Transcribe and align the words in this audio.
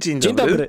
Dzień 0.00 0.20
Dzień 0.20 0.34
dobry. 0.36 0.52
dobry. 0.52 0.68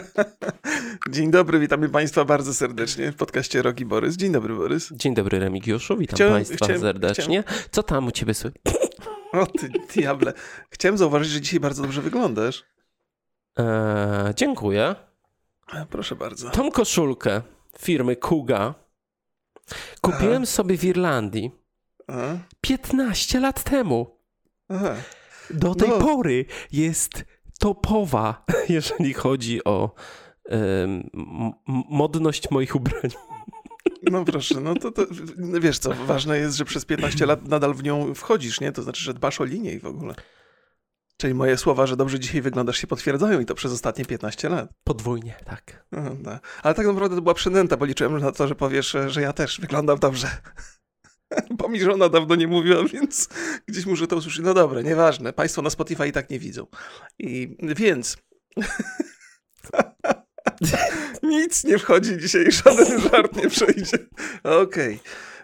Dzień 1.14 1.30
dobry, 1.30 1.58
witamy 1.60 1.88
Państwa 1.88 2.24
bardzo 2.24 2.54
serdecznie 2.54 3.12
w 3.12 3.16
podcaście 3.16 3.62
Roki 3.62 3.84
Borys. 3.84 4.16
Dzień 4.16 4.32
dobry, 4.32 4.54
Borys. 4.54 4.92
Dzień 4.92 5.14
dobry, 5.14 5.38
Remigiuszu. 5.38 5.96
Witam 5.96 6.14
Chciałem- 6.16 6.34
Państwa 6.34 6.56
chciałem- 6.56 6.80
serdecznie. 6.80 7.44
Co 7.70 7.82
tam 7.82 8.06
u 8.06 8.10
Ciebie 8.10 8.34
słychać? 8.34 8.62
O 9.32 9.46
ty 9.46 9.68
diable. 9.94 10.32
Chciałem 10.70 10.98
zauważyć, 10.98 11.28
że 11.32 11.40
dzisiaj 11.40 11.60
bardzo 11.60 11.82
dobrze 11.82 12.02
wyglądasz. 12.02 12.64
Eee, 13.56 14.34
dziękuję. 14.36 14.94
E, 15.74 15.86
Proszę 15.90 16.16
bardzo. 16.16 16.50
Tą 16.50 16.70
koszulkę 16.70 17.42
firmy 17.78 18.16
Kuga 18.16 18.74
kupiłem 20.00 20.46
sobie 20.46 20.78
w 20.78 20.84
Irlandii 20.84 21.50
A? 22.08 22.36
15 22.60 23.40
lat 23.40 23.64
temu. 23.64 24.18
Aha. 24.68 24.94
Do 25.50 25.74
tej 25.74 25.88
No. 25.88 25.98
pory 25.98 26.44
jest 26.72 27.24
topowa, 27.64 28.44
jeżeli 28.68 29.14
chodzi 29.14 29.64
o 29.64 29.94
modność 31.88 32.50
moich 32.50 32.76
ubrań. 32.76 33.10
No 34.02 34.24
proszę, 34.24 34.60
no 34.60 34.74
to, 34.74 34.90
to 34.90 35.06
wiesz 35.60 35.78
co, 35.78 35.94
ważne 35.94 36.38
jest, 36.38 36.56
że 36.56 36.64
przez 36.64 36.84
15 36.84 37.26
lat 37.26 37.48
nadal 37.48 37.74
w 37.74 37.82
nią 37.82 38.14
wchodzisz, 38.14 38.60
nie? 38.60 38.72
To 38.72 38.82
znaczy, 38.82 39.04
że 39.04 39.14
dbasz 39.14 39.40
o 39.40 39.44
linię 39.44 39.72
i 39.72 39.78
w 39.78 39.86
ogóle. 39.86 40.14
Czyli 41.16 41.34
moje 41.34 41.56
słowa, 41.56 41.86
że 41.86 41.96
dobrze 41.96 42.20
dzisiaj 42.20 42.42
wyglądasz 42.42 42.76
się 42.76 42.86
potwierdzają 42.86 43.40
i 43.40 43.46
to 43.46 43.54
przez 43.54 43.72
ostatnie 43.72 44.04
15 44.04 44.48
lat. 44.48 44.70
Podwójnie, 44.84 45.34
tak. 45.44 45.86
No. 45.92 46.38
Ale 46.62 46.74
tak 46.74 46.86
naprawdę 46.86 47.16
to 47.16 47.22
była 47.22 47.34
przynęta, 47.34 47.76
bo 47.76 47.84
liczyłem 47.84 48.18
na 48.18 48.32
to, 48.32 48.48
że 48.48 48.54
powiesz, 48.54 48.96
że 49.06 49.22
ja 49.22 49.32
też 49.32 49.60
wyglądam 49.60 49.98
dobrze. 49.98 50.28
Bo 51.58 51.68
mi 51.68 51.80
żona 51.80 52.08
dawno 52.08 52.34
nie 52.34 52.46
mówiła, 52.46 52.84
więc 52.84 53.28
gdzieś 53.66 53.86
muszę 53.86 54.06
to 54.06 54.16
usłyszeć. 54.16 54.44
No 54.44 54.54
dobra, 54.54 54.82
nieważne. 54.82 55.32
Państwo 55.32 55.62
na 55.62 55.70
Spotify 55.70 56.08
i 56.08 56.12
tak 56.12 56.30
nie 56.30 56.38
widzą. 56.38 56.66
I 57.18 57.56
więc... 57.76 58.16
Nic 61.22 61.64
nie 61.64 61.78
wchodzi 61.78 62.18
dzisiaj, 62.18 62.52
żaden 62.52 63.00
żart 63.00 63.36
nie 63.36 63.50
przejdzie. 63.50 63.98
Okej. 64.42 65.00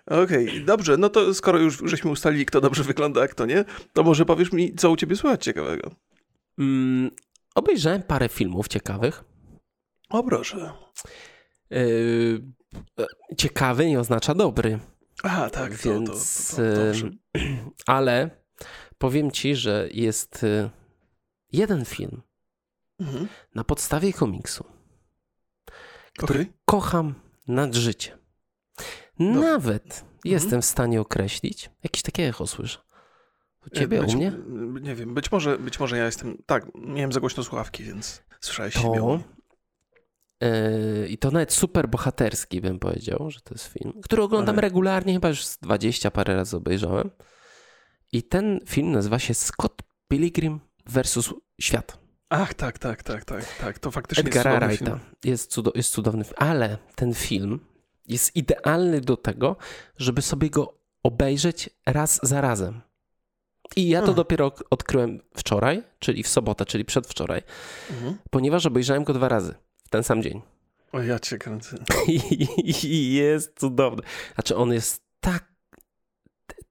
Okej, 0.06 0.64
dobrze, 0.64 0.96
no 0.96 1.08
to 1.08 1.34
skoro 1.34 1.58
już 1.58 1.82
żeśmy 1.84 2.10
ustalili, 2.10 2.46
kto 2.46 2.60
dobrze 2.60 2.84
wygląda, 2.84 3.22
a 3.22 3.28
kto 3.28 3.46
nie, 3.46 3.64
to 3.92 4.02
może 4.02 4.24
powiesz 4.24 4.52
mi, 4.52 4.74
co 4.74 4.90
u 4.90 4.96
ciebie 4.96 5.16
słychać 5.16 5.44
ciekawego. 5.44 5.90
Mm, 6.58 7.10
obejrzałem 7.54 8.02
parę 8.02 8.28
filmów 8.28 8.68
ciekawych. 8.68 9.24
O 10.08 10.22
proszę. 10.22 10.72
Yy, 11.70 12.42
e, 13.00 13.06
ciekawy 13.36 13.86
nie 13.86 14.00
oznacza 14.00 14.34
dobry. 14.34 14.78
Aha, 15.22 15.50
tak, 15.50 15.72
Więc, 15.74 16.50
to, 16.50 16.56
to, 16.56 16.62
to, 16.62 17.40
ale 17.86 18.30
powiem 18.98 19.30
ci, 19.30 19.56
że 19.56 19.88
jest 19.92 20.44
y, 20.44 20.70
jeden 21.52 21.84
film 21.84 22.22
Mhm. 23.00 23.28
na 23.54 23.64
podstawie 23.64 24.12
komiksu, 24.12 24.64
który 26.18 26.40
Okej. 26.40 26.52
kocham 26.64 27.14
nad 27.48 27.74
życie. 27.74 28.18
No. 29.18 29.40
Nawet 29.40 30.04
jestem 30.24 30.62
w 30.62 30.64
stanie 30.64 31.00
określić, 31.00 31.70
jakieś 31.82 32.02
takie 32.02 32.28
echo 32.28 32.46
słyszę. 32.46 32.78
U 33.66 33.70
ciebie, 33.70 34.00
być, 34.00 34.14
u 34.14 34.16
mnie? 34.16 34.32
Nie 34.80 34.94
wiem, 34.94 35.14
być 35.14 35.32
może, 35.32 35.58
być 35.58 35.80
może 35.80 35.98
ja 35.98 36.04
jestem. 36.06 36.42
Tak, 36.46 36.66
miałem 36.74 37.12
za 37.12 37.20
głośno 37.20 37.44
słuchawki, 37.44 37.84
więc 37.84 38.22
słyszałeś 38.40 38.74
siebie. 38.74 38.98
To, 38.98 39.06
mnie. 39.06 39.24
Yy, 40.40 41.08
I 41.08 41.18
to 41.18 41.30
nawet 41.30 41.52
super 41.52 41.88
bohaterski 41.88 42.60
bym 42.60 42.78
powiedział, 42.78 43.30
że 43.30 43.40
to 43.40 43.54
jest 43.54 43.66
film, 43.66 43.92
który 44.02 44.22
oglądam 44.22 44.54
Ale- 44.54 44.62
regularnie, 44.62 45.12
chyba 45.12 45.28
już 45.28 45.44
z 45.46 45.58
20 45.58 46.10
parę 46.10 46.34
razy 46.36 46.56
obejrzałem. 46.56 47.10
I 48.12 48.22
ten 48.22 48.60
film 48.66 48.92
nazywa 48.92 49.18
się 49.18 49.34
Scott 49.34 49.82
Pilgrim 50.08 50.60
versus 50.86 51.34
Świat. 51.60 51.98
Ach, 52.28 52.54
tak, 52.54 52.78
tak, 52.78 53.02
tak, 53.02 53.24
tak, 53.24 53.58
tak. 53.58 53.78
To 53.78 53.90
faktycznie 53.90 54.24
Edgara 54.24 54.50
jest 54.52 54.66
Wrighta. 54.66 54.84
cudowny 54.84 55.04
film. 55.04 55.16
Jest, 55.24 55.50
cudo, 55.50 55.72
jest 55.74 55.92
cudowny 55.92 56.24
film. 56.24 56.36
Ale 56.38 56.78
ten 56.94 57.14
film 57.14 57.60
jest 58.08 58.36
idealny 58.36 59.00
do 59.00 59.16
tego, 59.16 59.56
żeby 59.96 60.22
sobie 60.22 60.50
go 60.50 60.78
obejrzeć 61.02 61.70
raz 61.86 62.20
za 62.22 62.40
razem. 62.40 62.80
I 63.76 63.88
ja 63.88 63.98
to 64.00 64.04
Hmm. 64.06 64.16
dopiero 64.16 64.52
odkryłem 64.70 65.20
wczoraj, 65.36 65.82
czyli 65.98 66.22
w 66.22 66.28
sobotę, 66.28 66.64
czyli 66.66 66.84
przedwczoraj, 66.84 67.42
Mhm. 67.90 68.18
ponieważ 68.30 68.66
obejrzałem 68.66 69.04
go 69.04 69.12
dwa 69.12 69.28
razy 69.28 69.54
ten 69.90 70.02
sam 70.02 70.22
dzień. 70.22 70.42
O, 70.92 71.02
ja 71.02 71.18
cię 71.18 71.38
kręcę. 71.38 71.76
I, 72.84 73.14
jest 73.14 73.58
cudowny. 73.60 74.02
Znaczy 74.34 74.56
on 74.56 74.72
jest 74.72 75.02
tak, 75.20 75.44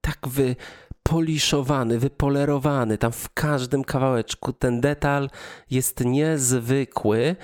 tak 0.01 0.19
wypoliszowany, 0.27 1.99
wypolerowany. 1.99 2.97
Tam 2.97 3.11
w 3.11 3.29
każdym 3.33 3.83
kawałeczku 3.83 4.53
ten 4.53 4.81
detal 4.81 5.29
jest 5.71 6.05
niezwykły. 6.05 7.35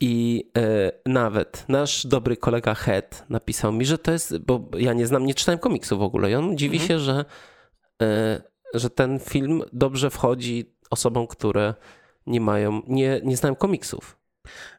I 0.00 0.50
e, 0.58 0.92
nawet 1.06 1.64
nasz 1.68 2.06
dobry 2.06 2.36
kolega 2.36 2.74
Head 2.74 3.24
napisał 3.28 3.72
mi, 3.72 3.84
że 3.84 3.98
to 3.98 4.12
jest, 4.12 4.38
bo 4.38 4.68
ja 4.78 4.92
nie 4.92 5.06
znam, 5.06 5.26
nie 5.26 5.34
czytałem 5.34 5.58
komiksu 5.58 5.98
w 5.98 6.02
ogóle 6.02 6.30
i 6.30 6.34
on 6.34 6.58
dziwi 6.58 6.76
Mhm. 6.76 6.88
się, 6.88 6.98
że, 6.98 7.24
e, 8.02 8.42
że 8.74 8.90
ten 8.90 9.18
film 9.18 9.62
dobrze 9.72 10.10
wchodzi 10.10 10.74
osobom, 10.90 11.26
które 11.26 11.74
nie 12.26 12.40
mają, 12.40 12.82
nie, 12.86 13.20
nie 13.24 13.36
znają 13.36 13.54
komiksów. 13.54 14.21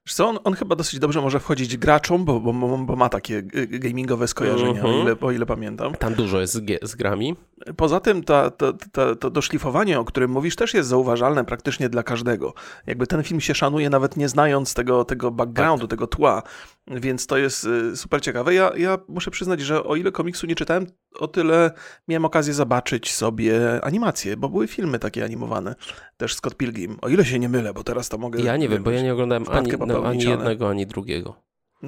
Wiesz 0.05 0.15
co, 0.15 0.29
on, 0.29 0.39
on 0.43 0.53
chyba 0.53 0.75
dosyć 0.75 0.99
dobrze 0.99 1.21
może 1.21 1.39
wchodzić 1.39 1.77
graczom, 1.77 2.25
bo, 2.25 2.39
bo, 2.39 2.53
bo, 2.77 2.95
ma 2.95 3.09
takie 3.09 3.37
y, 3.55 3.67
gamingowe 3.79 4.27
skojarzenia, 4.27 4.69
Mhm. 4.81 4.95
o, 4.95 5.01
ile, 5.01 5.15
o 5.21 5.31
ile 5.31 5.45
pamiętam. 5.45 5.95
Tam 5.95 6.13
dużo 6.13 6.39
jest 6.41 6.53
z, 6.53 6.89
z 6.89 6.95
grami. 6.95 7.35
Poza 7.77 7.99
tym 7.99 8.23
ta, 8.23 8.49
ta, 8.51 8.73
ta, 8.91 9.15
to 9.15 9.29
doszlifowanie, 9.29 9.99
o 9.99 10.05
którym 10.05 10.31
mówisz, 10.31 10.55
też 10.55 10.73
jest 10.73 10.89
zauważalne 10.89 11.45
praktycznie 11.45 11.89
dla 11.89 12.03
każdego. 12.03 12.53
Jakby 12.87 13.07
ten 13.07 13.23
film 13.23 13.41
się 13.41 13.55
szanuje 13.55 13.89
nawet 13.89 14.17
nie 14.17 14.29
znając 14.29 14.73
tego, 14.73 15.05
tego 15.05 15.31
backgroundu, 15.31 15.87
tego 15.87 16.07
tła, 16.07 16.43
więc 16.87 17.27
to 17.27 17.37
jest 17.37 17.65
y, 17.65 17.97
super 17.97 18.21
ciekawe. 18.21 18.53
Ja, 18.53 18.71
ja 18.77 18.97
muszę 19.07 19.31
przyznać, 19.31 19.61
że 19.61 19.83
o 19.83 19.95
ile 19.95 20.11
komiksu 20.11 20.47
nie 20.47 20.55
czytałem, 20.55 20.87
o 21.19 21.27
tyle 21.27 21.71
miałem 22.07 22.25
okazję 22.25 22.53
zobaczyć 22.53 23.13
sobie 23.13 23.81
animacje, 23.85 24.37
bo 24.37 24.49
były 24.49 24.67
filmy 24.67 24.99
takie 24.99 25.23
animowane, 25.25 25.75
też 26.17 26.35
Scott 26.35 26.55
Pilgrim. 26.55 26.97
O 27.01 27.09
ile 27.09 27.25
się 27.25 27.39
nie 27.39 27.49
mylę, 27.49 27.73
bo 27.73 27.83
teraz 27.83 28.09
to 28.09 28.17
mogę... 28.17 28.41
Ja 28.41 28.57
nie 28.57 28.69
wiem, 28.69 28.83
bo 28.83 28.91
ja 28.91 29.01
nie 29.01 29.13
oglądałem 29.13 29.45
ani, 29.49 29.71
no, 29.87 30.05
ani 30.05 30.23
jednego, 30.23 30.69
ani 30.69 30.87
drugiego. 30.87 31.35
Y, 31.83 31.87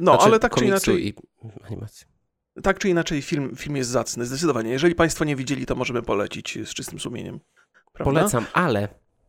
No, 0.00 0.12
Znaczy, 0.12 0.24
ale 0.24 0.38
tak 0.38 0.54
czy 0.54 0.64
inaczej... 0.64 1.08
I 1.08 1.14
animacji. 1.66 2.06
Tak 2.62 2.78
czy 2.78 2.88
inaczej, 2.88 3.22
film, 3.22 3.56
film 3.56 3.76
jest 3.76 3.90
zacny, 3.90 4.26
zdecydowanie. 4.26 4.70
Jeżeli 4.70 4.94
Państwo 4.94 5.24
nie 5.24 5.36
widzieli, 5.36 5.66
to 5.66 5.74
możemy 5.74 6.02
polecić 6.02 6.58
z 6.64 6.74
czystym 6.74 7.00
sumieniem. 7.00 7.40
Prawda? 7.92 8.04
Polecam, 8.20 8.46
ale 8.52 8.88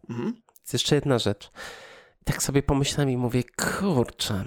Mhm. 0.09 0.33
jest 0.61 0.73
jeszcze 0.73 0.95
jedna 0.95 1.19
rzecz. 1.19 1.51
Tak 2.23 2.43
sobie 2.43 2.63
pomyślałem 2.63 3.09
i 3.09 3.17
mówię, 3.17 3.43
kurczę, 3.79 4.43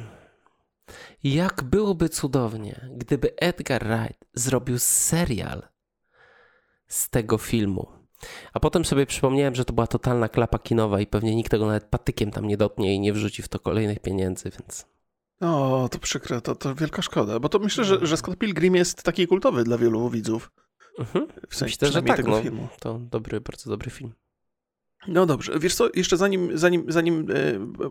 jak 1.25 1.62
byłoby 1.62 2.09
cudownie, 2.09 2.89
gdyby 2.97 3.37
Edgar 3.37 3.84
Wright 3.87 4.25
zrobił 4.34 4.78
serial 4.78 5.69
z 6.87 7.11
tego 7.11 7.39
filmu. 7.39 7.89
A 8.53 8.61
potem 8.61 8.84
sobie 8.84 9.06
przypomniałem, 9.06 9.55
że 9.55 9.65
to 9.65 9.73
była 9.73 9.87
totalna 9.87 10.28
klapa 10.28 10.59
kinowa 10.59 11.01
i 11.01 11.06
pewnie 11.06 11.34
nikt 11.37 11.51
tego 11.51 11.67
nawet 11.67 11.84
patykiem 11.84 12.31
tam 12.31 12.45
nie 12.49 12.56
dotnie 12.56 12.95
i 12.95 13.01
nie 13.01 13.12
wrzuci 13.12 13.43
w 13.43 13.49
to 13.49 13.59
kolejnych 13.59 13.99
pieniędzy, 14.01 14.51
więc 14.51 14.87
O, 15.41 15.89
to 15.91 15.99
przykre, 15.99 16.41
to, 16.41 16.55
to 16.55 16.75
wielka 16.75 17.03
szkoda, 17.03 17.41
bo 17.41 17.49
to 17.49 17.59
myślę, 17.59 17.84
że, 17.84 18.07
że 18.07 18.17
Scott 18.17 18.39
Pilgrim 18.39 18.75
jest 18.75 19.03
taki 19.03 19.27
kultowy 19.27 19.65
dla 19.65 19.78
wielu 19.78 20.11
widzów, 20.11 20.51
mhm. 20.99 21.27
w 21.49 21.57
sensie 21.57 21.77
myślę, 21.83 21.93
że 21.93 22.03
tak. 22.03 22.17
tego 22.17 22.31
No, 22.31 22.43
filmu. 22.43 22.69
to 22.81 22.99
dobry, 22.99 23.41
bardzo 23.41 23.71
dobry 23.71 23.91
film. 23.91 24.12
No 25.09 25.27
dobrze, 25.27 25.59
wiesz 25.59 25.75
co, 25.75 25.89
jeszcze 25.95 26.17
zanim, 26.17 26.59
zanim, 26.59 26.84
zanim 26.89 27.27
e, 27.31 27.34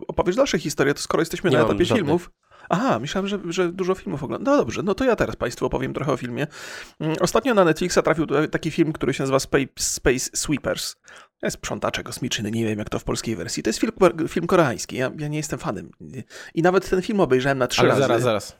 opowiesz 0.08 0.36
dalsze 0.36 0.58
historie, 0.58 0.94
to 0.94 1.00
skoro 1.00 1.20
jesteśmy 1.20 1.50
Nie 1.50 1.56
na 1.56 1.64
etapie 1.64 1.84
żadnych. 1.84 2.04
filmów... 2.06 2.30
Aha, 2.68 2.98
myślałem, 2.98 3.28
że, 3.28 3.38
że 3.48 3.72
dużo 3.72 3.94
filmów 3.94 4.22
oglądam. 4.24 4.54
No 4.54 4.58
dobrze, 4.58 4.82
no 4.82 4.94
to 4.94 5.04
ja 5.04 5.16
teraz 5.16 5.36
Państwu 5.36 5.66
opowiem 5.66 5.94
trochę 5.94 6.12
o 6.12 6.16
filmie. 6.16 6.46
Mm, 7.00 7.16
Ostatnio 7.20 7.54
na 7.54 7.64
Netflixa 7.64 7.98
trafił 8.04 8.26
taki 8.50 8.70
film, 8.70 8.92
który 8.92 9.14
się 9.14 9.22
nazywa 9.22 9.40
Space, 9.40 9.66
Space 9.78 10.30
Sweepers. 10.34 10.94
To 11.40 11.46
jest 11.46 11.56
sprzątacze 11.56 12.02
kosmiczny, 12.02 12.50
nie 12.50 12.64
wiem 12.64 12.78
jak 12.78 12.88
to 12.90 12.98
w 12.98 13.04
polskiej 13.04 13.36
wersji. 13.36 13.62
To 13.62 13.68
jest 13.70 13.78
film, 13.78 13.92
film 14.28 14.46
koreański, 14.46 14.96
ja, 14.96 15.10
ja 15.18 15.28
nie 15.28 15.36
jestem 15.36 15.58
fanem. 15.58 15.90
I 16.54 16.62
nawet 16.62 16.90
ten 16.90 17.02
film 17.02 17.20
obejrzałem 17.20 17.58
na 17.58 17.66
trzy 17.66 17.80
Ale 17.80 17.88
razy. 17.88 18.00
zaraz, 18.00 18.22
zaraz. 18.22 18.56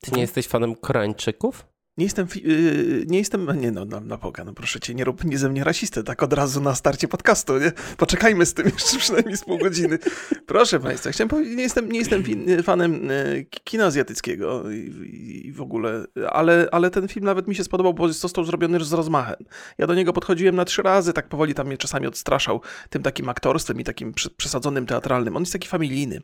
Ty 0.00 0.10
nie 0.12 0.20
jesteś 0.20 0.48
fanem 0.48 0.74
Koreańczyków? 0.74 1.66
Nie 1.98 2.04
jestem, 2.04 2.26
yy, 2.44 3.04
nie 3.06 3.18
jestem, 3.18 3.60
nie 3.60 3.70
no, 3.70 3.84
na, 3.84 4.00
na 4.00 4.16
Boga, 4.16 4.44
no 4.44 4.52
proszę 4.52 4.80
cię, 4.80 4.94
nie 4.94 5.04
rób 5.04 5.24
nie 5.24 5.38
ze 5.38 5.48
mnie 5.48 5.64
rasistę, 5.64 6.02
tak 6.02 6.22
od 6.22 6.32
razu 6.32 6.60
na 6.60 6.74
starcie 6.74 7.08
podcastu, 7.08 7.58
nie? 7.58 7.72
Poczekajmy 7.96 8.46
z 8.46 8.54
tym 8.54 8.66
jeszcze 8.78 8.98
przynajmniej 8.98 9.36
z 9.36 9.44
pół 9.44 9.58
godziny. 9.58 9.98
Proszę 10.46 10.80
państwa, 10.80 11.10
chciałem 11.10 11.28
powiedzieć, 11.28 11.56
nie 11.56 11.62
jestem, 11.62 11.92
nie 11.92 11.98
jestem 11.98 12.22
fi- 12.22 12.62
fanem 12.62 13.04
yy, 13.04 13.46
kina 13.64 13.86
azjatyckiego 13.86 14.70
i, 14.70 14.76
i, 14.76 15.46
i 15.46 15.52
w 15.52 15.60
ogóle, 15.60 16.04
ale, 16.30 16.68
ale 16.72 16.90
ten 16.90 17.08
film 17.08 17.26
nawet 17.26 17.48
mi 17.48 17.54
się 17.54 17.64
spodobał, 17.64 17.94
bo 17.94 18.12
został 18.12 18.44
zrobiony 18.44 18.84
z 18.84 18.92
rozmachem. 18.92 19.44
Ja 19.78 19.86
do 19.86 19.94
niego 19.94 20.12
podchodziłem 20.12 20.56
na 20.56 20.64
trzy 20.64 20.82
razy, 20.82 21.12
tak 21.12 21.28
powoli 21.28 21.54
tam 21.54 21.66
mnie 21.66 21.78
czasami 21.78 22.06
odstraszał 22.06 22.60
tym 22.90 23.02
takim 23.02 23.28
aktorstwem 23.28 23.80
i 23.80 23.84
takim 23.84 24.14
przesadzonym 24.36 24.86
teatralnym. 24.86 25.36
On 25.36 25.42
jest 25.42 25.52
taki 25.52 25.68
familijny. 25.68 26.20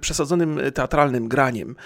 przesadzonym 0.00 0.60
teatralnym 0.74 1.28
graniem. 1.28 1.76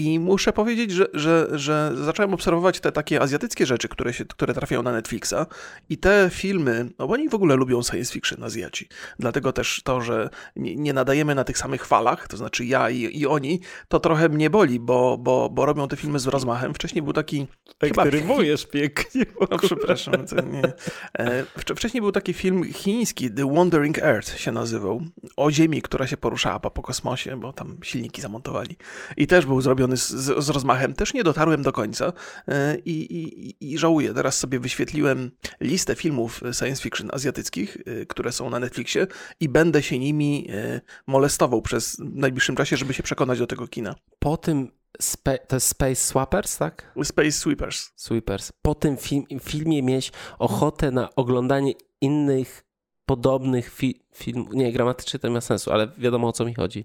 I 0.00 0.18
muszę 0.18 0.52
powiedzieć, 0.52 0.90
że, 0.90 1.06
że, 1.12 1.48
że 1.52 1.92
zacząłem 1.94 2.34
obserwować 2.34 2.80
te 2.80 2.92
takie 2.92 3.20
azjatyckie 3.20 3.66
rzeczy, 3.66 3.88
które, 3.88 4.12
się, 4.12 4.24
które 4.24 4.54
trafiają 4.54 4.82
na 4.82 4.92
Netflixa 4.92 5.46
i 5.88 5.98
te 5.98 6.30
filmy, 6.32 6.90
no 6.98 7.06
bo 7.06 7.14
oni 7.14 7.28
w 7.28 7.34
ogóle 7.34 7.56
lubią 7.56 7.82
science 7.82 8.12
fiction, 8.12 8.44
Azjaci. 8.44 8.88
Dlatego 9.18 9.52
też 9.52 9.80
to, 9.84 10.00
że 10.00 10.30
nie, 10.56 10.76
nie 10.76 10.92
nadajemy 10.92 11.34
na 11.34 11.44
tych 11.44 11.58
samych 11.58 11.86
falach, 11.86 12.28
to 12.28 12.36
znaczy 12.36 12.64
ja 12.64 12.90
i, 12.90 13.18
i 13.20 13.26
oni, 13.26 13.60
to 13.88 14.00
trochę 14.00 14.28
mnie 14.28 14.50
boli, 14.50 14.80
bo, 14.80 15.18
bo, 15.18 15.50
bo 15.50 15.66
robią 15.66 15.88
te 15.88 15.96
filmy 15.96 16.18
z 16.18 16.26
rozmachem. 16.26 16.74
Wcześniej 16.74 17.02
był 17.02 17.12
taki... 17.12 17.46
chyba, 17.80 18.04
rymujesz 18.04 18.66
pięknie. 18.66 19.24
No 19.50 19.58
przepraszam. 19.58 20.14
nie. 20.52 20.62
E, 21.18 21.44
wcześniej 21.76 22.00
był 22.00 22.12
taki 22.12 22.32
film 22.32 22.64
chiński, 22.72 23.30
The 23.30 23.54
Wandering 23.54 23.98
Earth 23.98 24.38
się 24.38 24.52
nazywał, 24.52 25.00
o 25.36 25.50
Ziemi, 25.50 25.82
która 25.82 26.06
się 26.06 26.16
poruszała 26.16 26.60
po, 26.60 26.70
po 26.70 26.82
kosmosie, 26.82 27.40
bo 27.40 27.52
tam 27.52 27.76
silniki 27.82 28.20
zamontowali. 28.20 28.76
I 29.16 29.26
też 29.26 29.46
był 29.46 29.60
zrobiony 29.60 29.89
z, 29.96 30.08
z, 30.08 30.44
z 30.44 30.48
rozmachem. 30.48 30.94
Też 30.94 31.14
nie 31.14 31.24
dotarłem 31.24 31.62
do 31.62 31.72
końca 31.72 32.12
e, 32.48 32.76
i, 32.78 33.16
i, 33.16 33.72
i 33.72 33.78
żałuję. 33.78 34.14
Teraz 34.14 34.38
sobie 34.38 34.60
wyświetliłem 34.60 35.30
listę 35.60 35.94
filmów 35.94 36.40
science 36.52 36.82
fiction 36.82 37.10
azjatyckich, 37.12 37.76
e, 37.86 38.06
które 38.06 38.32
są 38.32 38.50
na 38.50 38.58
Netflixie 38.58 39.06
i 39.40 39.48
będę 39.48 39.82
się 39.82 39.98
nimi 39.98 40.48
molestował 41.06 41.62
przez 41.62 41.96
najbliższym 41.98 42.56
czasie, 42.56 42.76
żeby 42.76 42.94
się 42.94 43.02
przekonać 43.02 43.38
do 43.38 43.46
tego 43.46 43.68
kina. 43.68 43.94
Po 44.18 44.36
tym 44.36 44.68
Spe 45.00 45.38
to 45.38 45.56
jest 45.56 45.68
Space 45.68 45.94
Swappers, 45.94 46.58
tak? 46.58 46.92
Space 47.02 47.32
Sweepers. 47.32 47.92
Sweepers. 47.96 48.52
Po 48.62 48.74
tym 48.74 48.96
film, 48.96 49.24
filmie 49.42 49.82
mieć 49.82 50.12
ochotę 50.38 50.90
na 50.90 51.14
oglądanie 51.14 51.72
innych 52.00 52.64
podobnych 53.06 53.68
fi 53.74 54.02
filmów. 54.14 54.48
Nie, 54.52 54.72
gramatycznie 54.72 55.20
to 55.20 55.28
nie 55.28 55.34
ma 55.34 55.40
sensu, 55.40 55.72
ale 55.72 55.88
wiadomo 55.98 56.28
o 56.28 56.32
co 56.32 56.44
mi 56.44 56.54
chodzi. 56.54 56.84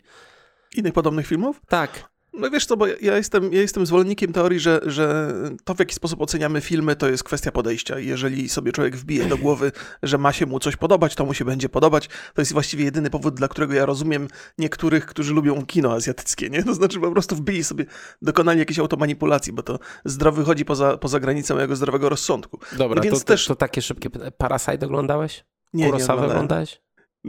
Innych 0.75 0.94
podobnych 0.94 1.28
filmów? 1.28 1.62
Tak. 1.68 2.14
No 2.37 2.49
wiesz 2.49 2.65
co, 2.65 2.77
bo 2.77 2.87
ja 2.87 3.17
jestem, 3.17 3.53
ja 3.53 3.61
jestem 3.61 3.85
zwolennikiem 3.85 4.33
teorii, 4.33 4.59
że, 4.59 4.81
że 4.85 5.33
to 5.63 5.73
w 5.73 5.79
jaki 5.79 5.95
sposób 5.95 6.21
oceniamy 6.21 6.61
filmy 6.61 6.95
to 6.95 7.09
jest 7.09 7.23
kwestia 7.23 7.51
podejścia. 7.51 7.99
Jeżeli 7.99 8.49
sobie 8.49 8.71
człowiek 8.71 8.95
wbije 8.95 9.25
do 9.25 9.37
głowy, 9.37 9.71
że 10.03 10.17
ma 10.17 10.33
się 10.33 10.45
mu 10.45 10.59
coś 10.59 10.75
podobać, 10.75 11.15
to 11.15 11.25
mu 11.25 11.33
się 11.33 11.45
będzie 11.45 11.69
podobać. 11.69 12.09
To 12.33 12.41
jest 12.41 12.53
właściwie 12.53 12.85
jedyny 12.85 13.09
powód, 13.09 13.35
dla 13.35 13.47
którego 13.47 13.73
ja 13.73 13.85
rozumiem 13.85 14.27
niektórych, 14.57 15.05
którzy 15.05 15.33
lubią 15.33 15.65
kino 15.65 15.93
azjatyckie, 15.93 16.49
nie? 16.49 16.63
To 16.65 16.73
znaczy 16.73 16.99
po 16.99 17.11
prostu 17.11 17.35
wbili 17.35 17.63
sobie, 17.63 17.85
dokonali 18.21 18.59
jakiejś 18.59 18.79
automanipulacji, 18.79 19.53
bo 19.53 19.63
to 19.63 19.79
zdrowy 20.05 20.41
wychodzi 20.41 20.65
poza, 20.65 20.97
poza 20.97 21.19
granicę 21.19 21.53
mojego 21.53 21.75
zdrowego 21.75 22.09
rozsądku. 22.09 22.59
Dobra, 22.77 22.95
no 22.95 23.01
więc 23.01 23.19
to, 23.19 23.25
też... 23.25 23.45
to 23.45 23.55
takie 23.55 23.81
szybkie 23.81 24.09
pytanie. 24.09 24.31
Parasite 24.31 24.85
oglądałeś? 24.85 25.45
Nie, 25.73 25.85
Kurosawę 25.85 26.21
nie 26.21 26.27
oglądałeś? 26.27 26.84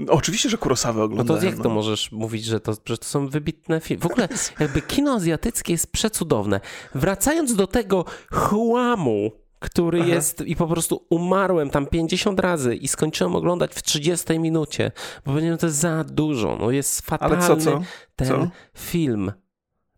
Oczywiście, 0.09 0.51
że 0.51 0.59
Kurosawę 0.59 1.03
oglądałem. 1.03 1.43
No 1.43 1.49
to 1.49 1.55
jak 1.55 1.63
to 1.63 1.69
no. 1.69 1.75
możesz 1.75 2.13
mówić, 2.13 2.45
że 2.45 2.61
to, 2.61 2.73
że 2.87 2.99
to 2.99 3.05
są 3.05 3.29
wybitne 3.29 3.81
filmy? 3.81 4.03
W 4.03 4.07
ogóle 4.07 4.29
jakby 4.61 4.83
kino 4.83 5.13
azjatyckie 5.13 5.73
jest 5.73 5.93
przecudowne. 5.93 6.61
Wracając 6.95 7.55
do 7.55 7.67
tego 7.67 8.05
chłamu, 8.31 9.31
który 9.59 10.01
Aha. 10.01 10.09
jest 10.09 10.41
i 10.41 10.57
po 10.57 10.67
prostu 10.67 11.07
umarłem 11.11 11.71
tam 11.71 11.87
50 11.87 12.41
razy 12.41 12.75
i 12.75 12.89
skończyłem 12.89 13.37
oglądać 13.37 13.75
w 13.75 13.83
30 13.83 14.39
minucie, 14.39 14.93
bo 15.25 15.33
powiedziałem, 15.33 15.59
to 15.59 15.67
jest 15.67 15.79
za 15.79 16.05
dużo. 16.05 16.57
No 16.61 16.71
jest 16.71 17.01
fatalny 17.01 17.37
Ale 17.37 17.47
co, 17.47 17.57
co? 17.57 17.83
ten 18.17 18.29
co? 18.29 18.49
film. 18.79 19.33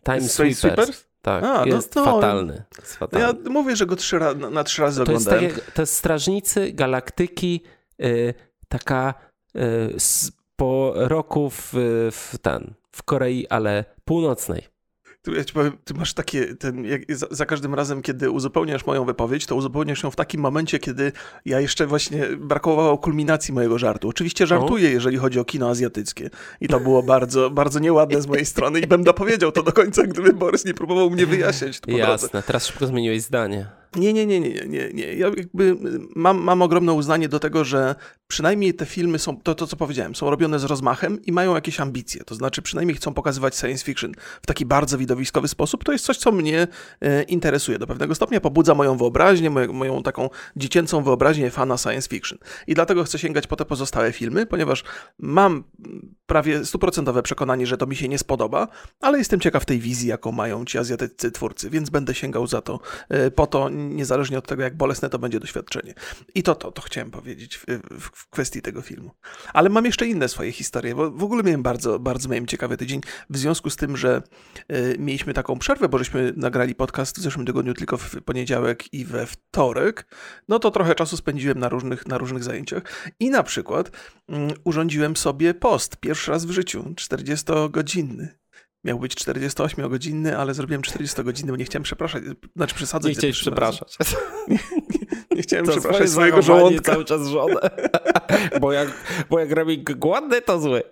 Time 0.05 0.21
Sweepers. 0.21 0.59
Sweepers? 0.59 1.09
Tak, 1.23 1.44
A, 1.44 1.65
no 1.65 1.67
jest 1.67 1.94
no, 1.94 2.05
fatalny. 2.05 2.65
Jest 2.79 2.97
fatalny. 2.97 3.27
Ja 3.27 3.51
mówię, 3.51 3.77
że 3.77 3.87
go 3.87 3.97
trzy 3.97 4.19
na, 4.19 4.35
na 4.35 4.65
trzy 4.65 4.83
razy 4.83 4.97
to 4.97 5.03
oglądałem. 5.03 5.44
Jest 5.44 5.56
tak 5.56 5.71
to 5.71 5.83
jest 5.83 5.94
Strażnicy 5.94 6.73
Galaktyki, 6.73 7.62
yy, 7.99 8.35
taka 8.69 9.15
po 10.56 10.93
roku 10.94 11.50
w, 11.50 11.72
w 12.12 12.38
ten, 12.43 12.75
w 12.93 13.02
Korei, 13.02 13.46
ale 13.49 13.84
północnej. 14.05 14.78
Tu 15.22 15.34
ja 15.34 15.44
ci 15.44 15.55
powiem, 15.55 15.72
ty 15.84 15.94
masz 15.94 16.14
takie, 16.14 16.55
ten, 16.55 16.84
za, 17.08 17.26
za, 17.31 17.46
każdym 17.46 17.75
razem, 17.75 18.02
kiedy 18.02 18.31
uzupełniasz 18.31 18.87
moją 18.87 19.05
wypowiedź, 19.05 19.46
to 19.46 19.55
uzupełniasz 19.55 20.02
ją 20.02 20.10
w 20.10 20.16
takim 20.16 20.40
momencie, 20.40 20.78
kiedy 20.78 21.12
ja 21.44 21.60
jeszcze 21.60 21.87
właśnie 21.87 22.26
brakowało 22.37 22.99
kulminacji 22.99 23.55
mojego 23.55 23.78
żartu. 23.78 24.08
Oczywiście 24.08 24.46
żartuję, 24.46 24.90
jeżeli 24.90 25.16
chodzi 25.16 25.40
o 25.40 25.44
kino 25.44 25.69
azjatyckie. 25.69 26.31
I 26.60 26.69
to 26.69 26.81
było 26.81 27.02
bardzo, 27.02 27.50
bardzo 27.50 27.78
nieładne 27.78 28.22
z 28.22 28.26
mojej 28.26 28.46
strony 28.46 28.81
i 28.81 28.87
bym 28.87 29.05
dopowiedział 29.05 29.52
to 29.52 29.62
do 29.62 29.72
końca, 29.72 30.02
gdyby 30.02 30.32
Borys 30.32 30.64
nie 30.64 30.75
próbował 30.75 31.10
mnie 31.10 31.26
wyjaśnić. 31.26 31.81
Jasne, 31.87 32.28
drodze. 32.28 32.46
teraz 32.46 32.66
szybko 32.66 32.87
zmieniłeś 32.87 33.22
zdanie. 33.22 33.78
Nie, 33.96 34.12
nie, 34.12 34.26
nie, 34.26 34.40
nie, 34.40 34.50
nie, 34.67 34.90
nie. 34.94 35.14
Ja 35.14 35.26
jakby 35.37 35.76
mam, 36.17 36.38
mam 36.38 36.62
ogromne 36.62 36.93
uznanie 36.93 37.29
do 37.29 37.40
tego, 37.40 37.64
że 37.64 37.94
przynajmniej 38.29 38.75
te 38.75 38.87
filmy 38.87 39.19
są, 39.19 39.37
to, 39.37 39.55
to 39.55 39.67
co 39.67 39.76
powiedziałem, 39.76 40.14
są 40.14 40.31
robione 40.31 40.58
z 40.58 40.64
rozmachem 40.64 41.23
i 41.25 41.32
mają 41.32 41.55
jakieś 41.55 41.81
ambicje. 41.81 42.25
To 42.25 42.35
znaczy 42.35 42.62
przynajmniej 42.62 42.96
chcą 42.96 43.14
pokazywać 43.14 43.56
science 43.56 43.85
fiction 43.85 44.12
w 44.43 44.46
taki 44.46 44.67
bardzo 44.67 44.99
widowiskowy 44.99 45.49
sposób. 45.49 45.85
To 45.85 45.93
jest 45.93 46.05
coś, 46.05 46.17
co 46.17 46.32
mnie 46.32 46.67
e, 47.00 47.23
interesuje. 47.23 47.79
Do 47.79 47.87
pewnego 47.87 48.14
stopnia 48.14 48.40
pobudza 48.40 48.75
moją 48.75 48.96
wyobraźnię, 48.96 49.50
moją, 49.50 49.73
moją 49.73 50.02
taką 50.02 50.31
dziecięcą 50.56 51.02
wyobraźnię 51.02 51.50
fana 51.50 51.76
science 51.76 52.08
fiction. 52.08 52.38
I 52.67 52.75
dlatego 52.75 53.05
chcę 53.05 53.19
sięgać 53.19 53.46
po 53.46 53.56
te 53.56 53.64
pozostałe 53.64 54.12
filmy, 54.12 54.46
ponieważ 54.46 54.84
mam 55.19 55.64
prawie 56.29 56.65
stuprocentowe 56.65 57.23
przekonanie, 57.23 57.67
że 57.67 57.77
to 57.77 57.87
mi 57.87 57.97
się 57.97 58.09
nie 58.09 58.19
spodoba, 58.19 58.69
ale 59.01 59.19
jestem 59.19 59.41
ciekaw 59.41 59.65
tej 59.65 59.79
wizji, 59.79 60.09
jaką 60.09 60.33
mają 60.33 60.65
ci 60.65 60.79
azjatyccy 60.79 61.31
twórcy, 61.31 61.71
więc 61.71 61.91
będę 61.91 62.15
sięgał 62.15 62.47
za 62.47 62.61
to 62.61 62.81
e, 63.09 63.31
po 63.31 63.47
to, 63.47 63.69
niezależnie 63.69 64.39
od 64.39 64.47
tego, 64.47 64.63
jak 64.63 64.77
bolesne 64.77 65.11
to 65.11 65.19
będzie 65.19 65.41
doświadczenie. 65.41 65.95
I 66.35 66.43
to, 66.43 66.55
to, 66.55 66.73
to 66.73 66.83
chciałem 66.83 67.11
powiedzieć 67.11 67.57
w, 67.57 67.65
w, 68.01 68.31
kwestii 68.31 68.63
tego 68.63 68.83
filmu. 68.83 69.11
Ale 69.53 69.69
mam 69.69 69.85
jeszcze 69.85 70.07
inne 70.07 70.29
swoje 70.29 70.53
historie, 70.53 70.95
bo 70.95 71.11
w 71.11 71.25
ogóle 71.25 71.43
miałem 71.43 71.63
bardzo, 71.63 71.99
bardzo 71.99 72.29
miałem 72.29 72.47
ciekawy 72.47 72.77
tydzień, 72.77 73.01
w 73.31 73.39
związku 73.39 73.71
z 73.71 73.77
tym, 73.77 73.97
że 73.97 74.23
y, 74.73 74.97
mieliśmy 74.99 75.35
taką 75.35 75.59
przerwę, 75.59 75.89
bo 75.89 75.99
żeśmy 75.99 76.33
nagrali 76.37 76.75
podcast 76.75 77.19
w 77.19 77.21
zeszłym 77.21 77.47
tygodniu 77.47 77.75
tylko 77.75 77.97
w 77.97 78.23
poniedziałek 78.23 78.93
i 78.93 79.05
we 79.05 79.27
wtorek, 79.27 80.07
no 80.49 80.59
to 80.59 80.71
trochę 80.71 80.95
czasu 80.95 81.17
spędziłem 81.17 81.59
na 81.59 81.69
różnych, 81.69 82.07
na 82.07 82.19
różnych 82.19 82.45
zajęciach 82.45 82.83
i 83.21 83.31
na 83.31 83.43
przykład 83.43 83.89
y, 83.89 83.93
urządziłem 84.65 85.17
sobie 85.17 85.55
post, 85.55 85.97
pierwszy 85.97 86.18
raz 86.26 86.44
w 86.44 86.50
życiu, 86.50 86.94
40-godzinny. 86.97 88.29
Miał 88.85 88.99
być 88.99 89.15
48-godzinny, 89.15 90.38
ale 90.38 90.55
zrobiłem 90.55 90.82
40-godzinny, 90.82 91.50
bo 91.50 91.56
nie 91.56 91.65
chciałem 91.65 91.82
przepraszać, 91.82 92.23
znaczy 92.56 92.75
przesadzać. 92.75 93.12
Nie 93.12 93.19
chciałeś 93.19 93.41
przepraszać. 93.41 93.99
Nie, 94.49 94.55
nie, 94.91 94.99
nie, 95.31 95.43
chciałem 95.43 95.67
to 95.67 95.73
przepraszać 95.73 96.11
swojego 96.11 96.43
żołądka. 96.43 96.93
cały 96.93 97.05
czas 97.05 97.26
żonę. 97.26 97.61
bo, 98.61 98.73
jak, 98.73 98.88
bo 99.31 99.38
jak 99.38 99.53
robi 99.53 99.85
głodny, 99.85 100.43
to 100.43 100.61
zły. 100.61 100.82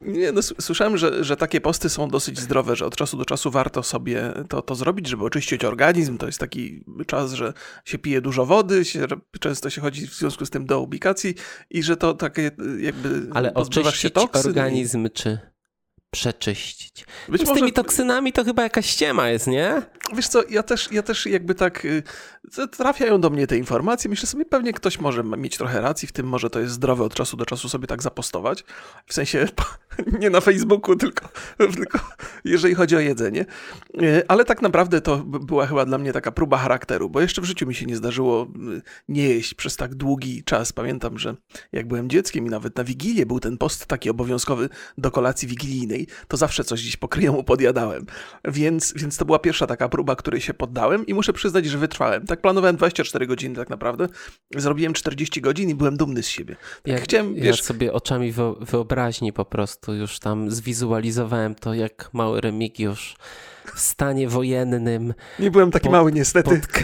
Nie, 0.00 0.32
no, 0.32 0.42
słyszałem, 0.42 0.96
że, 0.96 1.24
że 1.24 1.36
takie 1.36 1.60
posty 1.60 1.88
są 1.88 2.08
dosyć 2.08 2.40
zdrowe, 2.40 2.76
że 2.76 2.86
od 2.86 2.96
czasu 2.96 3.16
do 3.16 3.24
czasu 3.24 3.50
warto 3.50 3.82
sobie 3.82 4.32
to, 4.48 4.62
to 4.62 4.74
zrobić, 4.74 5.08
żeby 5.08 5.24
oczyścić 5.24 5.64
organizm. 5.64 6.18
To 6.18 6.26
jest 6.26 6.38
taki 6.38 6.84
czas, 7.06 7.32
że 7.32 7.52
się 7.84 7.98
pije 7.98 8.20
dużo 8.20 8.46
wody, 8.46 8.84
się, 8.84 9.06
często 9.40 9.70
się 9.70 9.80
chodzi 9.80 10.06
w 10.06 10.14
związku 10.14 10.46
z 10.46 10.50
tym 10.50 10.66
do 10.66 10.80
ubikacji 10.80 11.34
i 11.70 11.82
że 11.82 11.96
to 11.96 12.14
takie 12.14 12.50
jakby 12.78 13.26
Ale 13.34 13.54
oczyścić 13.54 13.96
się 13.96 14.10
organizm, 14.32 15.08
czy 15.14 15.38
przeczyścić. 16.10 17.06
Być 17.28 17.42
może... 17.42 17.54
Z 17.54 17.58
tymi 17.58 17.72
toksynami 17.72 18.32
to 18.32 18.44
chyba 18.44 18.62
jakaś 18.62 18.86
ściema 18.86 19.28
jest, 19.28 19.46
nie? 19.46 19.82
Wiesz 20.16 20.28
co, 20.28 20.42
ja 20.48 20.62
też, 20.62 20.92
ja 20.92 21.02
też 21.02 21.26
jakby 21.26 21.54
tak 21.54 21.84
y, 21.84 22.02
trafiają 22.70 23.20
do 23.20 23.30
mnie 23.30 23.46
te 23.46 23.56
informacje. 23.56 24.10
Myślę 24.10 24.26
sobie, 24.26 24.44
pewnie 24.44 24.72
ktoś 24.72 25.00
może 25.00 25.24
mieć 25.24 25.56
trochę 25.56 25.80
racji 25.80 26.08
w 26.08 26.12
tym, 26.12 26.26
może 26.26 26.50
to 26.50 26.60
jest 26.60 26.72
zdrowe 26.72 27.04
od 27.04 27.14
czasu 27.14 27.36
do 27.36 27.46
czasu 27.46 27.68
sobie 27.68 27.86
tak 27.86 28.02
zapostować. 28.02 28.64
W 29.06 29.14
sensie 29.14 29.48
nie 30.20 30.30
na 30.30 30.40
Facebooku, 30.40 30.96
tylko, 30.96 31.28
tylko 31.76 31.98
jeżeli 32.44 32.74
chodzi 32.74 32.96
o 32.96 33.00
jedzenie. 33.00 33.46
Y, 34.02 34.22
ale 34.28 34.44
tak 34.44 34.62
naprawdę 34.62 35.00
to 35.00 35.16
była 35.18 35.66
chyba 35.66 35.84
dla 35.84 35.98
mnie 35.98 36.12
taka 36.12 36.32
próba 36.32 36.58
charakteru, 36.58 37.10
bo 37.10 37.20
jeszcze 37.20 37.42
w 37.42 37.44
życiu 37.44 37.66
mi 37.66 37.74
się 37.74 37.86
nie 37.86 37.96
zdarzyło 37.96 38.46
y, 38.76 38.82
nie 39.08 39.28
jeść 39.28 39.54
przez 39.54 39.76
tak 39.76 39.94
długi 39.94 40.44
czas. 40.44 40.72
Pamiętam, 40.72 41.18
że 41.18 41.36
jak 41.72 41.88
byłem 41.88 42.10
dzieckiem 42.10 42.46
i 42.46 42.50
nawet 42.50 42.76
na 42.76 42.84
Wigilię 42.84 43.26
był 43.26 43.40
ten 43.40 43.58
post 43.58 43.86
taki 43.86 44.10
obowiązkowy 44.10 44.68
do 44.98 45.10
kolacji 45.10 45.48
wigilijnej, 45.48 45.99
to 46.28 46.36
zawsze 46.36 46.64
coś 46.64 46.82
gdzieś 46.82 46.96
pokryją 46.96 47.44
podjadałem. 47.44 48.06
Więc, 48.44 48.92
więc 48.96 49.16
to 49.16 49.24
była 49.24 49.38
pierwsza 49.38 49.66
taka 49.66 49.88
próba, 49.88 50.16
której 50.16 50.40
się 50.40 50.54
poddałem 50.54 51.06
i 51.06 51.14
muszę 51.14 51.32
przyznać, 51.32 51.66
że 51.66 51.78
wytrwałem. 51.78 52.26
Tak 52.26 52.40
planowałem 52.40 52.76
24 52.76 53.26
godziny 53.26 53.56
tak 53.56 53.70
naprawdę. 53.70 54.08
Zrobiłem 54.56 54.92
40 54.92 55.40
godzin 55.40 55.70
i 55.70 55.74
byłem 55.74 55.96
dumny 55.96 56.22
z 56.22 56.28
siebie. 56.28 56.56
Tak 56.82 57.02
chciałem, 57.02 57.34
wiesz... 57.34 57.58
Ja 57.58 57.64
sobie 57.64 57.92
oczami 57.92 58.32
wyobraźni 58.60 59.32
po 59.32 59.44
prostu 59.44 59.94
już 59.94 60.18
tam 60.18 60.50
zwizualizowałem 60.50 61.54
to, 61.54 61.74
jak 61.74 62.10
mały 62.12 62.40
Remigiusz 62.40 63.16
w 63.74 63.80
stanie 63.80 64.28
wojennym. 64.28 65.14
Nie 65.38 65.50
byłem 65.50 65.70
taki 65.70 65.84
pod, 65.84 65.92
mały 65.92 66.12
niestety. 66.12 66.50
Pod, 66.50 66.82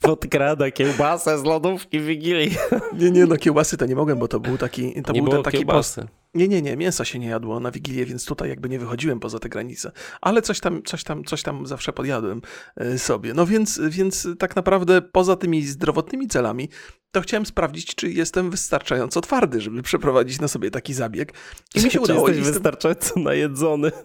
podkrada 0.10 0.70
kiełbasę 0.70 1.38
z 1.38 1.44
lodówki 1.44 2.00
Wigilii. 2.00 2.56
Nie, 2.98 3.10
nie, 3.10 3.26
no 3.26 3.36
kiełbasy 3.36 3.76
to 3.76 3.86
nie 3.86 3.96
mogłem, 3.96 4.18
bo 4.18 4.28
to 4.28 4.40
był 4.40 4.58
taki, 4.58 5.02
to 5.02 5.12
nie 5.12 5.22
był 5.22 5.32
ten 5.32 5.42
taki 5.42 5.58
kiełbasy. 5.58 6.00
post. 6.00 6.19
Nie, 6.34 6.48
nie, 6.48 6.62
nie, 6.62 6.76
mięsa 6.76 7.04
się 7.04 7.18
nie 7.18 7.28
jadło 7.28 7.60
na 7.60 7.70
Wigilię, 7.70 8.06
więc 8.06 8.24
tutaj 8.24 8.48
jakby 8.48 8.68
nie 8.68 8.78
wychodziłem 8.78 9.20
poza 9.20 9.38
te 9.38 9.48
granice. 9.48 9.92
Ale 10.20 10.42
coś 10.42 10.60
tam, 10.60 10.82
coś 10.82 11.04
tam, 11.04 11.24
coś 11.24 11.42
tam 11.42 11.66
zawsze 11.66 11.92
podjadłem 11.92 12.42
e, 12.76 12.98
sobie. 12.98 13.34
No 13.34 13.46
więc, 13.46 13.80
więc 13.88 14.28
tak 14.38 14.56
naprawdę 14.56 15.02
poza 15.02 15.36
tymi 15.36 15.62
zdrowotnymi 15.62 16.28
celami, 16.28 16.68
to 17.12 17.20
chciałem 17.20 17.46
sprawdzić, 17.46 17.94
czy 17.94 18.10
jestem 18.10 18.50
wystarczająco 18.50 19.20
twardy, 19.20 19.60
żeby 19.60 19.82
przeprowadzić 19.82 20.40
na 20.40 20.48
sobie 20.48 20.70
taki 20.70 20.94
zabieg. 20.94 21.32
I 21.74 21.84
mi 21.84 21.90
się 21.90 22.00
udało. 22.00 22.20
Jesteś 22.20 22.36
jestem... 22.36 22.54
wystarczająco 22.54 23.20
najedzony. 23.20 23.92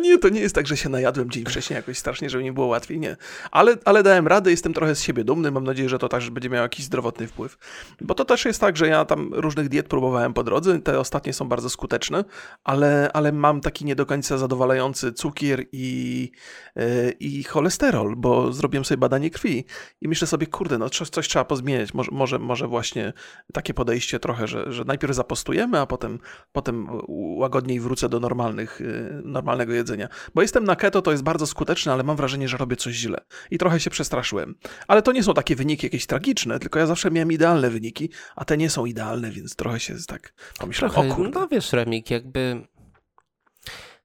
Nie, 0.00 0.18
to 0.18 0.28
nie 0.28 0.40
jest 0.40 0.54
tak, 0.54 0.66
że 0.66 0.76
się 0.76 0.88
najadłem 0.88 1.30
dzień 1.30 1.44
wcześniej 1.44 1.76
jakoś 1.76 1.98
strasznie, 1.98 2.30
żeby 2.30 2.44
mi 2.44 2.52
było 2.52 2.66
łatwiej, 2.66 3.00
nie. 3.00 3.16
Ale, 3.50 3.76
ale 3.84 4.02
dałem 4.02 4.26
radę, 4.26 4.50
jestem 4.50 4.74
trochę 4.74 4.94
z 4.94 5.02
siebie 5.02 5.24
dumny, 5.24 5.50
mam 5.50 5.64
nadzieję, 5.64 5.88
że 5.88 5.98
to 5.98 6.08
też 6.08 6.30
będzie 6.30 6.50
miało 6.50 6.62
jakiś 6.62 6.84
zdrowotny 6.84 7.26
wpływ. 7.26 7.58
Bo 8.00 8.14
to 8.14 8.24
też 8.24 8.44
jest 8.44 8.60
tak, 8.60 8.76
że 8.76 8.88
ja 8.88 9.04
tam 9.04 9.34
różnych 9.34 9.68
diet 9.68 9.88
próbowałem 9.88 10.34
po 10.34 10.44
drodze, 10.44 10.78
te 10.78 10.98
ostatnie 10.98 11.32
są 11.32 11.48
bardzo 11.48 11.70
skuteczne, 11.70 12.24
ale, 12.64 13.10
ale 13.12 13.32
mam 13.32 13.60
taki 13.60 13.84
nie 13.84 13.96
do 13.96 14.06
końca 14.06 14.38
zadowalający 14.38 15.12
cukier 15.12 15.64
i, 15.72 16.30
yy, 16.76 17.10
i 17.20 17.44
cholesterol, 17.44 18.16
bo 18.16 18.52
zrobiłem 18.52 18.84
sobie 18.84 18.98
badanie 18.98 19.30
krwi 19.30 19.64
i 20.00 20.08
myślę 20.08 20.26
sobie, 20.26 20.46
kurde, 20.46 20.78
no 20.78 20.90
coś, 20.90 21.08
coś 21.08 21.28
trzeba 21.28 21.44
pozmieniać, 21.44 21.94
może, 21.94 22.10
może, 22.12 22.38
może 22.38 22.68
właśnie 22.68 23.12
takie 23.52 23.74
podejście 23.74 24.20
trochę, 24.20 24.46
że, 24.46 24.72
że 24.72 24.84
najpierw 24.84 25.14
zapostujemy, 25.14 25.80
a 25.80 25.86
potem, 25.86 26.18
potem 26.52 26.88
łagodniej 27.08 27.80
wrócę 27.80 28.08
do 28.08 28.20
normalnych, 28.20 28.80
yy, 28.80 29.22
normalnego 29.24 29.71
jedzenia 29.74 29.92
jedzenia. 29.92 30.08
Bo 30.34 30.42
jestem 30.42 30.64
na 30.64 30.76
keto, 30.76 31.02
to 31.02 31.10
jest 31.10 31.22
bardzo 31.22 31.46
skuteczne, 31.46 31.92
ale 31.92 32.02
mam 32.02 32.16
wrażenie, 32.16 32.48
że 32.48 32.56
robię 32.56 32.76
coś 32.76 32.94
źle. 32.94 33.18
I 33.50 33.58
trochę 33.58 33.80
się 33.80 33.90
przestraszyłem. 33.90 34.54
Ale 34.88 35.02
to 35.02 35.12
nie 35.12 35.22
są 35.22 35.34
takie 35.34 35.56
wyniki 35.56 35.86
jakieś 35.86 36.06
tragiczne, 36.06 36.58
tylko 36.58 36.78
ja 36.78 36.86
zawsze 36.86 37.10
miałem 37.10 37.32
idealne 37.32 37.70
wyniki, 37.70 38.10
a 38.36 38.44
te 38.44 38.56
nie 38.56 38.70
są 38.70 38.86
idealne, 38.86 39.30
więc 39.30 39.56
trochę 39.56 39.80
się 39.80 39.94
tak 40.06 40.34
pomyślałem, 40.58 40.94
trochę, 40.94 41.12
o 41.12 41.14
kurde. 41.14 41.40
No 41.40 41.48
wiesz, 41.48 41.72
Remik, 41.72 42.10
jakby 42.10 42.66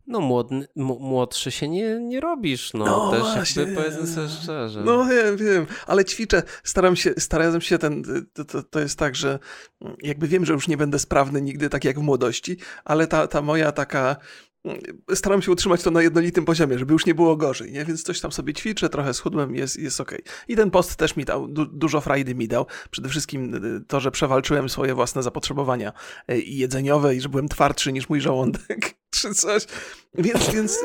no 0.08 0.20
młodny, 0.20 0.68
młodszy 0.76 1.52
się 1.52 1.70
nie, 1.70 2.00
nie 2.02 2.20
robisz, 2.20 2.74
no, 2.74 2.86
no 2.86 3.12
też 3.12 3.22
właśnie, 3.22 3.62
jakby 3.62 3.76
powiedzmy 3.76 4.08
sobie 4.08 4.30
szczerze. 4.30 4.84
No 4.84 5.06
wiem, 5.06 5.38
wiem, 5.38 5.66
ale 5.88 6.06
ćwiczę, 6.06 6.44
staram 6.64 6.96
się, 6.96 7.14
starałem 7.18 7.62
się 7.62 7.78
ten, 7.78 8.04
to, 8.34 8.46
to, 8.46 8.64
to, 8.64 8.80
jest 8.80 9.00
tak, 9.00 9.16
że 9.16 9.40
jakby 10.04 10.28
wiem, 10.28 10.46
że 10.46 10.54
już 10.54 10.68
nie 10.68 10.78
będę 10.78 11.00
sprawny 11.00 11.42
nigdy 11.42 11.70
tak 11.70 11.86
jak 11.86 12.00
w 12.00 12.02
młodości, 12.02 12.58
ale 12.86 13.08
ta, 13.08 13.28
ta 13.28 13.42
moja 13.42 13.72
taka 13.72 14.16
staram 15.14 15.42
się 15.42 15.52
utrzymać 15.52 15.84
to 15.84 15.92
na 15.92 16.02
jednolitym 16.02 16.46
poziomie, 16.46 16.80
żeby 16.80 16.94
już 16.94 17.06
nie 17.06 17.16
było 17.16 17.38
gorzej, 17.38 17.72
nie? 17.72 17.86
Więc 17.86 18.04
coś 18.04 18.20
tam 18.20 18.32
sobie 18.32 18.54
ćwiczę, 18.54 18.90
trochę 18.90 19.14
schudłem, 19.14 19.56
jest, 19.56 19.80
jest 19.80 20.02
okej. 20.02 20.24
I 20.48 20.56
ten 20.56 20.72
post 20.72 20.96
też 20.96 21.16
mi 21.16 21.26
dał, 21.26 21.48
du 21.48 21.66
dużo 21.66 22.02
frajdy 22.02 22.36
mi 22.36 22.48
dał. 22.48 22.66
Przede 22.92 23.10
wszystkim 23.10 23.66
y, 23.66 23.82
to, 23.88 24.00
że 24.00 24.12
przewalczyłem 24.12 24.70
swoje 24.70 24.96
własne 24.96 25.24
zapotrzebowania 25.24 25.94
y, 26.32 26.42
jedzeniowe 26.42 27.16
i 27.16 27.22
że 27.22 27.30
byłem 27.30 27.48
twardszy 27.48 27.94
niż 27.94 28.10
mój 28.10 28.22
żołądek, 28.22 28.96
czy 29.22 29.34
coś. 29.34 29.66
Więc, 30.14 30.50
więc 30.50 30.80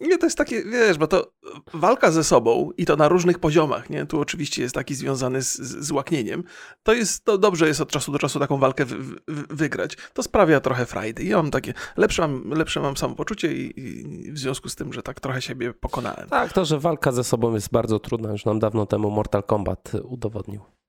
nie, 0.00 0.18
to 0.18 0.26
jest 0.26 0.38
takie, 0.38 0.64
wiesz, 0.64 0.98
bo 0.98 1.06
to 1.06 1.32
walka 1.74 2.10
ze 2.10 2.24
sobą 2.24 2.70
i 2.76 2.86
to 2.86 2.96
na 2.96 3.08
różnych 3.08 3.38
poziomach, 3.38 3.90
nie? 3.90 4.06
Tu 4.06 4.20
oczywiście 4.20 4.62
jest 4.62 4.74
taki 4.74 4.94
związany 4.94 5.42
z, 5.42 5.56
z 5.58 5.90
łaknieniem. 5.90 6.44
To 6.82 6.92
jest, 6.92 7.24
to 7.24 7.38
dobrze 7.38 7.68
jest 7.68 7.80
od 7.80 7.90
czasu 7.90 8.12
do 8.12 8.18
czasu 8.18 8.38
taką 8.38 8.58
walkę 8.58 8.84
w, 8.84 8.92
w, 9.28 9.56
wygrać. 9.56 9.96
To 10.14 10.22
sprawia 10.22 10.60
trochę 10.60 10.86
frajdy. 10.86 11.24
Ja 11.24 11.36
mam 11.36 11.50
takie, 11.50 11.74
lepsze 11.96 12.22
mam, 12.22 12.50
lepsze 12.50 12.80
mam 12.80 12.96
samopoczucie 12.96 13.52
i, 13.52 13.80
i 13.80 14.32
w 14.32 14.38
związku 14.38 14.68
z 14.68 14.74
tym, 14.74 14.92
że 14.92 15.02
tak 15.02 15.20
trochę 15.20 15.42
siebie 15.42 15.72
pokonałem. 15.72 16.28
Tak, 16.28 16.52
to, 16.52 16.64
że 16.64 16.78
walka 16.78 17.12
ze 17.12 17.24
sobą 17.24 17.54
jest 17.54 17.70
bardzo 17.70 17.98
trudna, 17.98 18.32
już 18.32 18.44
nam 18.44 18.58
dawno 18.58 18.86
temu 18.86 19.10
Mortal 19.10 19.42
Kombat 19.42 19.92
udowodnił. 20.04 20.79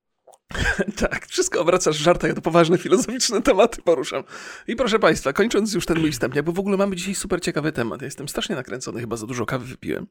tak, 1.09 1.27
wszystko 1.27 1.61
obracasz 1.61 1.97
w 1.97 2.01
żartach, 2.01 2.33
to 2.33 2.41
poważne 2.41 2.77
filozoficzne 2.77 3.41
tematy 3.41 3.81
poruszam. 3.81 4.23
I 4.67 4.75
proszę 4.75 4.99
Państwa, 4.99 5.33
kończąc 5.33 5.73
już 5.73 5.85
ten 5.85 5.99
mój 5.99 6.11
wstęp, 6.11 6.41
bo 6.41 6.51
w 6.51 6.59
ogóle 6.59 6.77
mamy 6.77 6.95
dzisiaj 6.95 7.15
super 7.15 7.41
ciekawy 7.41 7.71
temat. 7.71 8.01
Ja 8.01 8.05
jestem 8.05 8.29
strasznie 8.29 8.55
nakręcony, 8.55 8.99
chyba 8.99 9.15
za 9.15 9.27
dużo 9.27 9.45
kawy 9.45 9.65
wypiłem. 9.65 10.07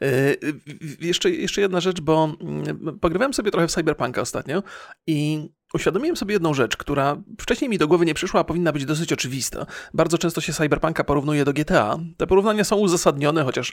Yy, 0.00 0.08
jeszcze, 1.00 1.30
jeszcze 1.30 1.60
jedna 1.60 1.80
rzecz, 1.80 2.00
bo 2.00 2.36
yy, 2.86 2.92
pogrywałem 2.92 3.34
sobie 3.34 3.50
trochę 3.50 3.68
w 3.68 3.72
Cyberpunka 3.72 4.20
ostatnio 4.20 4.62
i 5.06 5.48
Uświadomiłem 5.74 6.16
sobie 6.16 6.32
jedną 6.32 6.54
rzecz, 6.54 6.76
która 6.76 7.16
wcześniej 7.40 7.70
mi 7.70 7.78
do 7.78 7.88
głowy 7.88 8.06
nie 8.06 8.14
przyszła, 8.14 8.40
a 8.40 8.44
powinna 8.44 8.72
być 8.72 8.84
dosyć 8.84 9.12
oczywista. 9.12 9.66
Bardzo 9.94 10.18
często 10.18 10.40
się 10.40 10.52
Cyberpunka 10.52 11.04
porównuje 11.04 11.44
do 11.44 11.52
GTA. 11.52 11.98
Te 12.16 12.26
porównania 12.26 12.64
są 12.64 12.76
uzasadnione, 12.76 13.44
chociaż 13.44 13.72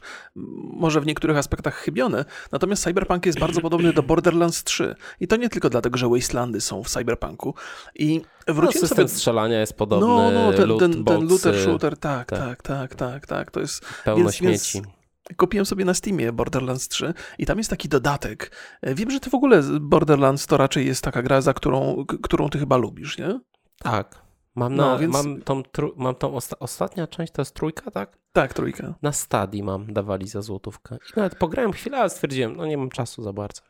może 0.74 1.02
w 1.02 1.06
niektórych 1.06 1.38
aspektach 1.38 1.76
chybione. 1.76 2.26
Natomiast 2.52 2.84
Cyberpunk 2.84 3.26
jest 3.26 3.40
bardzo 3.40 3.62
podobny 3.68 3.94
do 3.94 4.04
Borderlands 4.04 4.64
3. 4.64 4.96
I 5.20 5.28
to 5.28 5.36
nie 5.36 5.50
tylko 5.50 5.70
dlatego, 5.70 5.98
że 5.98 6.10
Wastelandy 6.10 6.62
są 6.62 6.84
w 6.84 6.90
Cyberpunku. 6.90 7.54
I 7.96 8.22
wróciłem 8.48 8.82
no, 8.82 8.88
system 8.88 9.08
sobie... 9.08 9.08
strzelania 9.08 9.60
jest 9.60 9.74
podobny. 9.74 10.08
No, 10.08 10.32
no, 10.32 10.54
ten, 10.54 10.70
loot 10.70 10.80
ten, 10.80 11.04
ten 11.04 11.28
looter 11.28 11.56
shooter, 11.56 11.98
tak, 11.98 12.30
tak, 12.30 12.40
tak, 12.40 12.64
tak, 12.64 12.96
tak, 12.96 13.28
tak. 13.28 13.52
To 13.52 13.60
jest... 13.60 13.86
Pełno 14.04 14.24
więc, 14.24 14.36
śmieci. 14.36 14.82
Więc 14.82 14.95
Kupiłem 15.38 15.66
sobie 15.66 15.86
na 15.86 15.94
Steamie 15.94 16.32
Borderlands 16.32 16.88
3 16.88 17.14
i 17.38 17.46
tam 17.46 17.58
jest 17.58 17.70
taki 17.70 17.90
dodatek. 17.90 18.56
E, 18.82 18.96
wiem, 18.96 19.12
że 19.12 19.20
ty 19.20 19.30
w 19.30 19.36
ogóle 19.36 19.64
Borderlands 19.82 20.48
to 20.48 20.58
raczej 20.58 20.86
jest 20.86 21.04
taka 21.04 21.22
gra, 21.22 21.42
za 21.42 21.54
którą, 21.54 22.06
którą 22.24 22.50
ty 22.50 22.60
chyba 22.60 22.78
lubisz, 22.78 23.18
nie? 23.18 23.40
Tak. 23.78 24.26
Mam, 24.56 24.76
no, 24.76 24.92
na, 24.92 24.98
więc... 24.98 25.14
mam 25.14 25.42
tą, 25.42 25.64
mam 25.96 26.16
tą 26.16 26.36
osta 26.36 26.60
ostatnia 26.60 27.08
część, 27.08 27.34
to 27.34 27.42
jest 27.42 27.56
trójka, 27.56 27.92
tak? 27.92 28.18
Tak, 28.32 28.54
trójka. 28.54 28.94
Na 29.02 29.12
stadii 29.12 29.64
mam, 29.64 29.94
dawali 29.94 30.28
za 30.28 30.42
złotówkę. 30.42 30.96
I 30.96 31.14
nawet 31.16 31.36
pograłem 31.36 31.72
chwilę, 31.72 31.98
ale 31.98 32.10
stwierdziłem, 32.10 32.56
no 32.56 32.66
nie 32.66 32.78
mam 32.78 32.90
czasu 32.90 33.24
za 33.24 33.34
bardzo. 33.34 33.62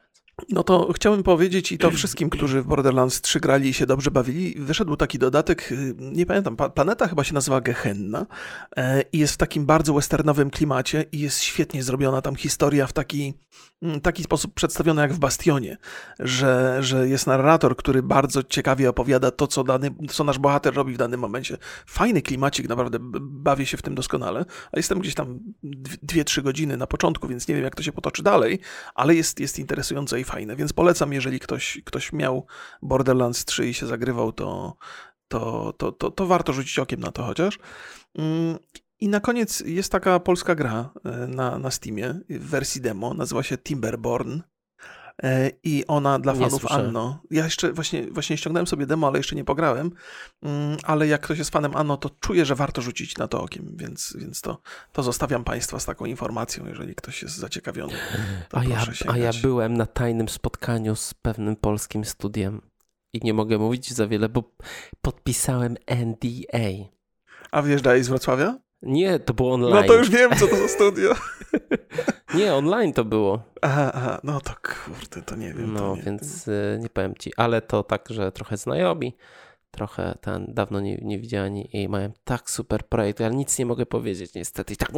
No 0.50 0.64
to 0.64 0.94
chciałbym 0.94 1.24
powiedzieć 1.24 1.72
i 1.72 1.78
to 1.78 1.92
wszystkim, 1.92 2.30
którzy 2.30 2.62
w 2.62 2.66
Borderlands 2.68 3.22
3 3.22 3.40
grali 3.40 3.70
i 3.70 3.74
się 3.74 3.86
dobrze 3.86 4.12
bawili, 4.12 4.56
wyszedł 4.58 4.96
taki 4.96 5.20
dodatek, 5.20 5.72
y, 5.72 5.96
nie 6.00 6.26
pamiętam, 6.26 6.58
planeta 6.58 7.08
chyba 7.08 7.24
się 7.24 7.34
nazywa 7.34 7.62
Gehenna 7.62 8.26
e, 8.78 9.02
i 9.02 9.20
jest 9.20 9.34
w 9.34 9.38
takim 9.38 9.66
bardzo 9.66 9.94
westernowym 9.94 10.50
klimacie 10.50 11.06
i 11.12 11.20
jest 11.20 11.42
świetnie 11.42 11.84
zrobiona 11.84 12.22
tam 12.22 12.36
historia 12.36 12.88
w 12.88 12.94
taki, 12.94 13.34
taki 14.02 14.24
sposób 14.24 14.54
przedstawiona 14.54 15.02
jak 15.02 15.14
w 15.14 15.20
Bastionie, 15.20 15.78
że, 16.20 16.78
że 16.84 17.10
jest 17.10 17.28
narrator, 17.28 17.76
który 17.76 18.04
bardzo 18.04 18.44
ciekawie 18.44 18.90
opowiada 18.90 19.32
to, 19.32 19.48
co, 19.48 19.64
dany, 19.64 19.96
co 20.10 20.24
nasz 20.24 20.40
bohater 20.40 20.74
robi 20.74 20.94
w 20.94 20.98
danym 20.98 21.20
momencie. 21.20 21.58
Fajny 21.86 22.22
klimacik, 22.22 22.70
naprawdę 22.70 22.98
bawię 23.22 23.66
się 23.66 23.78
w 23.78 23.82
tym 23.82 23.96
doskonale, 23.96 24.46
a 24.72 24.78
jestem 24.78 25.00
gdzieś 25.00 25.14
tam 25.16 25.40
2-3 26.08 26.42
godziny 26.42 26.78
na 26.78 26.88
początku, 26.88 27.28
więc 27.28 27.48
nie 27.48 27.56
wiem 27.56 27.64
jak 27.64 27.76
to 27.76 27.84
się 27.84 27.92
potoczy 27.92 28.24
dalej, 28.24 28.60
ale 28.96 29.16
jest, 29.16 29.40
jest 29.40 29.60
interesujące 29.60 30.20
i 30.20 30.24
fajne, 30.24 30.56
więc 30.56 30.74
polecam, 30.74 31.14
jeżeli 31.14 31.40
ktoś, 31.40 31.82
ktoś 31.86 32.14
miał 32.14 32.46
Borderlands 32.82 33.46
3 33.46 33.68
i 33.68 33.74
się 33.74 33.88
zagrywał, 33.88 34.32
to, 34.32 34.78
to, 35.28 35.74
to, 35.78 35.92
to, 35.92 36.12
to 36.12 36.26
warto 36.26 36.54
rzucić 36.54 36.80
okiem 36.80 37.00
na 37.00 37.12
to 37.12 37.24
chociaż. 37.24 37.60
I 39.00 39.10
na 39.10 39.20
koniec 39.20 39.60
jest 39.60 39.92
taka 39.92 40.20
polska 40.20 40.56
gra 40.56 40.90
e, 41.06 41.28
na, 41.28 41.60
na 41.60 41.72
Steamie 41.72 42.20
w 42.30 42.50
wersji 42.50 42.82
demo, 42.82 43.14
nazywa 43.14 43.44
się 43.44 43.58
Timberborn. 43.58 44.42
E, 45.24 45.52
i 45.64 45.84
ona 45.88 46.20
dla 46.20 46.34
fanów 46.34 46.72
Anno. 46.72 47.20
Ja 47.32 47.44
jeszcze 47.44 47.74
właśnie, 47.74 48.12
właśnie 48.12 48.38
ściągnąłem 48.38 48.68
sobie 48.68 48.86
demo, 48.86 49.08
ale 49.08 49.20
jeszcze 49.20 49.36
nie 49.36 49.44
pograłem, 49.44 49.92
mm, 50.42 50.78
ale 50.84 51.08
jak 51.08 51.22
ktoś 51.22 51.38
jest 51.38 51.50
fanem 51.50 51.76
Anno, 51.76 51.98
to 51.98 52.10
czuję, 52.20 52.46
że 52.46 52.56
warto 52.56 52.82
rzucić 52.82 53.18
na 53.18 53.28
to 53.28 53.42
okiem, 53.42 53.74
więc, 53.76 54.16
więc 54.20 54.42
to, 54.42 54.62
to 54.92 55.04
zostawiam 55.04 55.44
Państwa 55.44 55.80
z 55.80 55.86
taką 55.86 56.06
informacją, 56.06 56.66
jeżeli 56.66 56.96
ktoś 56.96 57.22
jest 57.22 57.36
zaciekawiony. 57.36 57.94
a, 58.52 58.64
ja, 58.64 58.86
a 59.08 59.18
ja 59.18 59.32
byłem 59.42 59.78
na 59.78 59.86
tajnym 59.86 60.30
spotkaniu 60.30 60.96
z 60.96 61.14
pewnym 61.14 61.56
polskim 61.56 62.06
studiem 62.06 62.62
i 63.14 63.20
nie 63.24 63.34
mogę 63.34 63.58
mówić 63.58 63.94
za 63.94 64.08
wiele, 64.08 64.30
bo 64.30 64.52
podpisałem 65.02 65.76
NDA. 66.06 66.90
A 67.52 67.62
wjeżdżałeś 67.62 68.06
z 68.06 68.08
Wrocławia? 68.08 68.65
Nie, 68.86 69.20
to 69.20 69.34
było 69.34 69.54
online. 69.54 69.74
No 69.74 69.84
to 69.84 69.94
już 69.94 70.10
wiem, 70.10 70.32
co 70.36 70.48
to 70.48 70.56
za 70.56 70.68
studio. 70.68 71.14
nie, 72.38 72.54
online 72.54 72.94
to 72.94 73.06
było. 73.06 73.44
Aha, 73.62 73.92
aha, 73.94 74.20
no 74.24 74.42
to 74.42 74.52
kurde, 74.54 75.22
to 75.22 75.36
nie 75.36 75.54
wiem. 75.54 75.74
No, 75.74 75.96
nie 75.96 76.02
więc 76.02 76.48
y, 76.48 76.78
nie 76.82 76.90
powiem 76.90 77.14
ci, 77.20 77.32
ale 77.38 77.62
to 77.62 77.84
tak, 77.84 78.10
że 78.10 78.32
trochę 78.32 78.58
znajomi, 78.58 79.16
trochę 79.72 80.18
ten, 80.22 80.46
dawno 80.48 80.80
nie, 80.80 80.98
nie 81.02 81.20
widziałem 81.20 81.58
i 81.58 81.90
mają 81.90 82.12
tak 82.24 82.50
super 82.50 82.84
projekt, 82.88 83.22
ale 83.22 83.36
nic 83.36 83.60
nie 83.60 83.66
mogę 83.66 83.86
powiedzieć 83.86 84.34
niestety. 84.34 84.74
I 84.74 84.78
tak 84.78 84.90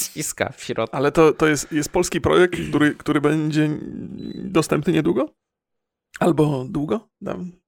ściska 0.00 0.52
w 0.56 0.64
środku. 0.64 0.96
Ale 0.96 1.12
to, 1.12 1.32
to 1.32 1.46
jest, 1.48 1.72
jest 1.72 1.92
polski 1.92 2.20
projekt, 2.20 2.68
który, 2.68 2.94
który 2.94 3.20
będzie 3.20 3.70
dostępny 4.34 4.92
niedługo? 4.92 5.28
Albo 6.20 6.64
długo? 6.68 7.08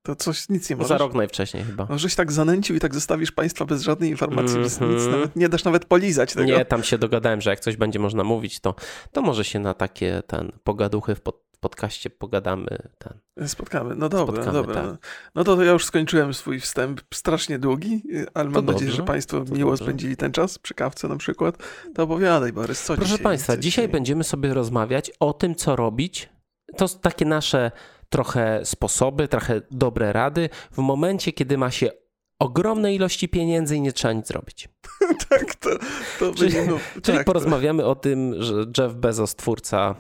To 0.07 0.17
coś, 0.17 0.49
nic 0.49 0.71
nie 0.71 0.77
możesz. 0.77 0.89
Za 0.89 0.99
rok 0.99 1.15
najwcześniej 1.15 1.65
chyba. 1.65 1.87
No, 1.91 1.99
żeś 1.99 2.15
tak 2.15 2.33
zanęcił 2.33 2.77
i 2.77 2.81
tak 2.81 2.95
zostawisz 2.95 3.33
państwa 3.33 3.65
bez 3.65 3.83
żadnej 3.83 4.11
informacji, 4.11 4.57
mm 4.57 4.69
-hmm. 4.69 4.95
nic 4.95 5.07
nawet, 5.07 5.37
nie 5.37 5.49
dasz 5.49 5.65
nawet 5.65 5.85
polizać 5.85 6.35
tego. 6.35 6.47
Nie, 6.47 6.65
tam 6.65 6.83
się 6.83 6.99
dogadałem, 6.99 7.41
że 7.41 7.51
jak 7.51 7.61
coś 7.61 7.77
będzie 7.77 7.99
można 7.99 8.25
mówić, 8.25 8.61
to, 8.61 8.75
to 9.13 9.23
może 9.23 9.45
się 9.45 9.59
na 9.59 9.75
takie 9.75 10.23
ten 10.27 10.53
pogaduchy 10.65 11.15
w 11.15 11.21
pod, 11.21 11.45
podcaście 11.61 12.11
pogadamy. 12.11 12.79
Ten. 12.99 13.49
Spotkamy, 13.49 13.95
no 13.97 14.09
dobra, 14.09 14.43
Spotkamy, 14.43 14.53
dobra. 14.53 14.83
Tak. 14.83 15.07
No 15.35 15.45
to 15.45 15.63
ja 15.63 15.73
już 15.73 15.85
skończyłem 15.85 16.35
swój 16.35 16.61
wstęp, 16.61 17.01
strasznie 17.15 17.59
długi, 17.59 18.03
ale 18.35 18.51
mam 18.51 18.67
nadzieję, 18.67 18.91
że 18.91 19.03
państwo 19.03 19.45
miło 19.45 19.71
dobrze. 19.71 19.85
spędzili 19.85 20.17
ten 20.17 20.33
czas, 20.33 20.59
przy 20.59 20.75
kawce 20.75 21.09
na 21.09 21.17
przykład. 21.17 21.57
To 21.95 22.03
opowiadaj 22.03 22.53
Borys, 22.53 22.83
co 22.83 22.95
Proszę 22.95 23.11
dzisiaj, 23.11 23.25
państwa, 23.25 23.57
dzisiaj 23.57 23.89
będziemy 23.89 24.25
sobie 24.25 24.55
rozmawiać 24.55 25.11
o 25.21 25.33
tym, 25.33 25.55
co 25.55 25.77
robić. 25.77 26.29
To 26.77 26.89
takie 26.89 27.25
nasze 27.25 27.71
trochę 28.15 28.61
sposoby, 28.65 29.29
trochę 29.29 29.61
dobre 29.71 30.13
rady 30.13 30.49
w 30.73 30.79
momencie, 30.79 31.33
kiedy 31.33 31.59
ma 31.59 31.71
się 31.71 31.91
ogromne 32.39 32.95
ilości 32.95 33.29
pieniędzy 33.29 33.77
i 33.77 33.81
nie 33.81 33.93
trzeba 33.93 34.13
nic 34.13 34.29
zrobić. 34.29 34.69
tak, 35.29 35.55
to, 35.55 35.71
to 36.19 36.35
Czyli, 36.35 36.55
no, 36.69 36.79
czyli 37.03 37.19
tak, 37.19 37.27
porozmawiamy 37.27 37.85
o 37.85 37.95
tym, 37.95 38.43
że 38.43 38.55
Jeff 38.79 38.95
Bezos, 38.95 39.35
twórca, 39.35 39.95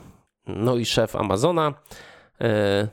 no 0.47 0.76
i 0.76 0.85
szef 0.85 1.16
Amazona, 1.16 1.75
e, 2.40 2.88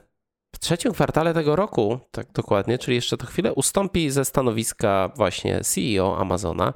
w 0.55 0.59
trzecim 0.59 0.93
kwartale 0.93 1.33
tego 1.33 1.55
roku, 1.55 1.99
tak 2.11 2.31
dokładnie, 2.31 2.77
czyli 2.77 2.95
jeszcze 2.95 3.17
to 3.17 3.25
chwilę, 3.25 3.53
ustąpi 3.53 4.09
ze 4.09 4.25
stanowiska 4.25 5.11
właśnie 5.15 5.61
CEO 5.61 6.17
Amazona. 6.17 6.73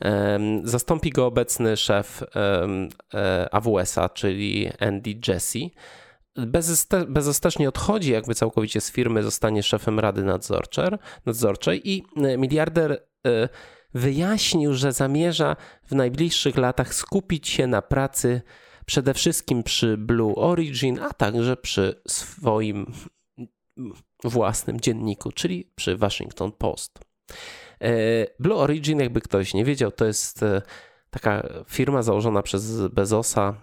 Em, 0.00 0.68
Zastąpi 0.68 1.10
go 1.10 1.26
obecny 1.26 1.76
szef 1.76 2.22
em, 2.34 2.88
e, 3.14 3.48
AWS-a, 3.54 4.08
czyli 4.08 4.70
Andy 4.80 5.14
Jassy. 5.28 5.70
Bezos, 6.36 6.86
te, 6.86 7.04
Bezos 7.06 7.40
też 7.40 7.58
nie 7.58 7.68
odchodzi 7.68 8.12
jakby 8.12 8.34
całkowicie 8.34 8.80
z 8.80 8.90
firmy, 8.90 9.22
zostanie 9.22 9.62
szefem 9.62 10.00
rady 10.00 10.24
nadzorczej, 11.26 11.90
i 11.90 12.04
e, 12.16 12.38
miliarder 12.38 13.02
e, 13.26 13.48
wyjaśnił, 13.94 14.74
że 14.74 14.92
zamierza 14.92 15.56
w 15.84 15.94
najbliższych 15.94 16.56
latach 16.56 16.94
skupić 16.94 17.48
się 17.48 17.66
na 17.66 17.82
pracy 17.82 18.42
przede 18.86 19.14
wszystkim 19.14 19.62
przy 19.62 19.96
Blue 19.96 20.34
Origin, 20.34 20.98
a 20.98 21.12
także 21.12 21.56
przy 21.56 22.02
swoim 22.08 22.92
własnym 24.24 24.80
dzienniku, 24.80 25.32
czyli 25.32 25.72
przy 25.74 25.96
Washington 25.96 26.52
Post. 26.52 26.98
E, 27.80 27.90
Blue 28.38 28.58
Origin, 28.58 29.00
jakby 29.00 29.20
ktoś 29.20 29.54
nie 29.54 29.64
wiedział, 29.64 29.92
to 29.92 30.04
jest 30.04 30.44
taka 31.10 31.48
firma 31.68 32.02
założona 32.02 32.42
przez 32.42 32.86
Bezosa, 32.86 33.54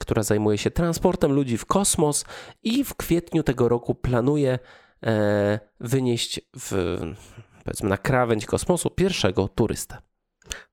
która 0.00 0.22
zajmuje 0.22 0.58
się 0.58 0.70
transportem 0.70 1.32
ludzi 1.32 1.58
w 1.58 1.66
kosmos 1.66 2.24
i 2.62 2.84
w 2.84 2.94
kwietniu 2.94 3.42
tego 3.42 3.68
roku 3.68 3.94
planuje 3.94 4.58
e, 5.02 5.60
wynieść 5.80 6.40
w, 6.56 6.96
powiedzmy 7.64 7.88
na 7.88 7.96
krawędź 7.96 8.46
kosmosu 8.46 8.90
pierwszego 8.90 9.48
turystę. 9.48 9.98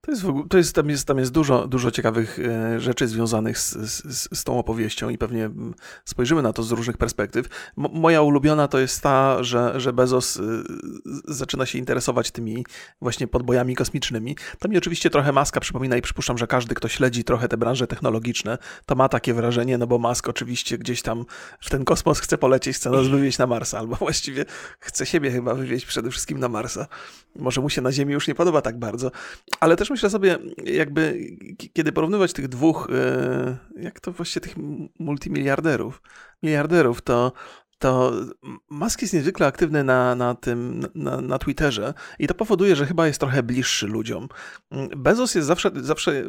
To 0.02 0.12
jest, 0.12 0.24
to 0.50 0.58
jest, 0.58 0.76
tam 0.76 0.90
jest, 0.90 1.08
tam 1.08 1.18
jest 1.18 1.32
dużo, 1.32 1.68
dużo 1.68 1.92
ciekawych 1.92 2.40
e, 2.40 2.80
rzeczy 2.80 3.08
związanych 3.08 3.60
z, 3.60 3.72
z, 3.72 4.40
z 4.40 4.44
tą 4.44 4.60
opowieścią 4.60 5.10
i 5.10 5.18
pewnie 5.18 5.46
mm, 5.46 5.74
spojrzymy 6.06 6.42
na 6.42 6.54
to 6.54 6.64
z 6.64 6.72
różnych 6.72 6.98
perspektyw. 6.98 7.48
Moja 7.78 8.22
ulubiona 8.22 8.68
to 8.68 8.80
jest 8.80 9.02
ta, 9.02 9.44
że, 9.44 9.80
że 9.80 9.94
Bezos 9.94 10.38
e, 10.38 10.42
zaczyna 11.26 11.66
się 11.66 11.80
interesować 11.80 12.32
tymi 12.32 12.66
właśnie 13.02 13.28
podbojami 13.28 13.76
kosmicznymi. 13.76 14.36
To 14.60 14.70
mi 14.70 14.78
oczywiście 14.78 15.10
trochę 15.10 15.32
Maska 15.32 15.60
przypomina 15.60 15.98
i 15.98 16.02
przypuszczam, 16.02 16.38
że 16.38 16.48
każdy, 16.48 16.76
kto 16.76 16.88
śledzi 16.88 17.24
trochę 17.24 17.48
te 17.48 17.58
branże 17.58 17.88
technologiczne, 17.88 18.58
to 18.86 18.96
ma 18.96 19.10
takie 19.10 19.34
wrażenie, 19.34 19.78
no 19.78 19.88
bo 19.88 19.98
Musk 19.98 20.28
oczywiście 20.28 20.78
gdzieś 20.78 21.02
tam 21.02 21.26
w 21.60 21.70
ten 21.70 21.86
kosmos 21.86 22.20
chce 22.20 22.38
polecieć, 22.38 22.76
chce 22.76 22.90
nas 22.90 23.08
wywieźć 23.08 23.38
na 23.38 23.48
Marsa, 23.48 23.80
albo 23.80 23.96
właściwie 24.06 24.46
chce 24.80 25.06
siebie 25.06 25.32
chyba 25.32 25.54
wywieźć 25.54 25.86
przede 25.86 26.12
wszystkim 26.12 26.40
na 26.40 26.50
Marsa. 26.50 26.88
Może 27.36 27.62
mu 27.62 27.70
się 27.70 27.82
na 27.82 27.92
Ziemi 27.92 28.14
już 28.14 28.28
nie 28.28 28.36
podoba 28.36 28.62
tak 28.62 28.80
bardzo, 28.80 29.12
ale 29.60 29.67
też 29.76 29.90
myślę 29.90 30.10
sobie, 30.10 30.38
jakby 30.66 31.28
kiedy 31.74 31.92
porównywać 31.92 32.34
tych 32.34 32.48
dwóch, 32.48 32.90
e, 32.94 33.58
jak 33.82 34.00
to 34.00 34.12
właściwie 34.12 34.44
tych 34.44 34.56
multimiliarderów, 35.00 36.02
miliarderów, 36.44 37.02
to 37.02 37.32
to 37.80 38.12
Musk 38.70 39.02
jest 39.02 39.14
niezwykle 39.14 39.48
aktywny 39.48 39.84
na, 39.84 40.16
na 40.16 40.36
tym, 40.36 40.84
na, 40.96 41.22
na 41.22 41.40
Twitterze 41.40 41.94
i 42.20 42.28
to 42.28 42.34
powoduje, 42.34 42.76
że 42.76 42.86
chyba 42.86 43.08
jest 43.08 43.20
trochę 43.20 43.44
bliższy 43.44 43.88
ludziom. 43.88 44.28
Bezos 44.98 45.36
jest 45.36 45.48
zawsze, 45.48 45.72
zawsze 45.76 46.24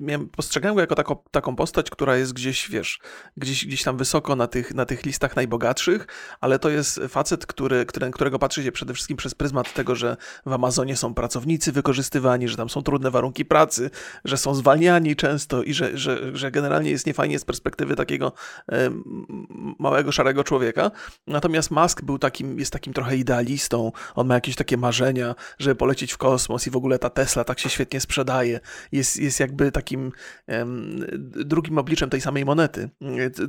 miałem, 0.00 0.28
postrzegałem 0.28 0.74
go 0.74 0.80
jako 0.80 0.94
taką, 0.94 1.16
taką 1.30 1.56
postać, 1.56 1.90
która 1.90 2.16
jest 2.16 2.32
gdzieś, 2.32 2.70
wiesz, 2.70 3.00
gdzieś, 3.36 3.66
gdzieś 3.66 3.82
tam 3.82 3.96
wysoko 3.96 4.36
na 4.36 4.46
tych, 4.46 4.74
na 4.74 4.86
tych 4.86 5.04
listach 5.04 5.36
najbogatszych, 5.36 6.06
ale 6.40 6.58
to 6.58 6.70
jest 6.70 7.00
facet, 7.08 7.46
który, 7.46 7.86
który, 7.86 8.10
którego 8.10 8.38
patrzy 8.38 8.64
się 8.64 8.72
przede 8.72 8.94
wszystkim 8.94 9.16
przez 9.16 9.34
pryzmat 9.34 9.74
tego, 9.74 9.94
że 9.94 10.16
w 10.46 10.52
Amazonie 10.52 10.96
są 10.96 11.14
pracownicy 11.14 11.72
wykorzystywani, 11.72 12.48
że 12.48 12.56
tam 12.56 12.68
są 12.68 12.82
trudne 12.82 13.10
warunki 13.10 13.44
pracy, 13.44 13.90
że 14.24 14.36
są 14.36 14.54
zwalniani 14.54 15.16
często 15.16 15.62
i 15.62 15.74
że, 15.74 15.98
że, 15.98 16.36
że 16.36 16.50
generalnie 16.50 16.90
jest 16.90 17.06
niefajnie 17.06 17.38
z 17.38 17.44
perspektywy 17.44 17.96
takiego 17.96 18.32
małego, 19.78 20.12
szarego 20.12 20.44
człowieka. 20.50 20.90
Natomiast 21.26 21.70
Musk 21.70 22.02
był 22.02 22.18
takim, 22.18 22.58
jest 22.58 22.72
takim 22.72 22.92
trochę 22.92 23.16
idealistą. 23.16 23.92
On 24.14 24.26
ma 24.26 24.34
jakieś 24.34 24.56
takie 24.56 24.76
marzenia, 24.76 25.34
żeby 25.58 25.74
polecieć 25.74 26.12
w 26.12 26.18
kosmos 26.18 26.66
i 26.66 26.70
w 26.70 26.76
ogóle 26.76 26.98
ta 26.98 27.10
Tesla 27.10 27.44
tak 27.44 27.58
się 27.58 27.68
świetnie 27.68 28.00
sprzedaje. 28.00 28.60
Jest, 28.92 29.16
jest 29.16 29.40
jakby 29.40 29.72
takim 29.72 30.12
drugim 31.20 31.78
obliczem 31.78 32.10
tej 32.10 32.20
samej 32.20 32.44
monety, 32.44 32.90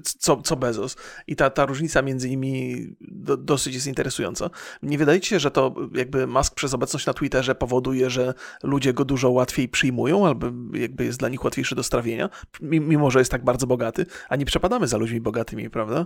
co, 0.03 0.41
co 0.41 0.55
Bezos. 0.55 0.95
I 1.27 1.35
ta, 1.35 1.49
ta 1.49 1.65
różnica 1.65 2.01
między 2.01 2.29
nimi 2.29 2.87
do, 3.01 3.37
dosyć 3.37 3.73
jest 3.73 3.87
interesująca. 3.87 4.49
Nie 4.83 4.97
wydaje 4.97 5.19
ci 5.19 5.29
się, 5.29 5.39
że 5.39 5.51
to 5.51 5.75
jakby 5.93 6.27
Musk 6.27 6.55
przez 6.55 6.73
obecność 6.73 7.05
na 7.05 7.13
Twitterze 7.13 7.55
powoduje, 7.55 8.09
że 8.09 8.33
ludzie 8.63 8.93
go 8.93 9.05
dużo 9.05 9.29
łatwiej 9.29 9.69
przyjmują, 9.69 10.27
albo 10.27 10.47
jakby 10.73 11.05
jest 11.05 11.19
dla 11.19 11.29
nich 11.29 11.43
łatwiejszy 11.43 11.75
do 11.75 11.83
strawienia, 11.83 12.29
mimo 12.61 13.11
że 13.11 13.19
jest 13.19 13.31
tak 13.31 13.43
bardzo 13.43 13.67
bogaty, 13.67 14.05
a 14.29 14.35
nie 14.35 14.45
przepadamy 14.45 14.87
za 14.87 14.97
ludźmi 14.97 15.21
bogatymi, 15.21 15.69
prawda? 15.69 16.05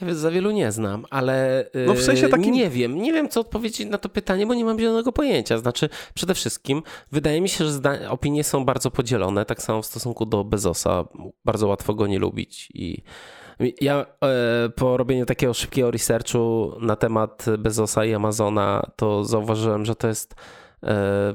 Ja 0.00 0.14
za 0.14 0.30
wielu 0.30 0.50
nie 0.50 0.72
znam, 0.72 1.04
ale 1.10 1.64
no 1.86 1.94
w 1.94 2.02
sensie 2.02 2.28
takim... 2.28 2.54
nie 2.54 2.70
wiem. 2.70 3.02
Nie 3.02 3.12
wiem, 3.12 3.28
co 3.28 3.40
odpowiedzieć 3.40 3.88
na 3.90 3.98
to 3.98 4.08
pytanie, 4.08 4.46
bo 4.46 4.54
nie 4.54 4.64
mam 4.64 4.78
zielonego 4.78 5.12
pojęcia. 5.12 5.58
Znaczy, 5.58 5.88
przede 6.14 6.34
wszystkim 6.34 6.82
wydaje 7.12 7.40
mi 7.40 7.48
się, 7.48 7.64
że 7.64 8.10
opinie 8.10 8.44
są 8.44 8.64
bardzo 8.64 8.90
podzielone, 8.90 9.44
tak 9.44 9.62
samo 9.62 9.82
w 9.82 9.86
stosunku 9.86 10.26
do 10.26 10.44
Bezosa. 10.44 11.04
Bardzo 11.44 11.68
łatwo 11.68 11.94
go 11.94 12.06
nie 12.06 12.18
lubić 12.18 12.68
i 12.74 13.02
ja 13.80 14.06
e, 14.24 14.68
po 14.68 14.96
robieniu 14.96 15.26
takiego 15.26 15.54
szybkiego 15.54 15.90
researchu 15.90 16.72
na 16.80 16.96
temat 16.96 17.46
Bezosa 17.58 18.04
i 18.04 18.14
Amazona, 18.14 18.90
to 18.96 19.24
zauważyłem, 19.24 19.84
że 19.84 19.96
to 19.96 20.08
jest 20.08 20.34
e, 20.82 21.34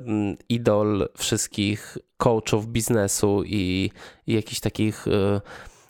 idol 0.50 1.10
wszystkich 1.18 1.98
coachów 2.18 2.68
biznesu 2.68 3.44
i, 3.46 3.92
i 4.28 4.34
jakichś 4.34 4.60
takich 4.60 5.08
e, 5.08 5.42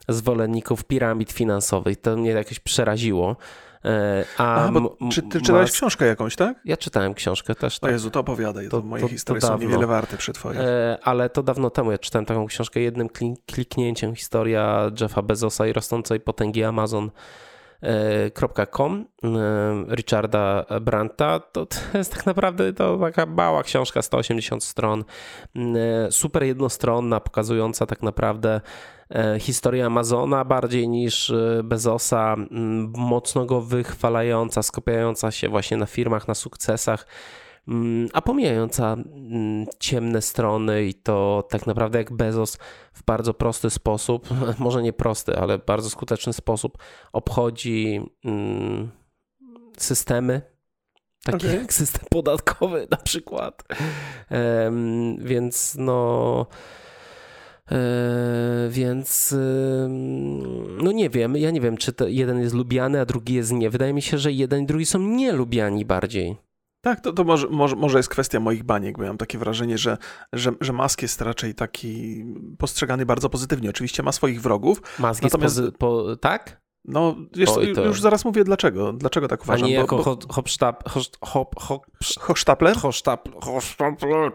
zwolenników 0.07 0.83
piramid 0.83 1.31
finansowych. 1.31 2.01
To 2.01 2.17
mnie 2.17 2.29
jakoś 2.29 2.59
przeraziło. 2.59 3.35
E, 3.85 4.25
a, 4.37 4.65
A 4.65 4.71
czy 5.11 5.21
ty 5.21 5.41
czytałeś 5.41 5.71
książkę 5.71 6.05
jakąś, 6.05 6.35
tak? 6.35 6.57
Ja 6.65 6.77
czytałem 6.77 7.13
książkę 7.13 7.55
też. 7.55 7.79
Tak. 7.79 7.89
O 7.89 7.93
Jezu, 7.93 8.11
to 8.11 8.19
opowiadaj, 8.19 8.69
to, 8.69 8.81
to 8.81 8.87
moje 8.87 9.03
to, 9.03 9.09
historie 9.09 9.41
to 9.41 9.47
są 9.47 9.57
niewiele 9.57 9.87
warte 9.87 10.17
przy 10.17 10.33
twoich. 10.33 10.59
E, 10.59 10.97
ale 11.03 11.29
to 11.29 11.43
dawno 11.43 11.69
temu 11.69 11.91
ja 11.91 11.97
czytałem 11.97 12.25
taką 12.25 12.45
książkę 12.45 12.79
jednym 12.79 13.09
kliknięciem, 13.45 14.15
historia 14.15 14.91
Jeffa 15.01 15.21
Bezosa 15.21 15.67
i 15.67 15.73
rosnącej 15.73 16.19
potęgi 16.19 16.63
Amazon. 16.63 17.11
.com 18.71 19.05
e, 19.23 19.95
Richarda 19.95 20.65
Branta. 20.81 21.39
To, 21.39 21.65
to 21.65 21.77
jest 21.93 22.15
tak 22.15 22.25
naprawdę 22.25 22.73
to 22.73 22.97
taka 22.97 23.25
mała 23.25 23.63
książka, 23.63 24.01
180 24.01 24.63
stron, 24.63 25.03
super 26.09 26.43
jednostronna, 26.43 27.19
pokazująca 27.19 27.85
tak 27.85 28.03
naprawdę 28.03 28.61
historia 29.39 29.85
Amazona 29.85 30.45
bardziej 30.45 30.89
niż 30.89 31.29
e, 31.29 31.61
Bezosa, 31.63 32.35
mocno 32.97 33.45
go 33.45 33.61
wychwalająca, 33.61 34.63
skupiająca 34.63 35.31
się 35.31 35.49
właśnie 35.49 35.77
na 35.77 35.85
firmach, 35.85 36.27
na 36.27 36.35
sukcesach, 36.35 37.07
a 38.13 38.21
pomijająca 38.21 38.97
ciemne 39.79 40.21
strony 40.21 40.85
i 40.85 40.93
to 40.93 41.47
tak 41.49 41.67
naprawdę 41.67 41.97
jak 41.97 42.13
Bezos 42.13 42.57
w 42.93 43.03
bardzo 43.03 43.33
prosty 43.33 43.69
sposób, 43.69 44.27
może 44.59 44.81
nie 44.81 44.93
prosty, 44.93 45.37
ale 45.37 45.57
bardzo 45.57 45.89
skuteczny 45.89 46.33
sposób 46.33 46.77
obchodzi 47.13 48.01
systemy, 49.77 50.41
takie 51.23 51.47
okay. 51.47 51.59
jak 51.59 51.73
system 51.73 52.05
podatkowy 52.09 52.87
na 52.91 52.97
przykład. 52.97 53.63
Więc 55.17 55.75
no 55.79 56.45
E, 56.45 56.82
więc 58.69 59.35
no 60.83 60.91
nie 60.91 61.09
wiem, 61.09 61.37
ja 61.37 61.51
nie 61.51 61.61
wiem, 61.61 61.77
czy 61.77 61.93
jeden 62.07 62.39
jest 62.39 62.55
lubiany, 62.55 62.99
a 62.99 63.05
drugi 63.05 63.33
jest 63.33 63.51
nie. 63.51 63.69
Wydaje 63.69 63.93
mi 63.93 64.01
się, 64.01 64.17
że 64.17 64.31
jeden 64.31 64.63
i 64.63 64.65
drugi 64.65 64.85
są 64.85 64.99
nielubiani 64.99 65.85
bardziej. 65.85 66.37
Tak, 66.81 67.01
to, 67.01 67.13
to 67.13 67.23
może, 67.23 67.47
może, 67.47 67.75
może 67.75 67.97
jest 67.99 68.09
kwestia 68.09 68.39
moich 68.39 68.63
baniek, 68.63 68.97
bo 68.97 69.03
ja 69.03 69.09
mam 69.09 69.17
takie 69.17 69.37
wrażenie, 69.37 69.77
że, 69.77 69.97
że, 70.33 70.51
że 70.61 70.73
Musk 70.73 71.01
jest 71.01 71.21
raczej 71.21 71.55
taki 71.55 72.25
postrzegany 72.57 73.05
bardzo 73.05 73.29
pozytywnie. 73.29 73.69
Oczywiście 73.69 74.03
ma 74.03 74.11
swoich 74.11 74.41
wrogów. 74.41 74.81
Musk 74.99 75.23
natomiast... 75.23 75.57
jest 75.57 75.77
po, 75.77 76.15
tak? 76.15 76.61
No, 76.85 77.15
wiesz, 77.35 77.49
to... 77.75 77.85
już 77.85 78.01
zaraz 78.01 78.25
mówię 78.25 78.43
dlaczego. 78.43 78.93
Dlaczego 78.93 79.27
tak 79.27 79.43
uważam. 79.43 79.65
A 79.65 79.67
nie 79.67 79.73
jako 79.73 79.97
bo... 79.97 80.17
Hopstapler? 80.29 80.91
Hochstapler? 82.19 82.75
Hochstapler. 83.41 84.31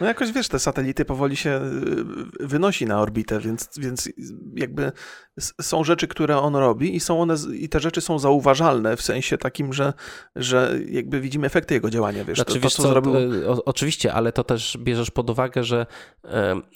No 0.00 0.06
jakoś 0.06 0.32
wiesz, 0.32 0.48
te 0.48 0.58
satelity 0.58 1.04
powoli 1.04 1.36
się 1.36 1.60
y, 2.40 2.46
wynosi 2.46 2.86
na 2.86 3.00
orbitę, 3.00 3.40
więc, 3.40 3.68
więc 3.78 4.08
jakby 4.54 4.92
są 5.60 5.84
rzeczy, 5.84 6.08
które 6.08 6.38
on 6.38 6.56
robi 6.56 6.96
i 6.96 7.00
są 7.00 7.20
one, 7.20 7.34
i 7.54 7.68
te 7.68 7.80
rzeczy 7.80 8.00
są 8.00 8.18
zauważalne 8.18 8.96
w 8.96 9.02
sensie 9.02 9.38
takim, 9.38 9.72
że, 9.72 9.92
że 10.36 10.78
jakby 10.88 11.20
widzimy 11.20 11.46
efekty 11.46 11.74
jego 11.74 11.90
działania, 11.90 12.24
wiesz. 12.24 12.38
Znaczy, 12.38 12.54
to, 12.54 12.60
wiesz 12.60 12.74
to, 12.74 12.82
co, 12.82 12.82
co 12.82 12.88
zrobił... 12.88 13.16
Y, 13.16 13.48
o, 13.48 13.64
oczywiście, 13.64 14.12
ale 14.12 14.32
to 14.32 14.44
też 14.44 14.78
bierzesz 14.80 15.10
pod 15.10 15.30
uwagę, 15.30 15.64
że, 15.64 15.86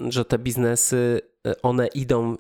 że 0.01 0.25
te 0.25 0.39
biznesy, 0.39 1.21
y, 1.47 1.63
one 1.63 1.87
idą 1.87 2.37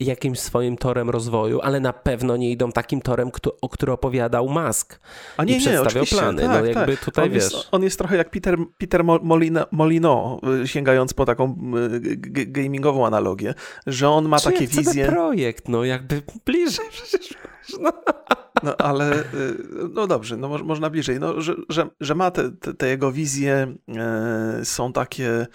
jakimś 0.00 0.40
swoim 0.40 0.76
torem 0.76 1.10
rozwoju, 1.10 1.60
ale 1.60 1.80
na 1.80 1.92
pewno 1.92 2.36
nie 2.36 2.50
idą 2.50 2.72
takim 2.72 3.00
torem, 3.00 3.30
kto, 3.30 3.56
o 3.60 3.68
który 3.68 3.92
opowiadał 3.92 4.48
Musk. 4.48 5.00
A 5.36 5.44
nie, 5.44 5.56
i 5.56 5.66
nie, 5.66 5.82
oczywiście, 5.82 6.16
plany. 6.16 6.42
Tak, 6.42 6.50
no 6.50 6.64
jakby 6.64 6.96
tak. 6.96 7.04
tutaj 7.04 7.24
on 7.24 7.30
wiesz. 7.30 7.42
Jest, 7.52 7.68
on 7.70 7.82
jest 7.82 7.98
trochę 7.98 8.16
jak 8.16 8.30
Peter, 8.30 8.58
Peter 8.78 9.04
Molino, 9.04 9.66
Molino, 9.70 10.40
sięgając 10.64 11.14
po 11.14 11.24
taką 11.24 11.56
gamingową 12.46 13.06
analogię, 13.06 13.54
że 13.86 14.08
on 14.08 14.28
ma 14.28 14.38
Czy 14.38 14.44
takie 14.44 14.66
wizje. 14.66 15.06
projekt, 15.06 15.68
no 15.68 15.84
jakby 15.84 16.22
bliżej 16.46 16.86
przecież. 16.90 17.34
No. 17.80 17.92
No 18.62 18.76
ale, 18.76 19.20
y, 19.20 19.24
no 19.92 20.06
dobrze, 20.06 20.36
no 20.36 20.48
można 20.48 20.90
bliżej, 20.90 21.20
no, 21.20 21.40
że, 21.40 21.54
że, 21.68 21.88
że 22.00 22.14
ma 22.14 22.30
te, 22.30 22.50
te, 22.78 22.88
jego 22.88 23.12
wizje, 23.12 23.74
e, 23.88 24.64
są 24.64 24.92
takie, 24.92 25.46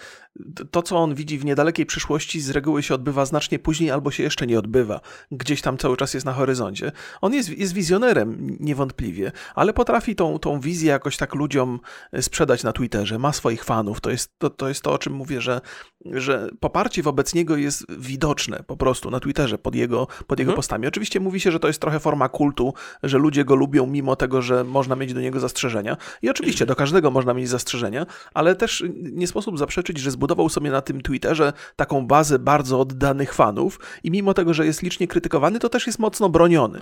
to 0.70 0.82
co 0.82 0.96
on 0.96 1.14
widzi 1.14 1.38
w 1.38 1.44
niedalekiej 1.44 1.86
przyszłości 1.86 2.40
z 2.40 2.50
reguły 2.50 2.82
się 2.82 2.94
odbywa 2.94 3.26
znacznie 3.26 3.58
później 3.58 3.90
albo 3.90 4.10
się 4.10 4.22
jeszcze 4.22 4.46
nie 4.46 4.58
odbywa, 4.58 5.00
gdzieś 5.32 5.62
tam 5.62 5.78
cały 5.78 5.96
czas 5.96 6.14
jest 6.14 6.26
na 6.26 6.32
horyzoncie. 6.32 6.92
On 7.20 7.34
jest, 7.34 7.48
jest 7.48 7.72
wizjonerem 7.72 8.56
niewątpliwie, 8.60 9.32
ale 9.54 9.72
potrafi 9.72 10.14
tą, 10.14 10.38
tą 10.38 10.60
wizję 10.60 10.90
jakoś 10.90 11.16
tak 11.16 11.34
ludziom 11.34 11.80
sprzedać 12.20 12.62
na 12.62 12.72
Twitterze, 12.72 13.18
ma 13.18 13.32
swoich 13.32 13.64
fanów, 13.64 14.00
to 14.00 14.10
jest 14.10 14.38
to, 14.38 14.50
to, 14.50 14.68
jest 14.68 14.82
to 14.82 14.92
o 14.92 14.98
czym 14.98 15.12
mówię, 15.12 15.40
że, 15.40 15.60
że 16.04 16.48
poparcie 16.60 17.02
wobec 17.02 17.34
niego 17.34 17.56
jest 17.56 17.86
widoczne 17.98 18.62
po 18.66 18.76
prostu 18.76 19.10
na 19.10 19.20
Twitterze 19.20 19.58
pod 19.58 19.74
jego, 19.74 20.06
pod 20.26 20.38
jego 20.38 20.50
Mhm. 20.50 20.56
postami. 20.56 20.86
Oczywiście 20.86 21.20
mówi 21.20 21.40
się, 21.40 21.50
że 21.52 21.60
to 21.60 21.68
jest 21.68 21.80
trochę 21.80 22.00
forma 22.00 22.28
kultu, 22.28 22.74
że 23.02 23.18
ludzie 23.18 23.44
go 23.44 23.54
lubią 23.54 23.86
mimo 23.86 24.16
tego, 24.16 24.42
że 24.42 24.64
można 24.64 24.96
mieć 24.96 25.14
do 25.14 25.20
niego 25.20 25.40
zastrzeżenia. 25.40 25.96
I 26.22 26.30
oczywiście 26.30 26.66
do 26.72 26.76
każdego 26.76 27.10
można 27.10 27.34
mieć 27.34 27.48
zastrzeżenia, 27.48 28.06
ale 28.34 28.56
też 28.56 28.84
nie 29.12 29.26
sposób 29.26 29.58
zaprzeczyć, 29.58 29.98
że 29.98 30.10
zbudował 30.18 30.48
sobie 30.48 30.70
na 30.70 30.80
tym 30.80 31.00
Twitterze 31.00 31.52
taką 31.76 32.06
bazę 32.06 32.38
bardzo 32.38 32.80
oddanych 32.80 33.34
fanów 33.34 33.80
i 34.02 34.10
mimo 34.10 34.34
tego, 34.34 34.54
że 34.54 34.66
jest 34.66 34.82
licznie 34.82 35.08
krytykowany, 35.08 35.58
to 35.58 35.68
też 35.68 35.86
jest 35.86 35.98
mocno 35.98 36.28
broniony. 36.28 36.80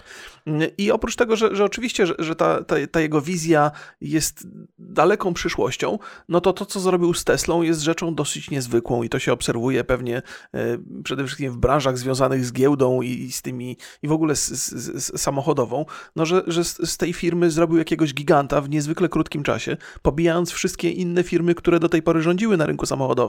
I 0.79 0.91
oprócz 0.91 1.17
tego, 1.17 1.37
że, 1.37 1.57
że 1.57 1.65
oczywiście, 1.65 2.07
że, 2.07 2.15
że 2.19 2.37
ta, 2.37 2.65
ta, 2.65 2.77
ta 2.91 3.01
jego 3.01 3.21
wizja 3.21 3.71
jest 4.01 4.47
daleką 4.79 5.35
przyszłością, 5.35 5.99
no 6.29 6.41
to 6.41 6.53
to, 6.53 6.67
co 6.67 6.81
zrobił 6.81 7.15
z 7.15 7.25
Teslą 7.25 7.63
jest 7.63 7.81
rzeczą 7.81 8.15
dosyć 8.15 8.51
niezwykłą 8.51 9.03
i 9.03 9.09
to 9.09 9.19
się 9.19 9.33
obserwuje 9.33 9.85
pewnie 9.85 10.23
e, 10.55 10.79
przede 11.05 11.25
wszystkim 11.25 11.53
w 11.53 11.57
branżach 11.57 11.99
związanych 11.99 12.45
z 12.45 12.53
giełdą 12.53 13.03
i, 13.03 13.09
i 13.09 13.33
z 13.33 13.43
tymi, 13.43 13.77
i 14.03 14.09
w 14.09 14.13
ogóle 14.13 14.37
z, 14.37 14.49
z, 14.49 15.05
z 15.05 15.21
samochodową, 15.21 15.85
no 16.17 16.27
że, 16.27 16.43
że 16.47 16.65
z, 16.65 16.91
z 16.91 16.97
tej 16.97 17.13
firmy 17.13 17.51
zrobił 17.51 17.79
jakiegoś 17.79 18.15
giganta 18.15 18.61
w 18.61 18.71
niezwykle 18.71 19.09
krótkim 19.09 19.43
czasie, 19.43 19.77
pobijając 20.03 20.51
wszystkie 20.51 20.91
inne 20.91 21.23
firmy, 21.23 21.55
które 21.55 21.81
do 21.81 21.89
tej 21.89 22.03
pory 22.03 22.23
rządziły 22.23 22.57
na 22.57 22.67
rynku 22.67 22.87
samochodowym. 22.87 23.26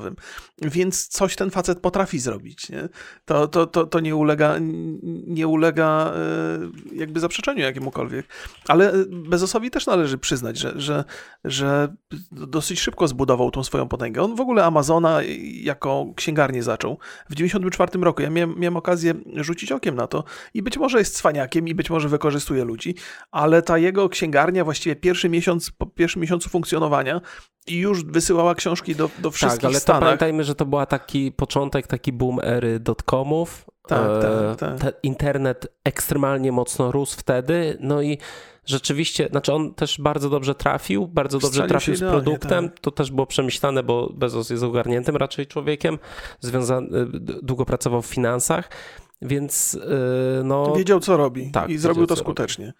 Więc 0.62 1.08
coś 1.08 1.36
ten 1.36 1.50
facet 1.50 1.80
potrafi 1.80 2.20
zrobić. 2.20 2.70
Nie? 2.70 2.90
To, 3.26 3.48
to, 3.48 3.68
to, 3.68 3.86
to 3.86 4.00
nie 4.00 4.16
ulega, 4.16 4.56
nie 5.28 5.48
ulega 5.48 6.14
e, 6.16 6.96
jakby 6.96 7.20
zaprzeczeniu 7.20 7.62
jakiemukolwiek. 7.62 8.28
Ale 8.68 8.94
Bezosowi 9.10 9.72
też 9.72 9.86
należy 9.86 10.18
przyznać, 10.18 10.58
że, 10.58 10.74
że, 10.76 11.04
że 11.44 11.96
dosyć 12.32 12.80
szybko 12.80 13.08
zbudował 13.08 13.52
tą 13.52 13.64
swoją 13.64 13.88
potęgę. 13.88 14.22
On 14.22 14.36
w 14.36 14.42
ogóle 14.42 14.66
Amazona 14.66 15.20
jako 15.62 16.06
księgarnię 16.16 16.64
zaczął 16.64 16.98
w 17.30 17.36
94 17.36 18.00
roku. 18.02 18.22
Ja 18.22 18.30
miałem, 18.30 18.60
miałem 18.60 18.78
okazję 18.78 19.14
rzucić 19.36 19.72
okiem 19.72 19.96
na 19.96 20.08
to 20.08 20.24
i 20.54 20.64
być 20.64 20.78
może 20.78 21.00
jest 21.00 21.16
cwaniakiem 21.16 21.68
i 21.68 21.76
być 21.76 21.90
może 21.90 22.10
wykorzystuje 22.10 22.64
ludzi, 22.64 22.96
ale 23.32 23.62
ta 23.62 23.78
jego 23.78 24.10
księgarnia 24.10 24.64
właściwie 24.64 24.96
pierwszy 24.96 25.30
miesiąc, 25.30 25.72
po 25.72 25.86
pierwszym 25.86 26.22
miesiącu 26.22 26.50
funkcjonowania 26.50 27.22
i 27.68 27.78
już 27.78 28.04
wysyłała 28.04 28.56
książki 28.56 28.96
do, 28.96 29.10
do 29.20 29.32
wszystkich 29.32 29.62
Tak, 29.62 29.66
ale 29.70 29.74
to 29.74 29.80
Stanach. 29.80 30.02
pamiętajmy, 30.04 30.44
że 30.44 30.56
to 30.56 30.66
była 30.66 30.86
taki 30.86 31.32
początek, 31.32 31.88
taki 31.88 32.14
boom 32.14 32.40
ery 32.44 32.80
dotcomów. 32.80 33.66
Tak, 33.88 34.02
E, 34.10 34.22
tak, 34.22 34.60
tak. 34.60 34.80
te- 34.80 35.00
internet 35.04 35.68
ekstremalnie 35.84 36.52
mocno 36.52 36.92
rósł 36.92 37.18
wtedy, 37.20 37.78
no 37.80 38.02
i 38.02 38.18
rzeczywiście, 38.66 39.28
znaczy 39.32 39.54
on 39.54 39.74
też 39.74 40.02
bardzo 40.02 40.30
dobrze 40.30 40.56
trafił, 40.56 41.08
bardzo 41.08 41.40
dobrze 41.40 41.68
trafił 41.68 41.96
z 41.96 42.00
produktem. 42.00 42.70
tak. 42.70 42.80
To 42.80 42.92
też 42.92 43.12
było 43.12 43.28
przemyślane, 43.28 43.84
bo 43.84 44.10
Bezos 44.14 44.50
jest 44.50 44.64
ogarniętym 44.64 45.16
raczej 45.16 45.48
człowiekiem, 45.48 46.00
związany, 46.40 46.88
długo 47.44 47.66
pracował 47.66 48.02
w 48.02 48.06
finansach, 48.06 48.70
więc 49.22 49.80
e, 50.40 50.44
no... 50.44 50.76
Wiedział, 50.76 51.00
co 51.00 51.18
robi 51.18 51.52
Tak, 51.52 51.70
i 51.70 51.78
zrobił 51.78 52.08
to 52.08 52.16
skutecznie. 52.16 52.74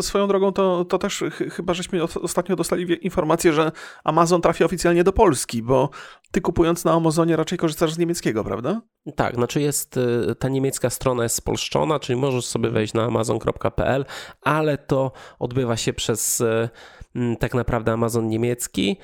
Swoją 0.00 0.28
drogą 0.28 0.52
to, 0.52 0.84
to 0.84 0.98
też 0.98 1.24
ch- 1.30 1.54
chyba 1.54 1.74
żeśmy 1.74 2.02
ostatnio 2.02 2.56
dostali 2.56 3.04
informację, 3.04 3.52
że 3.52 3.72
Amazon 4.04 4.40
trafi 4.42 4.64
oficjalnie 4.64 5.04
do 5.04 5.12
Polski, 5.12 5.62
bo 5.62 5.90
ty 6.30 6.40
kupując 6.40 6.84
na 6.84 6.92
Amazonie 6.92 7.36
raczej 7.36 7.58
korzystasz 7.58 7.92
z 7.92 7.98
niemieckiego, 7.98 8.44
prawda? 8.44 8.82
Tak, 9.16 9.34
znaczy 9.34 9.60
jest, 9.60 9.96
y, 9.96 10.34
ta 10.38 10.48
niemiecka 10.48 10.90
strona 10.90 11.22
jest 11.22 11.36
spolszczona, 11.36 12.00
czyli 12.00 12.20
możesz 12.20 12.46
sobie 12.46 12.70
wejść 12.70 12.94
na 12.94 13.04
amazon.pl, 13.04 14.04
ale 14.42 14.78
to 14.78 15.12
odbywa 15.38 15.76
się 15.76 15.92
przez 15.92 16.40
y, 16.40 16.68
mm, 17.14 17.36
tak 17.36 17.54
naprawdę 17.54 17.92
Amazon 17.92 18.28
niemiecki. 18.28 18.96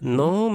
No, 0.00 0.50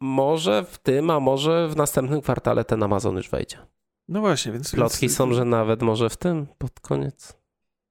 może 0.00 0.64
w 0.64 0.78
tym, 0.78 1.10
a 1.10 1.20
może 1.20 1.68
w 1.68 1.76
następnym 1.76 2.20
kwartale 2.20 2.64
ten 2.64 2.82
Amazon 2.82 3.16
już 3.16 3.30
wejdzie. 3.30 3.73
No 4.08 4.20
właśnie, 4.20 4.52
więc... 4.52 4.72
Plotki 4.72 5.00
więc, 5.00 5.16
są, 5.16 5.32
że 5.32 5.44
nawet 5.44 5.82
może 5.82 6.10
w 6.10 6.16
tym 6.16 6.46
pod 6.58 6.80
koniec. 6.80 7.32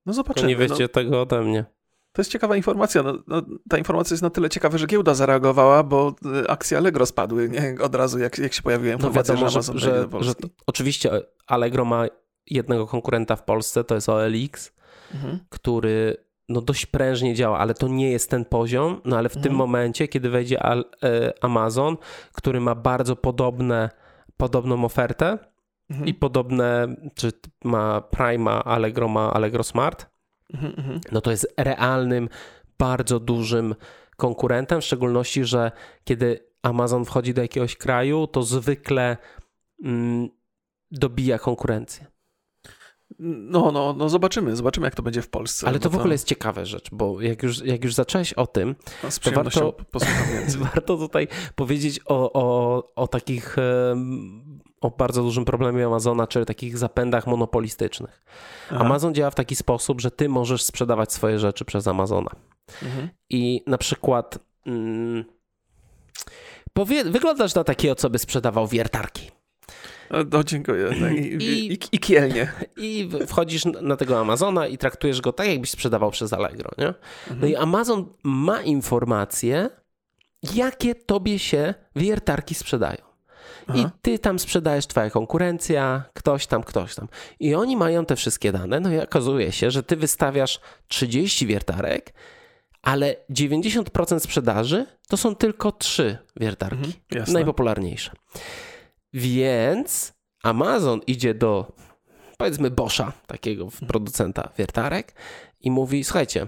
No 0.05 0.13
Tylko 0.13 0.23
zobaczymy. 0.23 0.47
nie 0.47 0.53
no. 0.55 0.59
wiecie 0.59 0.89
tego 0.89 1.21
ode 1.21 1.41
mnie. 1.41 1.65
To 2.11 2.21
jest 2.21 2.31
ciekawa 2.31 2.55
informacja. 2.55 3.03
No, 3.03 3.13
no, 3.27 3.41
ta 3.69 3.77
informacja 3.77 4.13
jest 4.13 4.23
na 4.23 4.29
tyle 4.29 4.49
ciekawa, 4.49 4.77
że 4.77 4.87
giełda 4.87 5.13
zareagowała, 5.13 5.83
bo 5.83 6.15
y, 6.43 6.49
akcje 6.49 6.77
Allegro 6.77 7.05
spadły 7.05 7.49
nie? 7.49 7.75
od 7.81 7.95
razu, 7.95 8.19
jak, 8.19 8.37
jak 8.37 8.53
się 8.53 8.61
pojawiła 8.61 8.91
No 8.91 8.97
informacja, 8.97 9.33
wiadomo, 9.33 9.49
że 9.49 9.57
Amazon 9.59 9.79
że, 9.79 10.07
że 10.19 10.35
to, 10.35 10.47
oczywiście 10.67 11.11
Allegro 11.47 11.85
ma 11.85 12.05
jednego 12.47 12.87
konkurenta 12.87 13.35
w 13.35 13.43
Polsce, 13.43 13.83
to 13.83 13.95
jest 13.95 14.09
OLX. 14.09 14.71
Mhm. 15.13 15.39
który 15.49 16.17
no 16.49 16.61
dość 16.61 16.85
prężnie 16.85 17.33
działa, 17.35 17.59
ale 17.59 17.73
to 17.73 17.87
nie 17.87 18.11
jest 18.11 18.29
ten 18.29 18.45
poziom, 18.45 19.01
no 19.05 19.17
ale 19.17 19.29
w 19.29 19.33
tym 19.33 19.41
Mhm. 19.41 19.55
momencie, 19.55 20.07
kiedy 20.07 20.29
wejdzie 20.29 20.63
Al, 20.63 20.85
e, 21.03 21.33
Amazon, 21.41 21.97
który 22.33 22.59
ma 22.59 22.75
bardzo 22.75 23.15
podobne, 23.15 23.89
podobną 24.37 24.85
ofertę 24.85 25.37
Mhm. 25.93 26.07
i 26.07 26.13
podobne, 26.13 26.95
czy 27.15 27.31
ma 27.63 28.01
Prima, 28.01 28.63
Allegro 28.63 29.07
ma 29.07 29.33
Allegro 29.33 29.63
Smart, 29.63 30.13
Mhm, 30.53 30.73
mhm. 30.77 31.01
no 31.11 31.21
to 31.21 31.31
jest 31.31 31.53
realnym, 31.57 32.29
bardzo 32.79 33.19
dużym 33.19 33.75
konkurentem, 34.17 34.81
w 34.81 34.85
szczególności, 34.85 35.45
że 35.45 35.71
kiedy 36.03 36.39
Amazon 36.61 37.05
wchodzi 37.05 37.33
do 37.33 37.41
jakiegoś 37.41 37.75
kraju, 37.75 38.27
to 38.27 38.43
zwykle 38.43 39.17
mm, 39.83 40.29
dobija 40.91 41.39
konkurencję. 41.39 42.05
No, 43.19 43.71
no, 43.71 43.93
no 43.97 44.09
zobaczymy, 44.09 44.55
zobaczymy 44.55 44.87
jak 44.87 44.95
to 44.95 45.03
będzie 45.03 45.21
w 45.21 45.29
Polsce. 45.29 45.67
Ale 45.67 45.79
to 45.79 45.89
bo 45.89 45.97
w 45.97 45.99
ogóle 45.99 46.13
jest 46.13 46.27
ciekawa 46.27 46.65
rzecz, 46.65 46.89
bo 46.91 47.21
jak 47.21 47.43
już, 47.43 47.65
jak 47.65 47.83
już 47.83 47.93
zacząłeś 47.93 48.33
o 48.33 48.47
tym, 48.47 48.75
no, 49.03 49.09
to 49.09 49.31
warto- 49.31 49.73
warto 50.73 50.97
tutaj 50.97 51.27
powiedzieć 51.55 51.99
o, 52.05 52.33
o, 52.33 52.95
o 52.95 53.07
takich, 53.07 53.55
o 54.83 54.91
bardzo 54.91 55.23
dużym 55.23 55.45
problemie 55.45 55.85
Amazona, 55.85 56.27
czyli 56.27 56.45
takich 56.45 56.77
zapędach 56.77 57.27
monopolistycznych. 57.27 58.23
Aha. 58.71 58.79
Amazon 58.85 59.13
działa 59.13 59.31
w 59.31 59.35
taki 59.35 59.55
sposób, 59.55 60.01
że 60.01 60.11
ty 60.11 60.29
możesz 60.29 60.61
sprzedawać 60.63 61.13
swoje 61.13 61.39
rzeczy 61.39 61.65
przez 61.65 61.87
Amazona. 61.87 62.31
Mhm. 62.83 63.09
I 63.29 63.63
na 63.67 63.77
przykład 63.77 64.39
mm, 64.65 65.23
powie, 66.73 67.03
wyglądasz 67.03 67.55
na 67.55 67.63
takiego, 67.63 67.95
co 67.95 68.09
by 68.09 68.19
sprzedawał 68.19 68.67
wiertarki. 68.67 69.31
No, 70.31 70.43
dziękuję. 70.43 70.89
Tak, 71.01 71.11
I, 71.11 71.17
I- 71.17 71.73
i, 71.73 71.77
i 71.91 71.99
kielnie. 71.99 72.51
I 72.77 73.09
wchodzisz 73.27 73.65
na- 73.65 73.95
tego 73.97 74.19
Amazona 74.19 74.67
i 74.67 74.77
traktujesz 74.77 75.21
go 75.21 75.33
tak, 75.33 75.47
jakbyś 75.47 75.69
sprzedawał 75.69 76.11
przez 76.11 76.33
Allegro, 76.33 76.69
nie? 76.77 76.93
No 77.41 77.47
i 77.47 77.55
Amazon 77.55 78.05
ma 78.23 78.61
informacje, 78.61 79.69
jakie 80.55 80.95
tobie 80.95 81.39
się 81.39 81.73
wiertarki 81.95 82.55
sprzedają. 82.55 83.12
I 83.75 83.79
Aha. 83.79 83.91
ty 84.01 84.19
tam 84.19 84.39
sprzedajesz, 84.39 84.87
twoja 84.87 85.09
konkurencja, 85.09 86.03
ktoś 86.13 86.47
tam, 86.47 86.63
ktoś 86.63 86.95
tam. 86.95 87.07
I 87.39 87.55
oni 87.55 87.77
mają 87.77 88.05
te 88.05 88.15
wszystkie 88.15 88.51
dane, 88.51 88.79
no 88.79 88.93
i 88.93 88.99
okazuje 88.99 89.51
się, 89.51 89.71
że 89.71 89.83
ty 89.83 89.95
wystawiasz 89.95 90.59
30 90.87 91.47
wiertarek, 91.47 92.13
ale 92.81 93.15
90% 93.29 94.19
sprzedaży 94.19 94.85
to 95.07 95.17
są 95.17 95.35
tylko 95.35 95.71
3 95.71 96.17
wiertarki. 96.39 96.93
Mhm. 97.11 97.33
Najpopularniejsze. 97.33 98.11
Więc 99.13 100.13
Amazon 100.43 101.01
idzie 101.07 101.33
do 101.33 101.71
powiedzmy 102.37 102.71
Boscha, 102.71 103.13
takiego 103.27 103.67
producenta 103.87 104.49
wiertarek 104.57 105.13
i 105.59 105.71
mówi, 105.71 106.03
słuchajcie, 106.03 106.47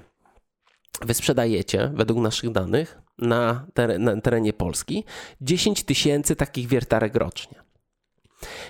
wy 1.01 1.13
sprzedajecie 1.13 1.91
według 1.93 2.19
naszych 2.19 2.51
danych 2.51 3.04
na, 3.17 3.67
teren, 3.73 4.03
na 4.03 4.21
terenie 4.21 4.53
Polski 4.53 5.03
10 5.41 5.83
tysięcy 5.83 6.35
takich 6.35 6.67
wiertarek 6.67 7.15
rocznie. 7.15 7.63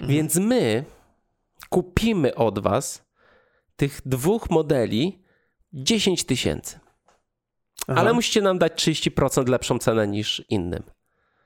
Więc 0.01 0.35
my 0.35 0.85
kupimy 1.69 2.35
od 2.35 2.59
was 2.59 3.05
tych 3.75 4.01
dwóch 4.05 4.49
modeli 4.49 5.21
10 5.73 6.23
tysięcy, 6.23 6.79
ale 7.87 8.13
musicie 8.13 8.41
nam 8.41 8.59
dać 8.59 8.87
30% 8.87 9.49
lepszą 9.49 9.79
cenę 9.79 10.07
niż 10.07 10.43
innym. 10.49 10.83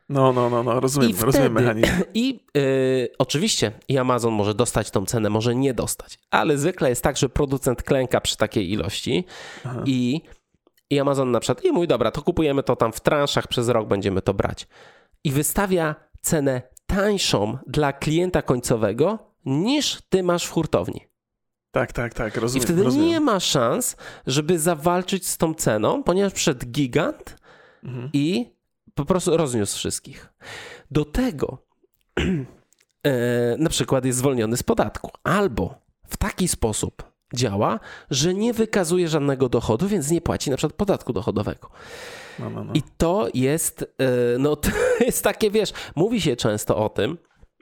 No, 0.09 0.33
no, 0.33 0.49
no, 0.49 0.63
no 0.63 0.79
rozumiem, 0.79 1.09
I 1.09 1.13
wtedy, 1.13 1.25
rozumiem 1.25 1.53
mechanizm. 1.59 2.03
I 2.13 2.39
y, 2.57 3.09
oczywiście 3.17 3.71
i 3.87 3.97
Amazon 3.97 4.33
może 4.33 4.53
dostać 4.53 4.91
tą 4.91 5.05
cenę, 5.05 5.29
może 5.29 5.55
nie 5.55 5.73
dostać, 5.73 6.19
ale 6.31 6.57
zwykle 6.57 6.89
jest 6.89 7.03
tak, 7.03 7.17
że 7.17 7.29
producent 7.29 7.83
klęka 7.83 8.21
przy 8.21 8.37
takiej 8.37 8.71
ilości 8.71 9.25
Aha. 9.65 9.83
i, 9.85 10.21
i 10.89 10.99
Amazon 10.99 11.31
na 11.31 11.39
przykład 11.39 11.65
i 11.65 11.71
mówi, 11.71 11.87
dobra, 11.87 12.11
to 12.11 12.21
kupujemy 12.21 12.63
to 12.63 12.75
tam 12.75 12.93
w 12.93 12.99
transzach, 12.99 13.47
przez 13.47 13.69
rok 13.69 13.87
będziemy 13.87 14.21
to 14.21 14.33
brać. 14.33 14.67
I 15.23 15.31
wystawia 15.31 15.95
cenę 16.21 16.61
tańszą 16.85 17.57
dla 17.67 17.93
klienta 17.93 18.41
końcowego 18.41 19.19
niż 19.45 20.01
ty 20.09 20.23
masz 20.23 20.45
w 20.45 20.51
hurtowni. 20.51 21.01
Tak, 21.71 21.93
tak, 21.93 22.13
tak, 22.13 22.35
rozumiem. 22.35 22.63
I 22.63 22.65
wtedy 22.65 22.83
rozumiem. 22.83 23.07
nie 23.07 23.19
ma 23.19 23.39
szans, 23.39 23.95
żeby 24.27 24.59
zawalczyć 24.59 25.27
z 25.27 25.37
tą 25.37 25.53
ceną, 25.53 26.03
ponieważ 26.03 26.33
przed 26.33 26.65
gigant 26.65 27.35
mhm. 27.83 28.09
i 28.13 28.53
po 28.95 29.05
prostu 29.05 29.37
rozniósł 29.37 29.77
wszystkich. 29.77 30.33
Do 30.91 31.05
tego 31.05 31.57
e, 33.03 33.57
na 33.57 33.69
przykład 33.69 34.05
jest 34.05 34.17
zwolniony 34.17 34.57
z 34.57 34.63
podatku, 34.63 35.11
albo 35.23 35.75
w 36.07 36.17
taki 36.17 36.47
sposób 36.47 37.08
działa, 37.35 37.79
że 38.09 38.33
nie 38.33 38.53
wykazuje 38.53 39.07
żadnego 39.07 39.49
dochodu, 39.49 39.87
więc 39.87 40.11
nie 40.11 40.21
płaci 40.21 40.49
na 40.49 40.57
przykład 40.57 40.77
podatku 40.77 41.13
dochodowego. 41.13 41.69
No, 42.39 42.49
no, 42.49 42.63
no. 42.63 42.73
I 42.73 42.81
to 42.97 43.27
jest, 43.33 43.95
e, 43.97 44.37
no 44.39 44.55
to 44.63 44.69
jest 44.99 45.23
takie, 45.23 45.51
wiesz, 45.51 45.73
mówi 45.95 46.21
się 46.21 46.35
często 46.35 46.77
o 46.77 46.89
tym, 46.89 47.17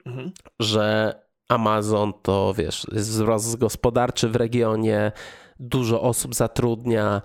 mhm. 0.06 0.32
że 0.60 1.14
Amazon 1.48 2.12
to, 2.22 2.54
wiesz, 2.56 2.86
jest 2.92 3.10
wzrost 3.10 3.56
gospodarczy 3.56 4.28
w 4.28 4.36
regionie, 4.36 5.12
dużo 5.60 6.02
osób 6.02 6.34
zatrudnia, 6.34 7.22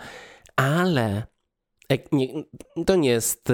ale 0.56 1.34
to 2.86 2.96
nie 2.96 3.10
jest 3.10 3.50
y, 3.50 3.54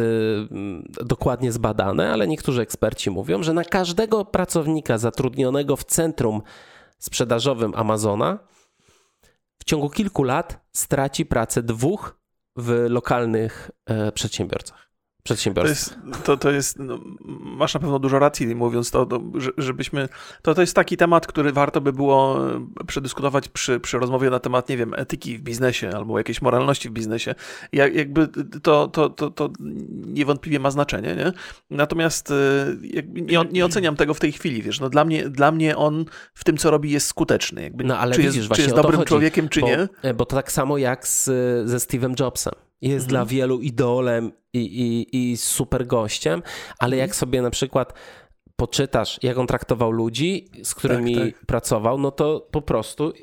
dokładnie 1.06 1.52
zbadane, 1.52 2.12
ale 2.12 2.28
niektórzy 2.28 2.62
eksperci 2.62 3.10
mówią, 3.10 3.44
że 3.44 3.54
na 3.54 3.64
każdego 3.64 4.26
pracownika 4.26 4.98
zatrudnionego 4.98 5.76
w 5.76 5.84
centrum 5.84 6.42
sprzedażowym 7.00 7.74
Amazona 7.76 8.40
ciągu 9.70 9.90
kilku 9.90 10.24
lat 10.24 10.66
straci 10.74 11.26
pracę 11.26 11.64
dwóch 11.64 12.20
w 12.56 12.86
lokalnych 12.90 13.72
e, 13.86 14.12
przedsiębiorcach 14.12 14.89
przedsiębiorstw. 15.30 15.90
To 15.90 16.08
jest, 16.08 16.24
to, 16.24 16.38
to 16.38 16.52
jest 16.52 16.80
no, 16.80 17.00
masz 17.42 17.74
na 17.74 17.80
pewno 17.80 18.00
dużo 18.00 18.20
racji 18.20 18.56
mówiąc 18.56 18.92
to, 18.92 19.06
to, 19.06 19.22
żebyśmy, 19.58 20.10
to, 20.42 20.56
to 20.56 20.62
jest 20.62 20.76
taki 20.76 20.98
temat, 20.98 21.28
który 21.28 21.52
warto 21.52 21.82
by 21.82 21.94
było 21.94 22.50
e, 22.50 22.86
przedyskutować 22.88 23.48
przy, 23.48 23.80
przy 23.80 24.00
rozmowie 24.00 24.30
na 24.30 24.40
temat, 24.40 24.70
nie 24.70 24.78
wiem, 24.78 24.94
etyki 24.94 25.38
w 25.38 25.42
biznesie 25.42 25.90
albo 25.96 26.18
jakiejś 26.18 26.42
moralności 26.42 26.90
w 26.90 26.92
biznesie. 26.92 27.36
Jak, 27.74 27.96
jakby 27.96 28.28
to, 28.64 28.88
to, 28.88 29.10
to, 29.10 29.32
to 29.32 29.50
niewątpliwie 29.90 30.60
ma 30.60 30.72
znaczenie, 30.72 31.16
nie? 31.16 31.32
Natomiast 31.70 32.32
e, 32.32 32.36
nie, 33.14 33.46
nie 33.52 33.66
oceniam 33.66 33.96
tego 33.96 34.14
w 34.14 34.20
tej 34.20 34.32
chwili, 34.32 34.62
wiesz, 34.62 34.80
no 34.80 34.90
dla 34.90 35.06
mnie, 35.06 35.30
dla 35.30 35.52
mnie 35.52 35.78
on 35.78 36.06
w 36.34 36.44
tym, 36.44 36.58
co 36.58 36.72
robi 36.72 36.92
jest 36.92 37.08
skuteczny. 37.08 37.62
Jakby, 37.62 37.84
no 37.84 37.98
ale 37.98 38.16
czy 38.16 38.22
widzisz, 38.22 38.36
jest, 38.36 38.54
czy 38.54 38.62
jest 38.62 38.76
dobrym 38.76 39.04
człowiekiem, 39.04 39.50
czy 39.50 39.62
bo, 39.62 39.68
nie? 39.68 39.88
E, 40.02 40.14
bo 40.14 40.26
to 40.26 40.36
tak 40.36 40.52
samo 40.52 40.78
jak 40.78 41.08
z, 41.08 41.26
ze 41.70 41.78
Steve'em 41.78 42.20
Jobsem 42.20 42.69
jest 42.82 43.06
mhm. 43.06 43.10
dla 43.10 43.26
wielu 43.26 43.60
idolem 43.60 44.32
i, 44.54 44.60
i, 44.60 45.18
i 45.32 45.38
super 45.38 45.88
gościem, 45.88 46.42
ale 46.80 46.96
mhm. 46.96 47.08
jak 47.08 47.16
sobie 47.16 47.42
na 47.42 47.50
przykład 47.50 47.94
poczytasz, 48.56 49.20
jak 49.24 49.38
on 49.38 49.48
traktował 49.48 49.92
ludzi, 49.92 50.50
z 50.64 50.76
którymi 50.76 51.16
tak, 51.16 51.24
tak. 51.24 51.46
pracował, 51.46 51.98
no 51.98 52.12
to 52.12 52.48
po 52.52 52.62
prostu 52.62 53.14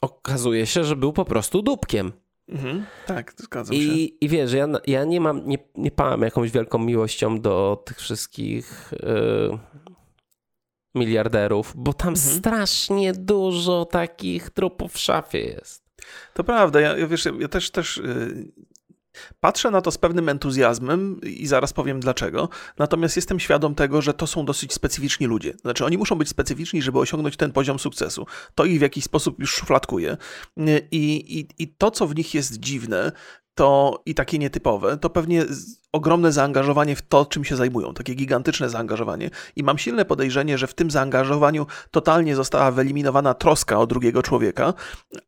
okazuje 0.00 0.66
się, 0.66 0.84
że 0.84 0.96
był 0.96 1.12
po 1.12 1.24
prostu 1.24 1.62
dupkiem. 1.62 2.12
Mhm. 2.48 2.86
Tak, 3.06 3.34
zgadzam 3.36 3.76
I, 3.76 3.82
się. 3.82 3.92
I 4.20 4.28
wiesz, 4.28 4.52
ja, 4.52 4.68
ja 4.86 5.04
nie 5.04 5.20
mam, 5.20 5.48
nie, 5.48 5.58
nie 5.74 5.90
pałam 5.90 6.22
jakąś 6.22 6.50
wielką 6.50 6.78
miłością 6.78 7.40
do 7.40 7.82
tych 7.86 7.98
wszystkich 7.98 8.92
yy, 9.02 9.58
miliarderów, 10.94 11.72
bo 11.76 11.92
tam 11.92 12.08
mhm. 12.08 12.36
strasznie 12.38 13.12
dużo 13.12 13.84
takich 13.84 14.50
trupów 14.50 14.92
w 14.92 14.98
szafie 14.98 15.38
jest. 15.38 15.90
To 16.34 16.44
prawda, 16.44 16.80
ja, 16.80 16.96
ja 16.96 17.06
wiesz, 17.06 17.28
ja 17.38 17.48
też, 17.48 17.70
też 17.70 17.96
yy, 17.96 18.52
Patrzę 19.40 19.70
na 19.70 19.80
to 19.80 19.90
z 19.90 19.98
pewnym 19.98 20.28
entuzjazmem 20.28 21.20
i 21.20 21.46
zaraz 21.46 21.72
powiem 21.72 22.00
dlaczego. 22.00 22.48
Natomiast 22.78 23.16
jestem 23.16 23.40
świadom 23.40 23.74
tego, 23.74 24.02
że 24.02 24.14
to 24.14 24.26
są 24.26 24.44
dosyć 24.44 24.72
specyficzni 24.72 25.26
ludzie. 25.26 25.54
Znaczy, 25.60 25.84
oni 25.84 25.98
muszą 25.98 26.16
być 26.16 26.28
specyficzni, 26.28 26.82
żeby 26.82 26.98
osiągnąć 26.98 27.36
ten 27.36 27.52
poziom 27.52 27.78
sukcesu. 27.78 28.26
To 28.54 28.64
ich 28.64 28.78
w 28.78 28.82
jakiś 28.82 29.04
sposób 29.04 29.38
już 29.38 29.54
szufladkuje. 29.54 30.16
I, 30.90 31.14
i, 31.38 31.62
i 31.62 31.68
to, 31.68 31.90
co 31.90 32.06
w 32.06 32.16
nich 32.16 32.34
jest 32.34 32.60
dziwne, 32.60 33.12
to 33.60 34.02
i 34.06 34.14
takie 34.14 34.38
nietypowe, 34.38 34.96
to 34.96 35.10
pewnie 35.10 35.44
ogromne 35.92 36.32
zaangażowanie 36.32 36.96
w 36.96 37.02
to, 37.02 37.26
czym 37.26 37.44
się 37.44 37.56
zajmują, 37.56 37.94
takie 37.94 38.14
gigantyczne 38.14 38.70
zaangażowanie. 38.70 39.30
I 39.56 39.62
mam 39.62 39.78
silne 39.78 40.04
podejrzenie, 40.04 40.58
że 40.58 40.66
w 40.66 40.74
tym 40.74 40.90
zaangażowaniu 40.90 41.66
totalnie 41.90 42.36
została 42.36 42.70
wyeliminowana 42.70 43.34
troska 43.34 43.78
o 43.78 43.86
drugiego 43.86 44.22
człowieka, 44.22 44.74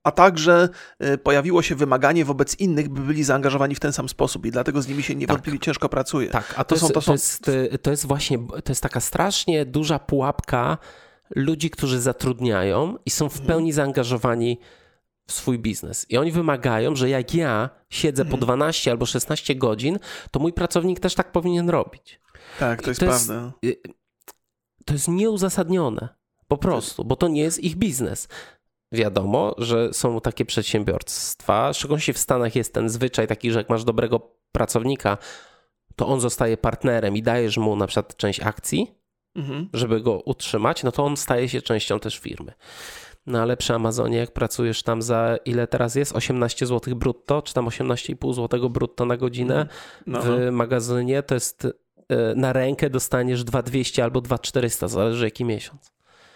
a 0.03 0.11
także 0.11 0.69
y, 1.05 1.19
pojawiło 1.19 1.63
się 1.63 1.75
wymaganie 1.75 2.25
wobec 2.25 2.61
innych, 2.61 2.89
by 2.89 3.01
byli 3.01 3.25
zaangażowani 3.25 3.75
w 3.75 3.81
ten 3.81 3.93
sam 3.93 4.09
sposób 4.09 4.47
i 4.47 4.51
dlatego 4.51 4.83
z 4.83 4.89
nimi 4.89 5.03
się 5.03 5.15
niewątpliwie 5.15 5.59
tak. 5.59 5.65
ciężko 5.65 5.89
pracuje. 5.89 6.29
Tak, 6.29 6.55
a 6.57 6.65
to, 6.65 6.75
to, 6.75 6.81
są, 6.81 6.89
to, 6.89 7.01
są... 7.01 7.07
to, 7.07 7.13
jest, 7.13 7.51
to 7.83 7.91
jest 7.91 8.07
właśnie, 8.07 8.39
to 8.39 8.73
jest 8.73 8.83
taka 8.83 9.01
strasznie 9.01 9.67
duża 9.67 9.99
pułapka 9.99 10.79
ludzi, 11.37 11.71
którzy 11.71 12.01
zatrudniają 12.01 12.97
i 13.07 13.11
są 13.11 13.29
w 13.29 13.33
mhm. 13.33 13.47
pełni 13.47 13.73
zaangażowani 13.73 14.59
w 15.27 15.33
swój 15.33 15.59
biznes. 15.59 16.07
I 16.11 16.17
oni 16.17 16.33
wymagają, 16.33 16.97
że 16.97 17.09
jak 17.09 17.35
ja 17.35 17.71
siedzę 17.91 18.25
po 18.25 18.37
12 18.37 18.81
mhm. 18.81 18.95
albo 18.95 19.07
16 19.07 19.55
godzin, 19.55 19.99
to 20.31 20.41
mój 20.41 20.53
pracownik 20.53 21.01
też 21.01 21.15
tak 21.15 21.33
powinien 21.33 21.71
robić. 21.71 22.21
Tak, 22.59 22.83
to 22.83 22.91
jest, 22.91 23.01
to 23.01 23.07
prawda. 23.07 23.53
Jest, 23.63 23.87
y, 23.87 23.93
to 24.85 24.93
jest 24.93 25.09
nieuzasadnione. 25.09 26.09
Po 26.49 26.59
prostu, 26.59 27.05
bo 27.05 27.17
to 27.17 27.29
nie 27.29 27.43
jest 27.43 27.65
ich 27.65 27.77
biznes. 27.77 28.29
Wiadomo, 28.93 29.55
że 29.59 29.93
są 29.93 30.21
takie 30.21 30.45
przedsiębiorstwa, 30.45 31.73
szczególnie 31.73 32.15
w 32.15 32.19
Stanach 32.19 32.57
jest 32.57 32.75
ten 32.75 32.89
zwyczaj 32.89 33.27
taki, 33.27 33.53
że 33.53 33.59
jak 33.59 33.69
masz 33.71 33.85
dobrego 33.85 34.37
pracownika, 34.53 35.19
to 35.97 36.09
on 36.09 36.21
zostaje 36.21 36.57
partnerem 36.57 37.17
i 37.17 37.23
dajesz 37.23 37.57
mu 37.57 37.77
na 37.77 37.87
przykład 37.87 38.17
część 38.17 38.41
akcji, 38.41 38.95
mhm. 39.37 39.69
żeby 39.75 40.01
go 40.01 40.21
utrzymać, 40.21 40.83
no 40.83 40.93
to 40.93 41.05
on 41.05 41.17
staje 41.17 41.49
się 41.49 41.63
częścią 41.63 42.01
też 42.01 42.19
firmy. 42.19 42.53
No 43.27 43.43
ale 43.43 43.57
przy 43.57 43.75
Amazonie, 43.75 44.19
jak 44.19 44.33
pracujesz 44.33 44.83
tam 44.83 45.03
za 45.03 45.37
ile 45.45 45.67
teraz 45.67 45.95
jest? 45.95 46.13
18 46.13 46.67
zł 46.67 46.97
brutto, 46.97 47.43
czy 47.43 47.55
tam 47.55 47.67
18,5 47.67 48.35
zł 48.35 48.71
brutto 48.71 49.07
na 49.07 49.17
godzinę 49.17 49.61
mhm. 49.61 49.69
no. 50.07 50.23
w 50.23 50.45
no. 50.45 50.53
magazynie, 50.53 51.23
to 51.23 51.35
jest 51.35 51.65
e, 52.09 52.35
na 52.35 52.53
rękę 52.53 52.91
dostaniesz 52.91 53.45
2200 53.45 54.05
albo 54.05 54.21
2400, 54.21 54.89
zależy 54.89 55.25
jaki 55.25 55.45
miesiąc. 55.45 55.93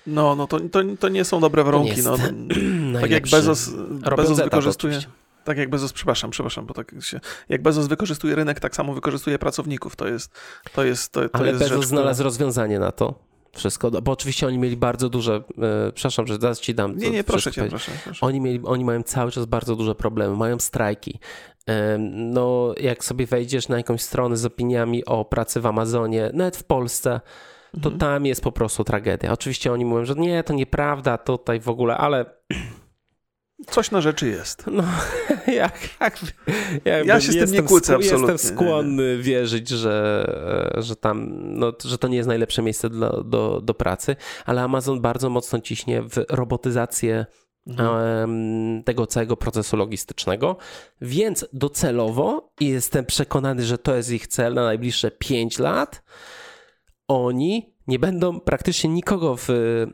No, 0.07 0.37
no 0.37 0.47
to, 0.47 0.61
to, 0.61 0.81
to 1.01 1.09
nie 1.09 1.25
są 1.25 1.41
dobre 1.41 1.65
warunki. 1.65 2.03
No, 2.05 2.17
tak 3.01 3.11
jak 3.11 3.29
Bezos, 3.29 3.71
Bezos 4.17 4.41
wykorzystuje. 4.41 5.01
Tak 5.45 5.59
jak 5.59 5.71
Bezos, 5.71 5.93
przepraszam, 5.93 6.31
przepraszam, 6.31 6.67
bo 6.67 6.75
tak 6.75 6.95
się, 7.01 7.21
jak 7.49 7.63
Bezos 7.63 7.87
wykorzystuje 7.87 8.35
rynek, 8.35 8.61
tak 8.61 8.77
samo 8.77 8.95
wykorzystuje 8.95 9.39
pracowników. 9.39 9.97
To 9.97 10.09
jest, 10.09 10.33
to 10.75 10.85
jest, 10.85 11.13
to, 11.13 11.29
to 11.29 11.39
Ale 11.39 11.49
jest 11.49 11.59
Bezos 11.59 11.81
rzecz, 11.81 11.89
znalazł 11.89 12.17
która... 12.17 12.25
rozwiązanie 12.25 12.79
na 12.79 12.93
to 12.93 13.15
wszystko, 13.57 13.91
bo 13.91 14.13
oczywiście 14.13 14.47
oni 14.47 14.59
mieli 14.59 14.77
bardzo 14.77 15.09
duże, 15.09 15.43
e, 15.89 15.93
przepraszam, 15.93 16.27
że 16.27 16.37
zaraz 16.37 16.61
ci 16.61 16.75
dam. 16.75 16.97
Nie, 16.97 17.11
nie, 17.11 17.25
proszę 17.25 17.53
cię, 17.53 17.65
proszę, 17.69 17.93
proszę. 18.05 18.27
Oni, 18.27 18.41
mieli, 18.41 18.61
oni 18.65 18.85
mają 18.85 19.03
cały 19.03 19.31
czas 19.31 19.47
bardzo 19.47 19.77
duże 19.77 19.95
problemy, 19.95 20.37
mają 20.37 20.59
strajki. 20.59 21.19
E, 21.69 21.99
no, 22.11 22.75
jak 22.81 23.05
sobie 23.05 23.27
wejdziesz 23.27 23.69
na 23.69 23.77
jakąś 23.77 24.03
stronę 24.03 24.37
z 24.37 24.45
opiniami 24.45 25.05
o 25.05 25.25
pracy 25.25 25.61
w 25.61 25.67
Amazonie, 25.67 26.31
nawet 26.35 26.57
w 26.57 26.65
Polsce, 26.65 27.21
to 27.73 27.89
mhm. 27.89 27.99
tam 27.99 28.27
jest 28.27 28.43
po 28.43 28.53
prostu 28.53 28.85
tragedia. 28.85 29.33
Oczywiście 29.33 29.73
oni 29.73 29.85
mówią, 29.85 30.05
że 30.05 30.15
nie, 30.15 30.43
to 30.43 30.55
nieprawda, 30.55 31.19
tutaj 31.19 31.61
w 31.61 31.69
ogóle, 31.69 31.97
ale 31.97 32.25
Coś 33.67 33.91
na 33.91 34.01
rzeczy 34.01 34.29
jest. 34.29 34.65
No, 34.67 34.85
jak, 35.47 35.79
jak, 36.01 36.19
jak 36.85 37.07
ja 37.07 37.21
się 37.21 37.33
z 37.33 37.39
tym 37.39 37.53
nie 37.53 37.63
kłócę 37.63 37.95
absolutnie. 37.95 38.33
Jestem 38.33 38.57
skłonny 38.57 39.19
wierzyć, 39.19 39.69
że, 39.69 40.27
że 40.77 40.97
tam, 40.97 41.29
no, 41.59 41.73
że 41.85 41.99
to 41.99 42.09
nie 42.09 42.17
jest 42.17 42.29
najlepsze 42.29 42.63
miejsce 42.63 42.91
dla, 42.91 43.23
do, 43.23 43.61
do 43.61 43.75
pracy, 43.75 44.17
ale 44.47 44.63
Amazon 44.63 45.01
bardzo 45.01 45.31
mocno 45.31 45.61
ciśnie 45.61 46.03
w 46.03 46.25
robotyzację 46.29 47.27
mhm. 47.67 48.83
tego 48.85 49.07
całego 49.07 49.37
procesu 49.37 49.77
logistycznego, 49.77 50.57
więc 51.01 51.49
docelowo 51.53 52.53
i 52.61 52.69
jestem 52.69 53.07
przekonany, 53.07 53.65
że 53.65 53.79
to 53.79 53.97
jest 53.97 54.11
ich 54.11 54.27
cel 54.27 54.55
na 54.55 54.65
najbliższe 54.65 55.11
5 55.11 55.59
lat, 55.59 56.03
oni 57.09 57.75
nie 57.87 57.99
będą 57.99 58.41
praktycznie 58.41 58.91
nikogo 58.91 59.37
w, 59.37 59.51
e, 59.51 59.87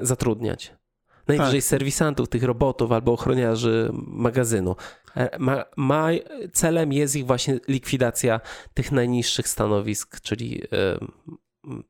zatrudniać 0.00 0.75
najwyżej 1.28 1.60
tak. 1.60 1.68
serwisantów, 1.68 2.28
tych 2.28 2.42
robotów 2.42 2.92
albo 2.92 3.12
ochroniarzy 3.12 3.90
magazynu. 4.06 4.76
E, 5.16 5.38
ma, 5.38 5.64
ma, 5.76 6.08
celem 6.52 6.92
jest 6.92 7.16
ich 7.16 7.26
właśnie 7.26 7.60
likwidacja 7.68 8.40
tych 8.74 8.92
najniższych 8.92 9.48
stanowisk, 9.48 10.20
czyli 10.20 10.62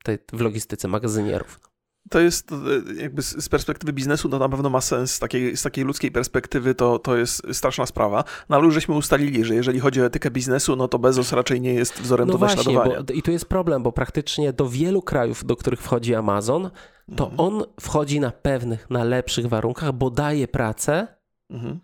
te, 0.03 0.19
w 0.33 0.41
logistyce 0.41 0.89
magazynierów. 0.89 1.66
To 2.11 2.21
jest 2.21 2.51
jakby 2.97 3.23
z 3.23 3.49
perspektywy 3.49 3.93
biznesu 3.93 4.29
to 4.29 4.39
na 4.39 4.49
pewno 4.49 4.71
ma 4.71 4.81
sens, 4.81 5.15
z 5.15 5.19
takiej, 5.19 5.57
z 5.57 5.63
takiej 5.63 5.85
ludzkiej 5.85 6.11
perspektywy 6.11 6.75
to, 6.75 6.99
to 6.99 7.17
jest 7.17 7.43
straszna 7.53 7.87
sprawa, 7.87 8.25
no 8.49 8.57
ale 8.57 8.65
już 8.65 8.75
żeśmy 8.75 8.95
ustalili, 8.95 9.45
że 9.45 9.55
jeżeli 9.55 9.81
chodzi 9.81 10.03
o 10.03 10.05
etykę 10.05 10.31
biznesu, 10.31 10.77
no 10.77 10.89
to 10.89 10.99
Bezos 10.99 11.33
raczej 11.33 11.61
nie 11.61 11.75
jest 11.75 12.01
wzorem 12.01 12.27
no 12.27 12.33
do 12.33 12.39
właśnie, 12.39 12.57
naśladowania. 12.57 13.03
Bo, 13.03 13.13
I 13.13 13.23
tu 13.23 13.31
jest 13.31 13.47
problem, 13.47 13.83
bo 13.83 13.93
praktycznie 13.93 14.53
do 14.53 14.69
wielu 14.69 15.03
krajów, 15.03 15.45
do 15.45 15.57
których 15.57 15.81
wchodzi 15.81 16.15
Amazon, 16.15 16.71
to 17.17 17.31
mhm. 17.31 17.41
on 17.41 17.65
wchodzi 17.81 18.21
na 18.21 18.31
pewnych, 18.31 18.91
na 18.91 19.05
lepszych 19.05 19.47
warunkach, 19.47 19.93
bo 19.93 20.11
daje 20.11 20.49
pracę, 20.49 21.07
mhm. 21.51 21.81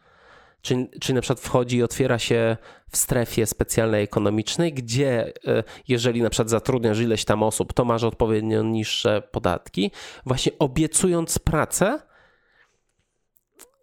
Czyli, 0.62 0.88
czyli 1.00 1.14
na 1.14 1.20
przykład 1.20 1.40
wchodzi 1.40 1.76
i 1.76 1.82
otwiera 1.82 2.18
się 2.18 2.56
w 2.90 2.96
strefie 2.96 3.46
specjalnej 3.46 4.04
ekonomicznej, 4.04 4.72
gdzie 4.72 5.32
e, 5.46 5.64
jeżeli 5.88 6.22
na 6.22 6.30
przykład 6.30 6.50
zatrudniasz 6.50 6.98
ileś 6.98 7.24
tam 7.24 7.42
osób, 7.42 7.72
to 7.72 7.84
masz 7.84 8.04
odpowiednio 8.04 8.62
niższe 8.62 9.22
podatki, 9.22 9.90
właśnie 10.26 10.52
obiecując 10.58 11.38
pracę, 11.38 12.00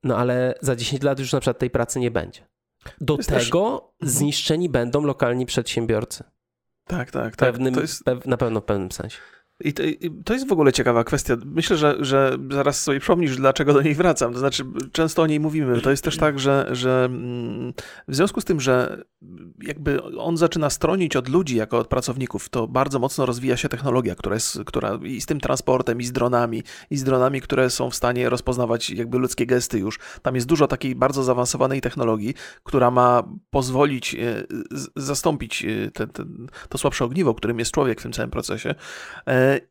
no 0.04 0.18
ale 0.18 0.54
za 0.62 0.76
10 0.76 1.04
lat 1.04 1.20
już 1.20 1.34
na 1.34 1.40
przykład 1.40 1.60
tej 1.60 1.70
pracy 1.70 2.00
nie 2.00 2.12
będzie. 2.12 2.48
Do 3.02 3.18
tego 3.18 3.94
też... 4.00 4.10
Zniszczeni 4.12 4.70
będą 4.70 5.02
lokalni 5.02 5.46
przedsiębiorcy. 5.46 6.24
Tak, 6.86 7.12
tak, 7.12 7.36
tak. 7.36 7.52
Pewnym, 7.52 7.76
jest... 7.76 8.04
pew, 8.04 8.26
na 8.26 8.38
pewno 8.38 8.62
w 8.62 8.66
pewnym 8.66 8.92
sensie. 8.92 9.18
I 9.64 9.74
to, 9.74 9.84
I 9.84 10.12
to, 10.26 10.34
jest 10.34 10.48
w 10.48 10.52
ogóle 10.52 10.74
ciekawa 10.74 11.04
kwestia. 11.04 11.38
Myślę, 11.46 11.78
że, 11.78 11.96
że 12.00 12.38
zaraz 12.52 12.84
sobie 12.84 13.00
przypomnisz, 13.00 13.38
dlaczego 13.38 13.74
do 13.74 13.82
niej 13.82 13.96
wracam. 13.96 14.34
To 14.34 14.40
znaczy, 14.40 14.64
często 14.92 15.22
o 15.22 15.28
niej 15.28 15.40
mówimy. 15.40 15.82
To 15.82 15.92
jest 15.92 16.04
też 16.04 16.18
tak, 16.18 16.40
że, 16.40 16.68
że 16.72 17.06
mm, 17.06 17.74
w 18.08 18.16
związku 18.16 18.42
z 18.42 18.46
tym, 18.46 18.60
że 18.60 19.04
jakby 19.62 20.04
on 20.04 20.38
zaczyna 20.38 20.70
stronić 20.70 21.16
od 21.16 21.30
ludzi 21.30 21.56
jako 21.56 21.78
od 21.78 21.88
pracowników, 21.88 22.50
to 22.50 22.68
bardzo 22.68 23.00
mocno 23.00 23.26
rozwija 23.26 23.58
się 23.58 23.70
technologia, 23.70 24.16
która 24.16 24.36
jest, 24.36 24.60
która 24.66 25.00
i 25.04 25.22
z 25.22 25.26
tym 25.26 25.40
transportem, 25.40 26.02
i 26.02 26.04
z 26.04 26.12
dronami, 26.12 26.64
i 26.90 26.98
z 26.98 27.04
dronami, 27.04 27.42
które 27.42 27.70
są 27.70 27.90
w 27.90 27.96
stanie 27.96 28.30
rozpoznawać 28.30 28.90
jakby 28.90 29.18
ludzkie 29.18 29.46
gesty 29.46 29.80
już. 29.80 30.00
Tam 30.22 30.36
jest 30.36 30.48
dużo 30.48 30.68
takiej 30.68 30.96
bardzo 30.96 31.24
zaawansowanej 31.24 31.82
technologii, 31.82 32.34
która 32.64 32.92
ma 32.92 33.24
pozwolić 33.50 34.16
e, 34.16 34.44
zastąpić 34.96 35.66
e, 35.66 35.92
te, 35.92 36.08
te, 36.08 36.26
to 36.70 36.78
słabsze 36.78 37.06
ogniwo, 37.06 37.34
którym 37.34 37.60
jest 37.60 37.72
człowiek 37.72 38.00
w 38.00 38.04
tym 38.04 38.12
całym 38.12 38.32
procesie. 38.32 38.76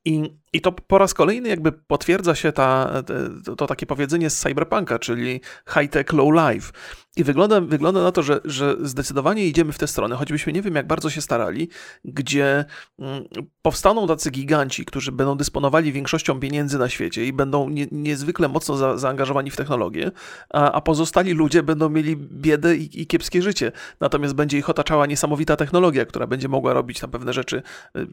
I, 0.05 0.35
I 0.53 0.61
to 0.61 0.73
po 0.73 0.99
raz 0.99 1.15
kolejny 1.15 1.49
jakby 1.49 1.73
potwierdza 1.73 2.35
się 2.35 2.53
ta, 2.53 3.03
to, 3.45 3.57
to 3.57 3.67
takie 3.67 3.87
powiedzenie 3.87 4.31
z 4.31 4.39
cyberpunka, 4.39 4.99
czyli 4.99 5.41
high-tech, 5.75 6.13
low-life. 6.13 6.73
I 7.19 7.25
wygląda, 7.25 7.61
wygląda 7.61 8.03
na 8.03 8.13
to, 8.13 8.23
że, 8.23 8.41
że 8.45 8.77
zdecydowanie 8.81 9.47
idziemy 9.47 9.73
w 9.73 9.79
tę 9.79 9.87
stronę, 9.87 10.17
choćbyśmy 10.17 10.53
nie 10.53 10.63
wiem, 10.63 10.75
jak 10.75 10.87
bardzo 10.87 11.11
się 11.11 11.21
starali, 11.21 11.69
gdzie 12.05 12.65
mm, 12.99 13.25
powstaną 13.63 14.07
tacy 14.07 14.31
giganci, 14.31 14.85
którzy 14.85 15.13
będą 15.13 15.37
dysponowali 15.37 15.93
większością 15.93 16.41
pieniędzy 16.41 16.79
na 16.79 16.89
świecie 16.89 17.27
i 17.27 17.33
będą 17.33 17.69
nie, 17.69 17.87
niezwykle 17.93 18.49
mocno 18.49 18.77
za, 18.77 18.99
zaangażowani 18.99 19.51
w 19.51 19.57
technologię, 19.57 20.11
a, 20.51 20.73
a 20.73 20.81
pozostali 20.81 21.33
ludzie 21.33 21.63
będą 21.63 21.89
mieli 21.89 22.17
biedę 22.17 22.77
i, 22.77 23.03
i, 23.03 23.07
kiepskie 23.07 23.43
życie. 23.43 23.73
Natomiast 24.01 24.35
będzie 24.35 24.59
ich 24.59 24.71
otaczała 24.71 25.07
niesamowita 25.07 25.57
technologia, 25.57 26.07
która 26.07 26.27
będzie 26.27 26.49
mogła 26.49 26.73
robić 26.73 27.01
tam 27.01 27.11
pewne 27.11 27.33
rzeczy 27.33 27.63
y, 27.97 28.01
y, 28.01 28.07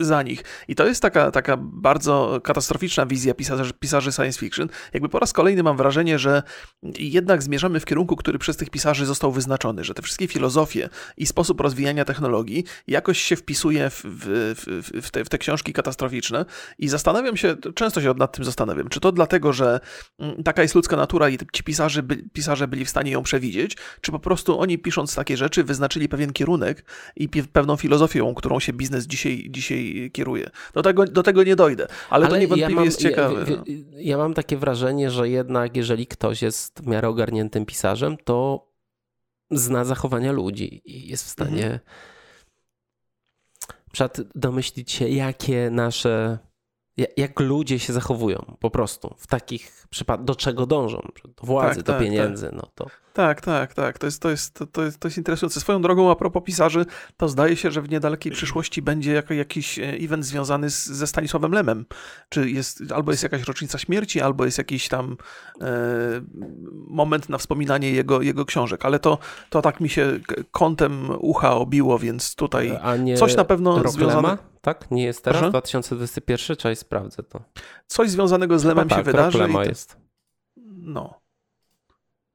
za 0.00 0.22
nich. 0.22 0.44
I 0.68 0.74
to 0.74 0.86
jest 0.86 1.02
taka, 1.02 1.30
taka 1.30 1.56
bardzo 1.60 2.40
katastroficzna 2.44 3.06
wizja 3.06 3.34
pisarzy, 3.34 3.72
pisarzy 3.80 4.12
science 4.12 4.40
fiction. 4.40 4.68
Jakby 4.92 5.08
po 5.08 5.18
raz 5.18 5.32
kolejny 5.32 5.62
mam 5.62 5.76
wrażenie, 5.76 6.18
że 6.18 6.42
jednak 6.98 7.42
zmierzamy 7.42 7.80
w 7.80 7.84
kierunku, 7.84 8.16
który 8.22 8.38
przez 8.38 8.56
tych 8.56 8.70
pisarzy 8.70 9.06
został 9.06 9.32
wyznaczony, 9.32 9.84
że 9.84 9.94
te 9.94 10.02
wszystkie 10.02 10.28
filozofie 10.28 10.88
i 11.16 11.26
sposób 11.26 11.60
rozwijania 11.60 12.04
technologii 12.04 12.64
jakoś 12.86 13.18
się 13.18 13.36
wpisuje 13.36 13.90
w, 13.90 14.02
w, 14.04 15.02
w, 15.02 15.10
te, 15.10 15.24
w 15.24 15.28
te 15.28 15.38
książki 15.38 15.72
katastroficzne 15.72 16.44
i 16.78 16.88
zastanawiam 16.88 17.36
się, 17.36 17.56
często 17.74 18.00
się 18.00 18.14
nad 18.14 18.36
tym 18.36 18.44
zastanawiam, 18.44 18.88
czy 18.88 19.00
to 19.00 19.12
dlatego, 19.12 19.52
że 19.52 19.80
mm, 20.18 20.42
taka 20.42 20.62
jest 20.62 20.74
ludzka 20.74 20.96
natura 20.96 21.28
i 21.28 21.38
ci 21.52 21.64
pisarze, 21.64 22.02
by, 22.02 22.16
pisarze 22.32 22.68
byli 22.68 22.84
w 22.84 22.90
stanie 22.90 23.10
ją 23.10 23.22
przewidzieć, 23.22 23.76
czy 24.00 24.12
po 24.12 24.18
prostu 24.18 24.60
oni 24.60 24.78
pisząc 24.78 25.14
takie 25.14 25.36
rzeczy 25.36 25.64
wyznaczyli 25.64 26.08
pewien 26.08 26.32
kierunek 26.32 26.84
i 27.16 27.28
pewną 27.28 27.76
filozofią, 27.76 28.34
którą 28.34 28.60
się 28.60 28.72
biznes 28.72 29.06
dzisiaj, 29.06 29.46
dzisiaj 29.50 30.10
kieruje. 30.12 30.50
Do 30.74 30.82
tego, 30.82 31.04
do 31.04 31.22
tego 31.22 31.42
nie 31.42 31.56
dojdę, 31.56 31.86
ale, 32.10 32.26
ale 32.26 32.34
to 32.34 32.40
niewątpliwie 32.40 32.70
ja 32.70 32.76
mam, 32.76 32.84
jest 32.84 33.00
ciekawe. 33.00 33.44
Ja, 33.48 33.56
no. 33.56 33.64
ja 33.96 34.18
mam 34.18 34.34
takie 34.34 34.56
wrażenie, 34.56 35.10
że 35.10 35.28
jednak 35.28 35.76
jeżeli 35.76 36.06
ktoś 36.06 36.42
jest 36.42 36.80
w 36.80 36.86
miarę 36.86 37.08
ogarniętym 37.08 37.66
pisarzem, 37.66 38.11
to 38.16 38.68
zna 39.50 39.84
zachowania 39.84 40.32
ludzi 40.32 40.82
i 40.84 41.08
jest 41.08 41.24
w 41.24 41.28
stanie 41.28 41.64
mhm. 41.64 41.80
przed 43.92 44.20
domyślić 44.34 44.92
się, 44.92 45.08
jakie 45.08 45.70
nasze, 45.70 46.38
jak 47.16 47.40
ludzie 47.40 47.78
się 47.78 47.92
zachowują 47.92 48.56
po 48.60 48.70
prostu 48.70 49.14
w 49.18 49.26
takich 49.26 49.81
do 50.18 50.34
czego 50.34 50.66
dążą, 50.66 51.08
do 51.24 51.46
władzy, 51.46 51.76
tak, 51.76 51.84
do 51.84 51.92
tak, 51.92 52.02
pieniędzy, 52.02 52.46
tak. 52.46 52.54
no 52.54 52.62
to... 52.74 52.86
Tak, 53.12 53.40
tak, 53.40 53.74
tak. 53.74 53.98
To 53.98 54.06
jest, 54.06 54.22
to, 54.22 54.30
jest, 54.30 54.64
to, 54.72 54.82
jest, 54.82 54.98
to 54.98 55.08
jest 55.08 55.18
interesujące. 55.18 55.60
Swoją 55.60 55.82
drogą, 55.82 56.10
a 56.10 56.16
propos 56.16 56.42
pisarzy, 56.44 56.86
to 57.16 57.28
zdaje 57.28 57.56
się, 57.56 57.70
że 57.70 57.82
w 57.82 57.90
niedalekiej 57.90 58.32
przyszłości 58.38 58.82
będzie 58.82 59.12
jako, 59.12 59.34
jakiś 59.34 59.78
e, 59.78 59.82
event 59.82 60.24
związany 60.24 60.70
z, 60.70 60.86
ze 60.86 61.06
Stanisławem 61.06 61.52
Lemem. 61.52 61.86
Czy 62.28 62.50
jest, 62.50 62.82
albo 62.94 63.10
jest 63.10 63.22
jakaś 63.22 63.42
rocznica 63.42 63.78
śmierci, 63.78 64.20
albo 64.20 64.44
jest 64.44 64.58
jakiś 64.58 64.88
tam 64.88 65.16
e, 65.60 65.66
moment 66.88 67.28
na 67.28 67.38
wspominanie 67.38 67.90
jego, 67.90 68.22
jego 68.22 68.44
książek. 68.44 68.84
Ale 68.84 68.98
to, 68.98 69.18
to 69.50 69.62
tak 69.62 69.80
mi 69.80 69.88
się 69.88 70.20
kątem 70.50 71.10
ucha 71.18 71.54
obiło, 71.54 71.98
więc 71.98 72.34
tutaj 72.34 72.78
coś 73.16 73.36
na 73.36 73.44
pewno 73.44 73.88
związane... 73.88 74.28
Lema? 74.28 74.38
Tak? 74.62 74.90
Nie 74.90 75.04
jest 75.04 75.24
teraz? 75.24 75.38
Proszę? 75.38 75.50
2021? 75.50 76.56
Czekaj, 76.56 76.76
sprawdzę 76.76 77.22
to. 77.22 77.42
Coś 77.86 78.10
związanego 78.10 78.58
z 78.58 78.64
Lemem 78.64 78.88
Chyba 78.88 78.96
się 78.96 79.04
tak, 79.04 79.14
wydarzy. 79.14 79.38
Lema 79.38 79.64
jest. 79.64 79.81
No. 80.82 81.21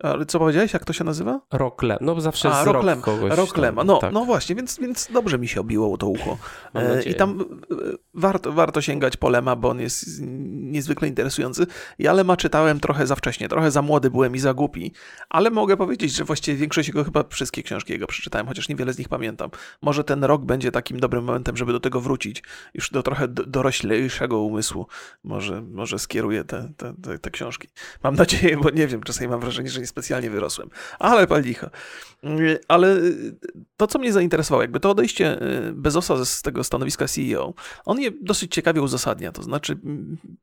Ale 0.04 0.26
co 0.26 0.40
powiedziałeś, 0.40 0.74
jak 0.74 0.86
to 0.86 0.94
się 0.94 1.04
nazywa? 1.04 1.42
Rocklem. 1.54 1.98
No 2.02 2.22
zawsze 2.22 2.52
A, 2.52 2.52
jest 2.52 2.68
Rocklem. 2.72 3.02
kogoś. 3.02 3.38
Rocklem. 3.38 3.76
No, 3.86 3.98
tak. 3.98 4.14
no 4.14 4.26
właśnie, 4.26 4.56
więc, 4.56 4.80
więc 4.80 5.08
dobrze 5.14 5.40
mi 5.40 5.48
się 5.48 5.62
obiło 5.62 5.98
to 5.98 6.08
ucho. 6.08 6.38
E, 6.76 7.04
I 7.04 7.16
tam 7.16 7.42
e, 7.42 7.76
warto, 8.14 8.52
warto 8.52 8.82
sięgać 8.82 9.18
po 9.18 9.30
Lema, 9.30 9.56
bo 9.56 9.70
on 9.70 9.80
jest 9.80 10.22
niezwykle 10.48 11.08
interesujący. 11.08 11.68
Ja 12.00 12.14
Lema 12.14 12.38
czytałem 12.38 12.80
trochę 12.80 13.08
za 13.08 13.16
wcześnie, 13.16 13.50
trochę 13.50 13.72
za 13.72 13.82
młody 13.82 14.10
byłem 14.10 14.36
i 14.36 14.40
za 14.40 14.54
głupi, 14.54 14.92
ale 15.30 15.50
mogę 15.50 15.78
powiedzieć, 15.78 16.16
że 16.16 16.24
właściwie 16.24 16.58
większość 16.58 16.88
jego, 16.88 17.04
chyba 17.04 17.24
wszystkie 17.30 17.64
książki 17.64 17.94
jego 17.94 18.08
przeczytałem, 18.08 18.48
chociaż 18.48 18.70
niewiele 18.70 18.94
z 18.94 18.98
nich 18.98 19.10
pamiętam. 19.10 19.50
Może 19.82 20.04
ten 20.04 20.24
rok 20.24 20.46
będzie 20.46 20.72
takim 20.72 21.00
dobrym 21.00 21.24
momentem, 21.24 21.58
żeby 21.58 21.72
do 21.72 21.80
tego 21.80 22.02
wrócić, 22.02 22.44
już 22.74 22.90
do 22.92 23.04
trochę 23.04 23.28
doroślejszego 23.28 24.40
umysłu. 24.40 24.88
Może, 25.24 25.62
może 25.62 26.00
skieruję 26.00 26.44
te, 26.44 26.70
te, 26.78 26.94
te, 27.04 27.20
te 27.20 27.32
książki. 27.32 27.68
Mam 28.04 28.16
nadzieję, 28.16 28.58
bo 28.58 28.70
nie 28.70 28.88
wiem, 28.88 29.04
czasami 29.04 29.28
mam 29.28 29.40
wrażenie, 29.40 29.70
że 29.70 29.87
specjalnie 29.88 30.30
wyrosłem. 30.30 30.70
Ale 31.00 31.28
palicho. 31.28 31.70
Ale 32.68 32.98
to, 33.78 33.88
co 33.88 34.00
mnie 34.00 34.14
zainteresowało, 34.14 34.62
jakby 34.62 34.80
to 34.80 34.90
odejście 34.90 35.42
y, 35.42 35.74
Bezosa 35.74 36.26
z 36.26 36.42
tego 36.42 36.64
stanowiska 36.64 37.08
CEO, 37.08 37.54
on 37.86 38.00
je 38.00 38.12
dosyć 38.22 38.54
ciekawie 38.54 38.82
uzasadnia. 38.82 39.32
To 39.32 39.44
znaczy, 39.44 39.80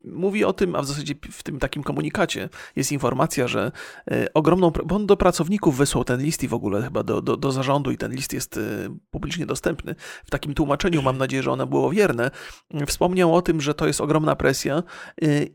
mówi 0.04 0.44
o 0.44 0.52
tym, 0.52 0.74
a 0.74 0.82
w 0.82 0.86
zasadzie 0.86 1.14
w 1.30 1.42
tym 1.42 1.58
takim 1.58 1.82
komunikacie 1.82 2.48
jest 2.76 2.92
informacja, 2.92 3.48
że 3.48 3.72
y, 4.12 4.32
ogromną. 4.34 4.70
Bo 4.84 4.96
on 4.96 5.06
do 5.06 5.16
pracowników 5.16 5.76
wysłał 5.76 6.04
ten 6.04 6.22
list 6.22 6.42
i 6.42 6.48
w 6.48 6.54
ogóle 6.54 6.82
chyba 6.82 7.02
do, 7.02 7.22
do, 7.22 7.36
do 7.36 7.52
zarządu, 7.52 7.90
i 7.90 7.96
ten 7.96 8.12
list 8.12 8.32
jest 8.32 8.56
y, 8.56 8.90
publicznie 9.10 9.46
dostępny. 9.46 9.94
W 10.24 10.30
takim 10.30 10.54
tłumaczeniu, 10.54 11.02
mam 11.02 11.18
nadzieję, 11.18 11.42
że 11.42 11.50
one 11.50 11.66
było 11.66 11.90
wierne. 11.90 12.30
Wspomniał 12.86 13.34
o 13.34 13.42
tym, 13.42 13.60
że 13.60 13.74
to 13.74 13.86
jest 13.86 14.00
ogromna 14.00 14.36
presja 14.36 14.82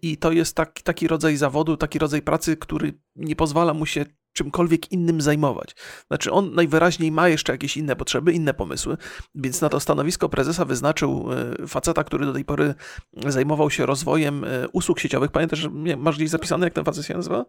i 0.02 0.18
to 0.18 0.32
jest 0.32 0.56
taki, 0.56 0.84
taki 0.84 1.08
rodzaj 1.08 1.38
zawodu, 1.38 1.78
taki 1.78 2.00
rodzaj 2.00 2.22
pracy, 2.22 2.58
który 2.58 2.94
nie 3.20 3.36
pozwala 3.36 3.74
mu 3.74 3.86
się 3.86 4.06
czymkolwiek 4.34 4.92
innym 4.92 5.22
zajmować. 5.22 5.76
Znaczy, 6.08 6.32
on 6.32 6.54
najwyraźniej 6.54 7.12
ma 7.12 7.30
jeszcze 7.30 7.52
jakieś 7.52 7.78
inne 7.78 7.96
potrzeby, 7.96 8.34
inne 8.34 8.54
pomysły, 8.54 8.98
więc 9.36 9.62
na 9.62 9.70
to 9.70 9.80
stanowisko 9.80 10.30
prezesa 10.30 10.66
wyznaczył 10.66 11.30
e, 11.64 11.68
faceta, 11.68 12.04
który 12.04 12.26
do 12.26 12.34
tej 12.34 12.46
pory 12.46 12.74
zajmował 13.28 13.70
się 13.70 13.86
rozwojem 13.86 14.44
e, 14.44 14.68
usług 14.68 15.00
sieciowych. 15.00 15.32
Pamiętasz, 15.32 15.68
masz 15.98 16.16
gdzieś 16.16 16.30
zapisane, 16.30 16.66
jak 16.66 16.74
ten 16.74 16.86
facet 16.86 17.06
się 17.06 17.14
nazywa? 17.14 17.46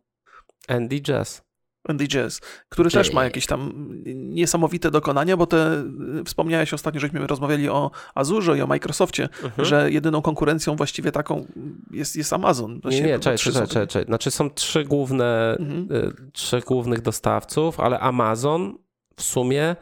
Andy 0.69 1.01
Jazz. 1.01 1.50
Andy 1.89 2.09
Jazz, 2.09 2.41
który 2.69 2.91
też 2.91 3.13
ma 3.13 3.25
jakieś 3.25 3.47
tam 3.47 3.89
niesamowite 4.15 4.91
dokonania, 4.91 5.37
bo 5.37 5.47
te, 5.47 5.85
wspomniałeś 6.25 6.75
ostatnio, 6.75 7.01
żeśmy 7.01 7.27
rozmawiali 7.27 7.69
o 7.69 7.91
Azurze 8.15 8.59
i 8.59 8.63
o 8.63 8.67
Microsoftie, 8.67 9.29
mhm. 9.43 9.65
że 9.65 9.91
jedyną 9.91 10.23
konkurencją 10.23 10.77
właściwie 10.77 11.13
taką 11.13 11.47
jest, 11.91 12.17
jest 12.17 12.33
Amazon. 12.33 12.81
nie, 12.85 13.01
nie, 13.03 13.19
czekaj, 13.19 13.39
czekaj, 13.39 13.69
czekaj, 13.69 13.87
czekaj. 13.87 14.05
Znaczy 14.05 14.31
są 14.31 14.51
trzy 14.51 14.85
główne, 14.85 15.57
mhm. 15.59 15.89
y, 15.93 16.31
trzech 16.33 16.65
głównych 16.65 17.03
dostawców, 17.03 17.81
ale 17.81 18.01
Amazon 18.01 18.79
w 19.17 19.23
sumie 19.23 19.77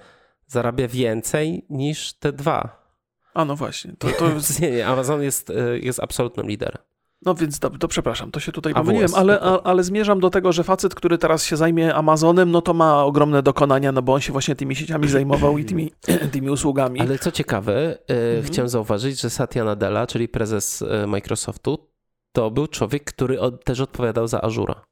zarabia 0.46 0.88
więcej 0.88 1.66
niż 1.70 2.12
te 2.12 2.32
dwa. 2.32 2.88
A 3.34 3.44
no 3.44 3.56
właśnie. 3.56 3.92
To, 3.98 4.08
to 4.08 4.28
nie, 4.60 4.70
nie, 4.70 4.86
Amazon 4.86 5.22
jest, 5.22 5.50
y, 5.50 5.80
jest 5.82 6.00
absolutnym 6.00 6.48
liderem. 6.48 6.87
No 7.22 7.34
więc 7.34 7.58
to, 7.58 7.70
to, 7.70 7.88
przepraszam, 7.88 8.30
to 8.30 8.40
się 8.40 8.52
tutaj 8.52 8.74
pomyliłem, 8.74 9.14
ale, 9.14 9.40
a, 9.40 9.62
ale 9.62 9.84
zmierzam 9.84 10.20
do 10.20 10.30
tego, 10.30 10.52
że 10.52 10.64
facet, 10.64 10.94
który 10.94 11.18
teraz 11.18 11.44
się 11.44 11.56
zajmie 11.56 11.94
Amazonem, 11.94 12.50
no 12.50 12.62
to 12.62 12.74
ma 12.74 13.04
ogromne 13.04 13.42
dokonania, 13.42 13.92
no 13.92 14.02
bo 14.02 14.14
on 14.14 14.20
się 14.20 14.32
właśnie 14.32 14.56
tymi 14.56 14.76
sieciami 14.76 15.08
zajmował 15.18 15.58
i 15.58 15.64
tymi, 15.64 15.92
tymi 16.32 16.50
usługami. 16.50 17.00
Ale 17.00 17.18
co 17.18 17.30
ciekawe, 17.30 17.98
e, 18.08 18.14
mhm. 18.14 18.42
chciałem 18.42 18.68
zauważyć, 18.68 19.20
że 19.20 19.30
Satya 19.30 19.64
Nadella, 19.64 20.06
czyli 20.06 20.28
prezes 20.28 20.82
e, 20.82 21.06
Microsoftu, 21.06 21.88
to 22.32 22.50
był 22.50 22.66
człowiek, 22.66 23.04
który 23.04 23.40
od, 23.40 23.64
też 23.64 23.80
odpowiadał 23.80 24.28
za 24.28 24.40
Azura. 24.42 24.84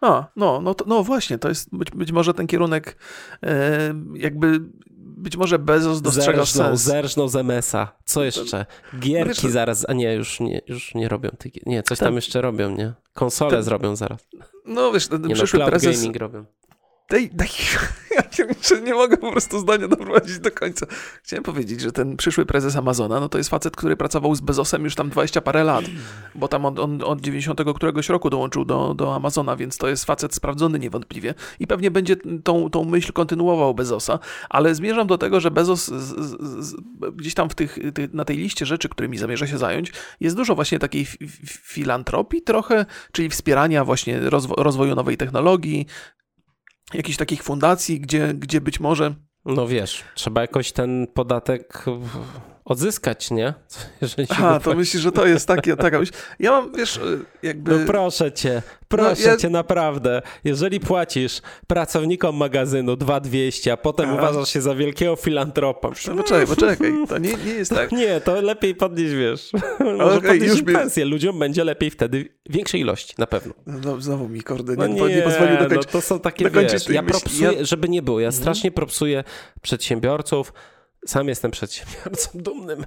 A, 0.00 0.24
no, 0.36 0.60
no, 0.60 0.74
to, 0.74 0.84
no 0.88 1.04
właśnie, 1.04 1.38
to 1.38 1.48
jest 1.48 1.76
być, 1.76 1.90
być 1.90 2.12
może 2.12 2.34
ten 2.34 2.46
kierunek 2.46 2.96
e, 3.42 3.94
jakby 4.14 4.60
być 5.20 5.36
może 5.36 5.58
Bezos 5.58 6.00
dostrzega 6.00 6.38
zerżnął, 6.38 6.66
sens. 6.66 6.80
Zerżnął 6.80 7.28
z 7.28 7.36
MS-a. 7.36 7.92
Co 8.04 8.24
jeszcze? 8.24 8.66
Gierki 8.98 9.50
zaraz, 9.50 9.84
a 9.88 9.92
nie, 9.92 10.14
już 10.14 10.40
nie, 10.40 10.60
już 10.66 10.94
nie 10.94 11.08
robią 11.08 11.30
tych. 11.38 11.66
Nie, 11.66 11.82
coś 11.82 11.98
tam 11.98 12.06
Ten- 12.06 12.14
jeszcze 12.14 12.40
robią, 12.40 12.76
nie? 12.76 12.92
Konsole 13.14 13.62
zrobią 13.62 13.96
zaraz. 13.96 14.28
No 14.64 14.92
wiesz, 14.92 15.08
ten 15.08 15.22
Nie 15.22 15.28
no, 15.28 15.34
przyszły 15.34 15.58
cloud 15.58 15.70
prezes... 15.70 15.96
gaming 15.96 16.16
robią. 16.16 16.44
Daj, 17.10 17.30
daj, 17.32 17.48
ja 18.16 18.22
nie, 18.84 18.94
mogę 18.94 19.16
po 19.16 19.30
prostu 19.30 19.58
zdania 19.58 19.88
doprowadzić 19.88 20.38
do 20.38 20.50
końca. 20.50 20.86
Chciałem 21.22 21.42
powiedzieć, 21.42 21.80
że 21.80 21.92
ten 21.92 22.16
przyszły 22.16 22.46
prezes 22.46 22.76
Amazona, 22.76 23.20
no 23.20 23.28
to 23.28 23.38
jest 23.38 23.50
facet, 23.50 23.76
który 23.76 23.96
pracował 23.96 24.34
z 24.34 24.40
Bezosem 24.40 24.84
już 24.84 24.94
tam 24.94 25.10
20 25.10 25.40
parę 25.40 25.64
lat, 25.64 25.84
bo 26.34 26.48
tam 26.48 26.66
on, 26.66 26.78
on 26.78 27.02
od 27.02 27.20
90 27.20 27.60
któregoś 27.76 28.08
roku 28.08 28.30
dołączył 28.30 28.64
do, 28.64 28.94
do 28.94 29.14
Amazona, 29.14 29.56
więc 29.56 29.78
to 29.78 29.88
jest 29.88 30.04
facet 30.04 30.34
sprawdzony 30.34 30.78
niewątpliwie 30.78 31.34
i 31.60 31.66
pewnie 31.66 31.90
będzie 31.90 32.16
tą, 32.44 32.70
tą 32.70 32.84
myśl 32.84 33.12
kontynuował 33.12 33.74
Bezosa, 33.74 34.18
ale 34.48 34.74
zmierzam 34.74 35.06
do 35.06 35.18
tego, 35.18 35.40
że 35.40 35.50
Bezos 35.50 35.86
z, 35.86 35.92
z, 35.92 36.66
z, 36.66 36.76
gdzieś 37.12 37.34
tam 37.34 37.50
w 37.50 37.54
tych, 37.54 37.78
ty, 37.94 38.08
na 38.12 38.24
tej 38.24 38.36
liście 38.36 38.66
rzeczy, 38.66 38.88
którymi 38.88 39.18
zamierza 39.18 39.46
się 39.46 39.58
zająć, 39.58 39.92
jest 40.20 40.36
dużo 40.36 40.54
właśnie 40.54 40.78
takiej 40.78 41.06
fi- 41.06 41.18
fi- 41.18 41.46
filantropii 41.46 42.42
trochę, 42.42 42.86
czyli 43.12 43.28
wspierania 43.28 43.84
właśnie 43.84 44.20
rozwo- 44.20 44.62
rozwoju 44.62 44.94
nowej 44.94 45.16
technologii, 45.16 45.86
jakichś 46.94 47.16
takich 47.16 47.42
fundacji, 47.42 48.00
gdzie, 48.00 48.34
gdzie 48.34 48.60
być 48.60 48.80
może. 48.80 49.14
No 49.44 49.66
wiesz, 49.66 50.04
trzeba 50.14 50.40
jakoś 50.40 50.72
ten 50.72 51.06
podatek 51.14 51.84
odzyskać, 52.70 53.30
nie? 53.30 53.54
Jeżeli 54.02 54.28
go 54.28 54.60
to 54.60 54.74
myślisz, 54.74 55.02
że 55.02 55.12
to 55.12 55.26
jest 55.26 55.48
takie, 55.48 55.76
taka 55.76 55.98
myśl. 55.98 56.12
Ja 56.38 56.50
mam, 56.50 56.72
wiesz, 56.72 57.00
jakby. 57.42 57.78
No 57.78 57.86
proszę 57.86 58.32
cię, 58.32 58.62
proszę 58.88 59.22
ja- 59.22 59.36
cię 59.36 59.50
naprawdę. 59.50 60.22
Jeżeli 60.44 60.80
płacisz 60.80 61.40
pracownikom 61.66 62.36
magazynu 62.36 62.96
2200, 62.96 63.72
a 63.72 63.76
potem 63.76 64.10
Aha. 64.10 64.18
uważasz 64.18 64.48
się 64.52 64.60
za 64.60 64.74
wielkiego 64.74 65.16
filantropa. 65.16 65.88
No, 66.08 66.14
poczekaj, 66.16 66.46
poczekaj, 66.46 66.92
to 67.08 67.18
nie, 67.18 67.34
nie 67.34 67.52
jest 67.52 67.70
tak. 67.80 67.92
Nie, 67.92 68.20
to 68.20 68.40
lepiej 68.40 68.74
podnieść, 68.74 69.14
wiesz. 69.14 69.50
Może 69.98 70.16
Okej, 70.16 70.30
podnieść 70.30 70.50
już 70.52 70.60
im 70.60 70.66
mi- 70.66 70.74
pensję. 70.74 71.04
Ludziom 71.04 71.38
będzie 71.38 71.64
lepiej 71.64 71.90
wtedy 71.90 72.28
w 72.48 72.52
większej 72.52 72.80
ilości, 72.80 73.14
na 73.18 73.26
pewno. 73.26 73.54
No, 73.66 74.00
znowu 74.00 74.28
mi 74.28 74.42
kurde, 74.42 74.74
No 74.76 74.86
nie, 74.86 75.02
nie, 75.16 75.22
pozwolił 75.22 75.54
no 75.54 75.62
dokończyć. 75.68 75.90
to 75.92 76.00
są 76.00 76.20
takie, 76.20 76.44
dokończyć 76.44 76.72
wiesz, 76.72 76.94
ja 76.94 77.02
propsuję, 77.02 77.52
Ja- 77.52 77.64
żeby 77.64 77.88
nie 77.88 78.02
było, 78.02 78.20
ja 78.20 78.26
Mhm. 78.28 78.42
strasznie 78.42 78.70
propsuję 78.70 79.24
przedsiębiorców, 79.62 80.52
sam 81.06 81.28
jestem 81.28 81.50
przedsiębiorcą 81.50 82.30
dumnym, 82.42 82.86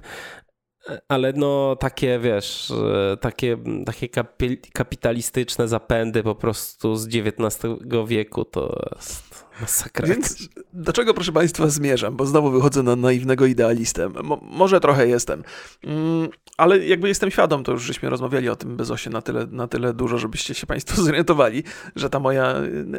ale 1.08 1.32
no 1.32 1.76
takie, 1.76 2.18
wiesz, 2.18 2.72
takie, 3.20 3.56
takie 3.86 4.08
kapi- 4.08 4.70
kapitalistyczne 4.72 5.68
zapędy 5.68 6.22
po 6.22 6.34
prostu 6.34 6.96
z 6.96 7.06
XIX 7.06 7.58
wieku 8.06 8.44
to 8.44 8.90
jest 8.96 9.46
masakra. 9.60 10.08
Więc 10.08 10.48
do 10.72 10.92
czego, 10.92 11.14
proszę 11.14 11.32
Państwa, 11.32 11.68
zmierzam? 11.68 12.16
Bo 12.16 12.26
znowu 12.26 12.50
wychodzę 12.50 12.82
na 12.82 12.96
naiwnego 12.96 13.46
idealistę. 13.46 14.08
Mo, 14.08 14.40
może 14.42 14.80
trochę 14.80 15.08
jestem. 15.08 15.44
Mm, 15.84 16.28
ale 16.56 16.86
jakby 16.86 17.08
jestem 17.08 17.30
świadom, 17.30 17.64
to 17.64 17.72
już 17.72 17.82
żeśmy 17.82 18.10
rozmawiali 18.10 18.48
o 18.48 18.56
tym 18.56 18.76
Bezosie 18.76 19.10
na 19.10 19.22
tyle, 19.22 19.46
na 19.46 19.68
tyle 19.68 19.94
dużo, 19.94 20.18
żebyście 20.18 20.54
się 20.54 20.66
Państwo 20.66 21.02
zorientowali, 21.02 21.62
że 21.96 22.10
ta 22.10 22.20
moja 22.20 22.54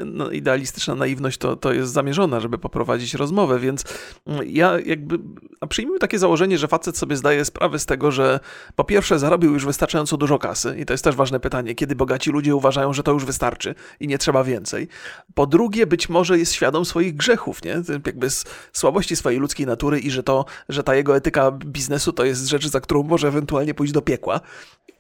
no, 0.06 0.32
idealistyczna 0.32 0.96
naiwność 0.96 1.38
to, 1.38 1.56
to 1.56 1.74
jest 1.74 1.92
zamierzona, 1.92 2.40
żeby 2.40 2.58
poprowadzić 2.58 3.14
rozmowę, 3.14 3.60
więc 3.60 3.84
mm, 4.28 4.42
ja 4.48 4.80
jakby, 4.86 5.20
a 5.62 5.68
przyjmijmy 5.68 6.00
takie 6.00 6.20
założenie, 6.20 6.58
że 6.58 6.68
facet 6.68 6.98
sobie 6.98 7.16
zdaje 7.16 7.46
sprawę 7.46 7.80
z 7.80 7.86
tego, 7.86 8.12
że 8.12 8.40
po 8.76 8.84
pierwsze 8.84 9.20
zarobił 9.20 9.54
już 9.54 9.66
wystarczająco 9.66 10.18
dużo 10.18 10.40
kasy 10.40 10.76
i 10.80 10.86
to 10.86 10.94
jest 10.94 11.04
też 11.04 11.16
ważne 11.16 11.40
pytanie, 11.40 11.76
kiedy 11.76 11.96
bogaci 11.96 12.32
ludzie 12.32 12.56
uważają, 12.56 12.94
że 12.94 13.04
to 13.04 13.12
już 13.12 13.26
wystarczy 13.26 13.76
i 14.00 14.08
nie 14.08 14.18
trzeba 14.18 14.44
więcej. 14.44 14.88
Po 15.34 15.48
drugie, 15.48 15.88
być 15.88 16.10
może 16.10 16.40
jest 16.40 16.45
świadom 16.54 16.86
swoich 16.86 17.16
grzechów, 17.16 17.64
nie? 17.64 17.82
Jakby 18.06 18.30
z 18.30 18.44
słabości 18.74 19.16
swojej 19.16 19.40
ludzkiej 19.40 19.66
natury 19.66 20.00
i 20.00 20.12
że 20.12 20.24
to, 20.24 20.46
że 20.70 20.84
ta 20.84 20.96
jego 20.96 21.16
etyka 21.18 21.52
biznesu 21.52 22.14
to 22.14 22.26
jest 22.26 22.48
rzecz, 22.48 22.68
za 22.68 22.80
którą 22.82 23.04
może 23.04 23.28
ewentualnie 23.28 23.74
pójść 23.74 23.94
do 23.94 24.02
piekła. 24.02 24.40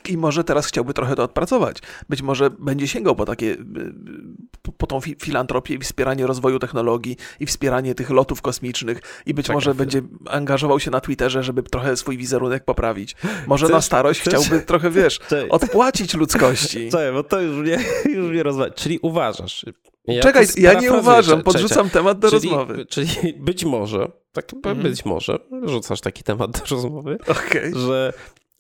I 0.10 0.18
może 0.18 0.44
teraz 0.44 0.66
chciałby 0.68 0.94
trochę 0.94 1.16
to 1.16 1.24
odpracować. 1.24 1.78
Być 2.10 2.22
może 2.22 2.50
będzie 2.50 2.88
sięgał 2.88 3.16
po 3.16 3.26
takie, 3.26 3.46
y, 3.52 3.58
po, 4.62 4.72
po 4.72 4.88
tą 4.88 5.00
fi- 5.00 5.16
filantropię 5.24 5.74
i 5.74 5.80
wspieranie 5.80 6.28
rozwoju 6.28 6.60
technologii 6.60 7.18
i 7.40 7.46
wspieranie 7.46 7.96
tych 7.96 8.10
lotów 8.10 8.42
kosmicznych 8.42 9.00
i 9.26 9.34
być 9.34 9.46
Czekaj 9.46 9.56
może 9.58 9.72
chwilę. 9.72 9.86
będzie 9.86 10.02
angażował 10.30 10.80
się 10.80 10.92
na 10.92 11.02
Twitterze, 11.02 11.44
żeby 11.44 11.64
trochę 11.64 11.98
swój 11.98 12.18
wizerunek 12.18 12.66
poprawić. 12.66 13.16
Może 13.48 13.68
na 13.70 13.82
starość 13.82 14.22
chcesz- 14.22 14.40
chciałby 14.46 14.66
trochę, 14.66 14.90
wiesz, 14.92 15.20
Cześć. 15.30 15.48
odpłacić 15.50 16.14
ludzkości. 16.14 16.86
Czekaj, 16.92 17.12
bo 17.14 17.24
to 17.24 17.42
już 17.42 17.56
mnie, 17.58 17.80
już 18.16 18.30
mnie 18.32 18.44
rozwala. 18.44 18.72
Czyli 18.72 19.00
uważasz. 19.02 19.66
Ja 20.08 20.22
Czekaj, 20.24 20.46
ja 20.58 20.74
nie 20.74 20.92
uważam, 20.94 21.44
podrzucam 21.44 21.90
temat 21.90 22.20
do 22.20 22.30
czyli, 22.30 22.50
rozmowy. 22.50 22.86
Czyli 22.86 23.34
być 23.40 23.66
może, 23.66 24.12
tak 24.34 24.54
Mhm. 24.54 24.78
być 24.82 25.06
może, 25.06 25.40
rzucasz 25.64 26.02
taki 26.02 26.24
temat 26.24 26.52
do 26.52 26.60
rozmowy, 26.76 27.18
Okej. 27.28 27.72
że 27.88 28.14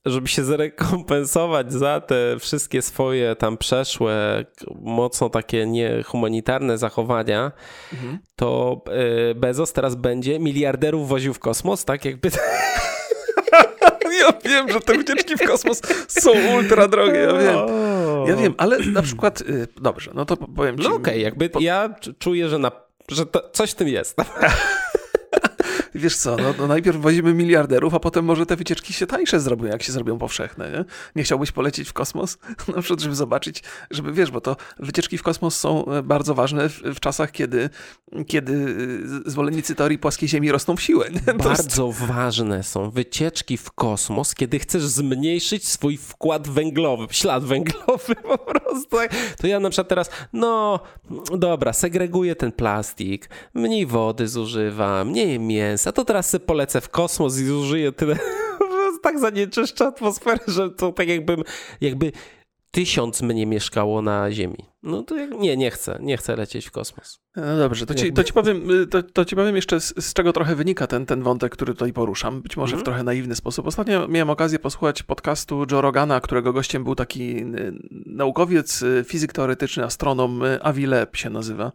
żeby 0.05 0.27
się 0.27 0.43
zrekompensować 0.43 1.73
za 1.73 2.01
te 2.01 2.39
wszystkie 2.39 2.81
swoje 2.81 3.35
tam 3.35 3.57
przeszłe, 3.57 4.45
mocno 4.81 5.29
takie 5.29 5.65
niehumanitarne 5.65 6.77
zachowania, 6.77 7.51
Mhm. 7.93 8.19
to 8.35 8.81
y, 9.31 9.35
Bezos 9.35 9.73
teraz 9.73 9.95
będzie 9.95 10.39
miliarderów 10.39 11.07
woził 11.09 11.33
w 11.33 11.39
kosmos, 11.39 11.85
tak 11.85 12.05
jakby... 12.05 12.29
Ja 14.19 14.33
wiem, 14.51 14.71
że 14.71 14.81
te 14.81 14.93
wycieczki 14.97 15.35
w 15.37 15.47
kosmos 15.47 15.81
są 16.07 16.31
ultra 16.57 16.87
drogie, 16.87 17.19
ja 17.19 17.33
wiem. 17.33 17.55
Ja 18.27 18.35
wiem, 18.35 18.53
ale 18.57 18.79
na 18.79 19.01
przykład, 19.01 19.41
y, 19.41 19.67
dobrze, 19.81 20.11
no 20.15 20.25
to 20.25 20.37
powiem 20.37 20.77
ci. 20.77 20.83
No 20.89 20.95
okej, 20.95 21.21
jakby 21.21 21.49
ja 21.59 21.89
c- 22.03 22.13
czuję, 22.19 22.49
że, 22.49 22.59
na, 22.59 22.71
że 23.11 23.25
to, 23.25 23.49
coś 23.53 23.71
w 23.71 23.75
tym 23.75 23.87
jest. 23.87 24.17
Wiesz 25.95 26.17
co, 26.17 26.35
no, 26.37 26.53
no 26.57 26.67
najpierw 26.67 26.97
wozimy 26.97 27.33
miliarderów, 27.33 27.93
a 27.93 27.99
potem 27.99 28.25
może 28.25 28.45
te 28.45 28.55
wycieczki 28.55 28.93
się 28.93 29.07
tańsze 29.07 29.39
zrobią, 29.39 29.65
jak 29.65 29.83
się 29.83 29.91
zrobią 29.91 30.17
powszechne, 30.17 30.71
nie? 30.71 30.85
Nie 31.15 31.23
chciałbyś 31.23 31.51
polecieć 31.51 31.89
w 31.89 31.93
kosmos? 31.93 32.37
Na 32.75 32.81
przykład, 32.81 32.99
żeby 33.01 33.15
zobaczyć, 33.15 33.63
żeby, 33.91 34.13
wiesz, 34.13 34.31
bo 34.31 34.41
to 34.41 34.55
wycieczki 34.79 35.17
w 35.17 35.23
kosmos 35.23 35.57
są 35.59 35.85
e, 35.85 36.03
bardzo 36.03 36.35
ważne 36.35 36.69
w, 36.69 36.81
w 36.81 36.99
czasach, 36.99 37.31
kiedy, 37.31 37.69
kiedy 38.27 38.53
y, 38.53 39.29
zwolennicy 39.31 39.75
teorii 39.75 39.97
płaskiej 39.97 40.29
Ziemi 40.29 40.51
rosną 40.51 40.75
w 40.75 40.81
siłę, 40.81 41.09
nie? 41.11 41.19
To 41.19 41.31
jest- 41.31 41.43
Bardzo 41.43 41.91
ważne 41.91 42.63
są 42.63 42.89
wycieczki 42.89 43.57
w 43.57 43.71
kosmos, 43.71 44.35
kiedy 44.35 44.59
chcesz 44.59 44.83
zmniejszyć 44.83 45.67
swój 45.67 45.97
wkład 45.97 46.47
węglowy, 46.47 47.07
ślad 47.11 47.43
węglowy 47.43 48.15
po 48.31 48.37
prostu. 48.37 48.97
To 49.37 49.47
ja 49.47 49.59
na 49.59 49.69
przykład 49.69 49.87
teraz, 49.87 50.09
no 50.33 50.79
dobra, 51.37 51.73
segreguję 51.73 52.35
ten 52.35 52.51
plastik, 52.51 53.29
mniej 53.53 53.85
wody 53.85 54.27
zużywam, 54.27 55.09
mniej 55.09 55.39
mięsa, 55.39 55.84
to 55.91 56.05
teraz 56.05 56.29
sobie 56.29 56.45
polecę 56.45 56.81
w 56.81 56.89
kosmos 56.89 57.39
i 57.39 57.45
zużyję 57.45 57.91
tyle, 57.91 58.17
tak 59.03 59.19
zanieczyszczę 59.19 59.85
atmosferę, 59.85 60.39
że 60.47 60.69
to 60.69 60.91
tak 60.91 61.07
jakbym, 61.07 61.43
jakby 61.81 62.11
tysiąc 62.71 63.21
mnie 63.21 63.45
mieszkało 63.45 64.01
na 64.01 64.31
Ziemi. 64.31 64.65
No 64.83 65.03
to 65.03 65.15
jak, 65.15 65.31
nie, 65.31 65.57
nie 65.57 65.71
chcę, 65.71 65.97
nie 66.01 66.17
chcę 66.17 66.35
lecieć 66.35 66.65
w 66.65 66.71
kosmos. 66.71 67.19
No 67.35 67.57
dobrze, 67.57 67.85
to 67.85 67.95
ci, 67.95 68.13
to 68.13 68.23
ci 68.23 68.33
powiem, 68.33 68.71
y, 68.71 68.87
to, 68.87 69.03
to 69.03 69.25
ci 69.25 69.35
powiem 69.35 69.55
jeszcze, 69.55 69.79
z, 69.79 70.05
z 70.05 70.13
czego 70.13 70.33
trochę 70.33 70.55
wynika 70.55 70.87
ten, 70.87 71.05
ten 71.05 71.23
wątek, 71.23 71.51
który 71.51 71.73
tutaj 71.73 71.93
poruszam. 71.93 72.41
Być 72.41 72.57
może 72.57 72.71
w 72.71 72.79
Mhm. 72.79 72.85
trochę 72.85 73.03
naiwny 73.03 73.35
sposób. 73.35 73.67
Ostatnio 73.67 74.07
miałem 74.07 74.29
okazję 74.29 74.59
posłuchać 74.59 75.03
podcastu 75.03 75.65
Joe 75.71 75.81
Rogana, 75.81 76.21
którego 76.21 76.53
gościem 76.53 76.83
był 76.83 76.95
taki 76.95 77.37
y, 77.37 77.73
naukowiec, 78.05 78.81
y, 78.81 79.03
fizyk 79.07 79.33
teoretyczny, 79.33 79.83
astronom, 79.83 80.41
Avi 80.61 80.85
Loeb 80.85 81.17
się 81.17 81.29
nazywa. 81.29 81.71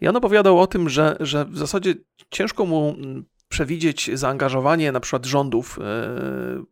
I 0.00 0.08
on 0.08 0.16
opowiadał 0.16 0.60
o 0.60 0.66
tym, 0.66 0.88
że, 0.88 1.16
że 1.20 1.44
w 1.44 1.58
zasadzie 1.58 1.94
ciężko 2.30 2.66
mu 2.66 2.94
mm, 2.98 3.24
przewidzieć 3.54 4.10
zaangażowanie 4.14 4.92
na 4.92 5.00
przykład 5.00 5.26
rządów 5.26 5.78
e, 5.78 5.82
e, 5.84 6.64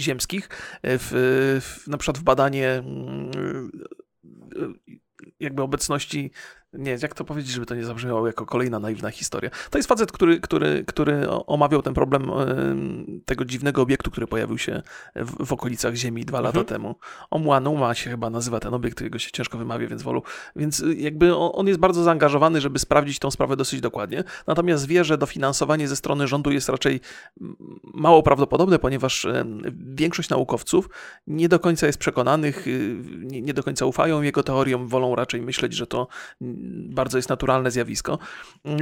ziemskich 0.00 0.48
w, 0.82 1.10
w, 1.62 1.88
na 1.88 1.98
przykład 1.98 2.18
w 2.18 2.22
badanie 2.22 2.70
mm, 2.72 3.30
e, 4.56 5.30
jakby 5.40 5.62
obecności, 5.62 6.30
nie, 6.72 6.96
jak 7.02 7.14
to 7.14 7.24
powiedzieć, 7.24 7.52
żeby 7.52 7.66
to 7.66 7.74
nie 7.74 7.84
zabrzmiało 7.84 8.26
jako 8.26 8.46
kolejna 8.46 8.78
naiwna 8.78 9.10
historia. 9.10 9.50
To 9.70 9.78
jest 9.78 9.88
facet, 9.88 10.12
który, 10.12 10.40
który, 10.40 10.84
który 10.84 11.30
omawiał 11.30 11.82
ten 11.82 11.94
problem 11.94 12.30
em, 12.30 13.20
tego 13.24 13.44
dziwnego 13.44 13.82
obiektu, 13.82 14.10
który 14.10 14.26
pojawił 14.26 14.58
się 14.58 14.82
w, 15.16 15.46
w 15.46 15.52
okolicach 15.52 15.94
Ziemi 15.94 16.24
dwa 16.24 16.40
lata 16.40 16.60
Mhm. 16.60 16.66
temu. 16.66 16.94
Oumuamua 17.30 17.94
się 17.94 18.10
chyba 18.10 18.30
nazywa 18.30 18.60
ten 18.60 18.74
obiekt, 18.74 19.00
jego 19.00 19.18
się 19.18 19.30
ciężko 19.30 19.58
wymawia, 19.58 19.88
więc 19.88 20.02
wolu. 20.02 20.22
Więc 20.56 20.80
y, 20.80 20.94
jakby 20.94 21.36
on, 21.36 21.50
on 21.54 21.66
jest 21.66 21.80
bardzo 21.80 22.02
zaangażowany, 22.02 22.60
żeby 22.60 22.78
sprawdzić 22.78 23.18
tą 23.18 23.30
sprawę 23.30 23.56
dosyć 23.56 23.80
dokładnie. 23.80 24.24
Natomiast 24.46 24.86
wie, 24.86 25.04
że 25.04 25.18
dofinansowanie 25.18 25.88
ze 25.88 25.96
strony 25.96 26.28
rządu 26.28 26.50
jest 26.50 26.68
raczej 26.68 27.00
mało 27.94 28.22
prawdopodobne, 28.22 28.78
ponieważ 28.78 29.26
większość 29.76 30.28
naukowców 30.28 30.88
nie 31.26 31.48
do 31.48 31.58
końca 31.58 31.86
jest 31.86 31.98
przekonanych, 31.98 32.66
y, 32.66 32.96
nie, 33.18 33.42
nie 33.42 33.54
do 33.54 33.62
końca 33.62 33.86
ufają 33.86 34.22
jego 34.22 34.42
teoriom, 34.42 34.88
wolą 34.88 35.14
raczej 35.14 35.42
myśleć, 35.42 35.74
że 35.74 35.86
to 35.86 36.08
bardzo 36.90 37.18
jest 37.18 37.28
naturalne 37.28 37.70
zjawisko. 37.70 38.18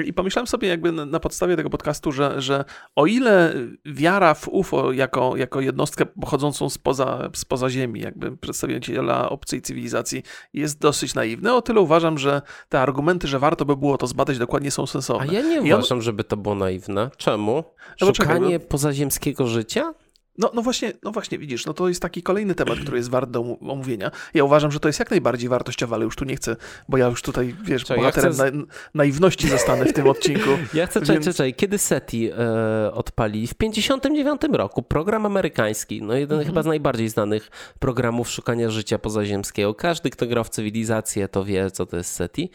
I 0.05 0.13
pomyślałem 0.13 0.47
sobie 0.47 0.69
jakby 0.69 0.93
na 0.93 1.21
podstawie 1.21 1.57
tego 1.57 1.71
podcastu, 1.71 2.13
że, 2.13 2.41
że 2.41 2.65
o 2.97 3.07
ile 3.07 3.55
wiara 3.87 4.35
w 4.35 4.49
UFO 4.49 4.93
jako, 4.93 5.37
jako 5.37 5.61
jednostkę 5.61 6.07
pochodzącą 6.07 6.71
spoza, 6.71 7.31
spoza 7.35 7.71
Ziemi, 7.71 8.01
jakby 8.01 8.37
przedstawiciela 8.37 9.29
obcej 9.31 9.63
cywilizacji 9.63 10.23
jest 10.53 10.79
dosyć 10.79 11.15
naiwny, 11.15 11.55
o 11.55 11.63
tyle 11.63 11.81
uważam, 11.81 12.19
że 12.19 12.43
te 12.69 12.81
argumenty, 12.81 13.29
że 13.29 13.39
warto 13.39 13.65
by 13.65 13.77
było 13.77 13.99
to 13.99 14.07
zbadać 14.07 14.39
dokładnie 14.39 14.71
są 14.71 14.87
sensowne. 14.87 15.27
A 15.31 15.33
ja 15.33 15.43
nie 15.43 15.63
uważam, 15.63 15.99
on... 15.99 16.03
żeby 16.03 16.25
to 16.25 16.37
było 16.37 16.55
naiwne. 16.55 17.11
Czemu? 17.17 17.65
No 18.01 18.15
Szukanie 18.15 18.59
no, 18.59 18.65
pozaziemskiego 18.65 19.47
życia? 19.47 19.95
No, 20.39 20.51
no, 20.55 20.63
właśnie, 20.63 20.93
no 21.03 21.11
właśnie, 21.11 21.39
widzisz, 21.39 21.67
no 21.67 21.75
to 21.75 21.89
jest 21.89 22.03
taki 22.03 22.23
kolejny 22.23 22.55
temat, 22.55 22.79
który 22.79 22.97
jest 22.97 23.11
wart 23.11 23.31
do 23.31 23.41
omówienia. 23.61 24.11
Ja 24.35 24.45
uważam, 24.45 24.71
że 24.71 24.81
to 24.81 24.89
jest 24.89 24.99
jak 24.99 25.11
najbardziej 25.11 25.49
wartościowe, 25.49 25.95
ale 25.95 26.05
już 26.05 26.17
tu 26.17 26.25
nie 26.25 26.37
chcę, 26.37 26.57
bo 26.89 26.97
ja 26.97 27.07
już 27.07 27.23
tutaj, 27.23 27.57
wiesz, 27.63 27.85
Czekaj, 27.85 27.97
bohaterem 27.97 28.33
ja 28.33 28.35
chcę... 28.35 28.53
na, 28.53 28.65
naiwności 28.95 29.49
zostanę 29.49 29.85
w 29.85 29.93
tym 29.93 30.09
odcinku. 30.09 30.51
Ja 30.75 30.87
chcę, 30.87 31.01
więc... 31.01 31.09
czekaj, 31.09 31.35
czekaj, 31.35 31.55
kiedy 31.55 31.79
SETI 31.79 32.31
e, 32.31 32.93
odpali? 32.93 33.47
W 33.47 33.55
59 33.55 34.41
roku, 34.53 34.83
program 34.83 35.27
amerykański, 35.27 36.03
no 36.03 36.15
jeden 36.15 36.39
mhm. 36.39 36.47
chyba 36.47 36.63
z 36.63 36.67
najbardziej 36.67 37.09
znanych 37.09 37.51
programów 37.79 38.31
szukania 38.31 38.71
życia 38.71 38.99
pozaziemskiego. 38.99 39.75
Każdy, 39.75 40.11
kto 40.11 40.27
gra 40.27 40.45
w 40.45 40.49
cywilizację, 40.49 41.29
to 41.29 41.45
wie, 41.45 41.71
co 41.71 41.87
to 41.87 41.97
jest 41.97 42.13
SETI. 42.13 42.51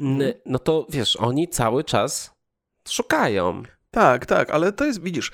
Mhm. 0.00 0.32
No 0.46 0.58
to, 0.58 0.86
wiesz, 0.90 1.16
oni 1.16 1.48
cały 1.48 1.84
czas 1.84 2.34
szukają. 2.88 3.62
Tak, 3.94 4.26
tak, 4.26 4.50
ale 4.50 4.72
to 4.72 4.84
jest, 4.84 5.02
widzisz, 5.02 5.32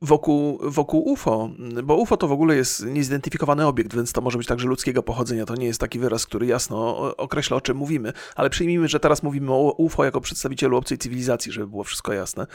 wokół, 0.00 0.58
wokół 0.62 1.08
UFO, 1.08 1.50
bo 1.84 1.96
UFO 1.96 2.16
to 2.16 2.28
w 2.28 2.32
ogóle 2.32 2.56
jest 2.56 2.86
niezidentyfikowany 2.86 3.66
obiekt, 3.66 3.94
więc 3.94 4.12
to 4.12 4.20
może 4.20 4.38
być 4.38 4.46
także 4.46 4.68
ludzkiego 4.68 5.02
pochodzenia. 5.02 5.46
To 5.46 5.54
nie 5.54 5.66
jest 5.66 5.80
taki 5.80 5.98
wyraz, 5.98 6.26
który 6.26 6.46
jasno 6.46 6.96
określa, 7.16 7.56
o 7.56 7.60
czym 7.60 7.76
mówimy, 7.76 8.12
ale 8.36 8.50
przyjmijmy, 8.50 8.88
że 8.88 9.00
teraz 9.00 9.22
mówimy 9.22 9.52
o 9.52 9.74
UFO 9.78 10.04
jako 10.04 10.20
przedstawicielu 10.20 10.76
obcej 10.76 10.98
cywilizacji, 10.98 11.52
żeby 11.52 11.66
było 11.66 11.84
wszystko 11.84 12.12
jasne. 12.12 12.46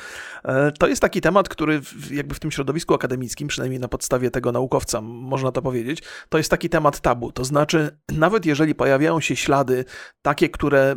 E, 0.43 0.71
to 0.71 0.87
jest 0.87 1.01
taki 1.01 1.21
temat, 1.21 1.49
który 1.49 1.81
jakby 2.11 2.35
w 2.35 2.39
tym 2.39 2.51
środowisku 2.51 2.93
akademickim, 2.93 3.47
przynajmniej 3.47 3.79
na 3.79 3.87
podstawie 3.87 4.31
tego 4.31 4.51
naukowca, 4.51 5.01
można 5.01 5.51
to 5.51 5.61
powiedzieć, 5.61 6.03
to 6.29 6.37
jest 6.37 6.49
taki 6.49 6.69
temat 6.69 6.99
tabu. 6.99 7.31
To 7.31 7.45
znaczy, 7.45 7.97
nawet 8.11 8.45
jeżeli 8.45 8.75
pojawiają 8.75 9.19
się 9.19 9.35
ślady 9.35 9.85
takie, 10.21 10.49
które 10.49 10.95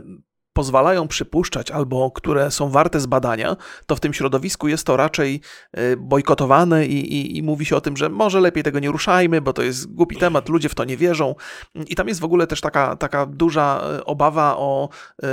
pozwalają 0.53 1.09
przypuszczać 1.09 1.71
albo 1.71 2.11
które 2.11 2.51
są 2.51 2.71
warte 2.71 3.01
zbadania, 3.01 3.57
to 3.87 3.97
w 3.97 4.01
tym 4.01 4.15
środowisku 4.15 4.69
jest 4.69 4.87
to 4.87 4.97
raczej 4.97 5.41
e, 5.73 5.97
bojkotowane 5.97 6.87
i, 6.87 7.15
i, 7.15 7.39
i, 7.39 7.43
mówi 7.43 7.67
się 7.67 7.77
o 7.77 7.81
tym, 7.81 7.97
że 7.97 8.09
może 8.09 8.41
lepiej 8.41 8.63
tego 8.63 8.79
nie 8.79 8.91
ruszajmy, 8.91 9.41
bo 9.41 9.53
to 9.53 9.63
jest 9.63 9.95
głupi 9.95 10.17
temat, 10.17 10.49
ludzie 10.49 10.69
w 10.69 10.75
to 10.75 10.85
nie 10.85 10.97
wierzą. 10.97 11.35
I 11.75 11.95
tam 11.95 12.09
jest 12.09 12.21
w 12.21 12.25
ogóle 12.25 12.47
też 12.47 12.61
taka, 12.61 12.97
taka 12.97 13.27
duża 13.27 13.81
e, 13.83 14.05
obawa 14.05 14.57
o 14.57 14.89
e, 15.23 15.27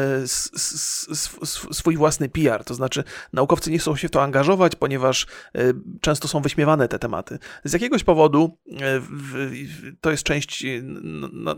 swój 1.72 1.98
własny 1.98 2.30
PR, 2.30 2.64
to 2.64 2.74
znaczy 2.74 3.04
naukowcy 3.34 3.72
nie 3.72 3.80
chcą 3.80 3.96
się 3.96 4.08
w 4.08 4.12
to 4.12 4.24
angażować, 4.24 4.76
ponieważ 4.76 5.28
często 6.02 6.28
są 6.28 6.42
wyśmiewane 6.42 6.88
te 6.88 7.00
tematy. 7.00 7.40
Z 7.64 7.74
jakiegoś 7.74 8.04
powodu, 8.04 8.58
to 10.02 10.12
jest 10.12 10.24
część 10.24 10.66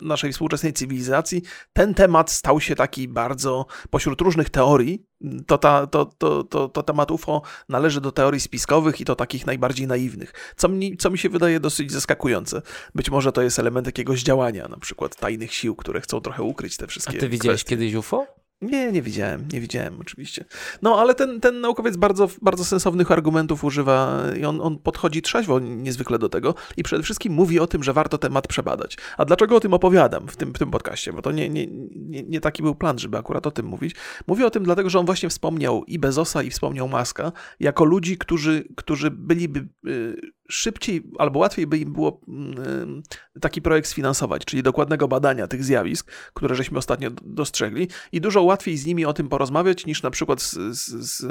naszej 0.01 0.33
współczesnej 0.33 0.73
cywilizacji, 0.73 1.41
ten 1.73 1.93
temat 1.93 2.31
stał 2.31 2.61
się 2.61 2.75
taki 2.75 3.07
bardzo 3.07 3.48
pośród 3.89 4.21
różnych 4.21 4.49
teorii, 4.49 5.05
to, 5.47 5.57
ta, 5.57 5.87
to, 5.87 6.05
to, 6.05 6.43
to, 6.43 6.69
to 6.69 6.83
temat 6.83 7.11
UFO 7.11 7.41
należy 7.69 8.01
do 8.01 8.11
teorii 8.11 8.39
spiskowych 8.41 9.01
i 9.01 9.05
to 9.05 9.15
takich 9.15 9.45
najbardziej 9.45 9.87
naiwnych, 9.87 10.33
co 10.55 10.69
mi, 10.69 10.97
co 10.97 11.09
mi 11.09 11.17
się 11.17 11.29
wydaje 11.29 11.59
dosyć 11.59 11.91
zaskakujące. 11.91 12.61
Być 12.95 13.09
może 13.09 13.31
to 13.31 13.41
jest 13.41 13.59
element 13.59 13.87
jakiegoś 13.87 14.23
działania, 14.23 14.67
na 14.67 14.77
przykład 14.77 15.15
tajnych 15.15 15.53
sił, 15.53 15.75
które 15.75 16.01
chcą 16.01 16.21
trochę 16.21 16.43
ukryć 16.43 16.77
te 16.77 16.87
wszystkie 16.87 17.17
A 17.17 17.19
ty 17.19 17.29
widziałeś 17.29 17.61
kwestie. 17.61 17.69
kiedyś 17.75 17.93
UFO? 17.93 18.38
Nie, 18.61 18.91
nie 18.91 19.01
widziałem, 19.01 19.47
nie 19.53 19.61
widziałem 19.61 19.99
oczywiście. 20.01 20.45
No, 20.81 20.99
ale 20.99 21.15
ten, 21.15 21.41
ten 21.41 21.61
naukowiec 21.61 21.97
bardzo, 21.97 22.29
bardzo 22.41 22.65
sensownych 22.65 23.11
argumentów 23.11 23.63
używa 23.63 24.23
i 24.39 24.45
on, 24.45 24.61
on 24.61 24.77
podchodzi 24.77 25.21
trzeźwo 25.21 25.59
niezwykle 25.59 26.19
do 26.19 26.29
tego 26.29 26.55
i 26.77 26.83
przede 26.83 27.03
wszystkim 27.03 27.33
mówi 27.33 27.59
o 27.59 27.67
tym, 27.67 27.83
że 27.83 27.93
warto 27.93 28.17
temat 28.17 28.47
przebadać. 28.47 28.97
A 29.17 29.25
dlaczego 29.25 29.55
o 29.55 29.59
tym 29.59 29.73
opowiadam 29.73 30.27
w 30.27 30.37
tym, 30.37 30.53
w 30.53 30.59
tym 30.59 30.71
podcaście? 30.71 31.13
Bo 31.13 31.21
to 31.21 31.31
nie, 31.31 31.49
nie, 31.49 31.67
nie, 31.95 32.23
nie 32.23 32.41
taki 32.41 32.63
był 32.63 32.75
plan, 32.75 32.99
żeby 32.99 33.17
akurat 33.17 33.47
o 33.47 33.51
tym 33.51 33.65
mówić. 33.65 33.95
Mówię 34.27 34.45
o 34.45 34.49
tym 34.49 34.63
dlatego, 34.63 34.89
że 34.89 34.99
on 34.99 35.05
właśnie 35.05 35.29
wspomniał 35.29 35.83
i 35.83 35.99
Bezosa, 35.99 36.43
i 36.43 36.49
wspomniał 36.49 36.87
Maska 36.87 37.31
jako 37.59 37.85
ludzi, 37.85 38.17
którzy, 38.17 38.67
którzy 38.75 39.11
byliby 39.11 39.67
y, 39.87 40.21
szybciej 40.49 41.03
albo 41.17 41.39
łatwiej 41.39 41.67
by 41.67 41.77
im 41.77 41.93
było 41.93 42.21
mm, 42.27 43.03
taki 43.41 43.61
projekt 43.61 43.89
sfinansować, 43.89 44.45
czyli 44.45 44.63
dokładnego 44.63 45.07
badania 45.07 45.47
tych 45.47 45.63
zjawisk, 45.63 46.11
które 46.33 46.55
żeśmy 46.55 46.77
ostatnio 46.77 47.09
dostrzegli 47.23 47.87
i 48.11 48.21
dużo 48.21 48.43
łatwiej 48.43 48.77
z 48.77 48.85
nimi 48.85 49.05
o 49.05 49.13
tym 49.13 49.29
porozmawiać 49.29 49.85
niż 49.85 50.03
na 50.03 50.11
przykład 50.11 50.41
z, 50.41 50.53
z, 50.53 51.25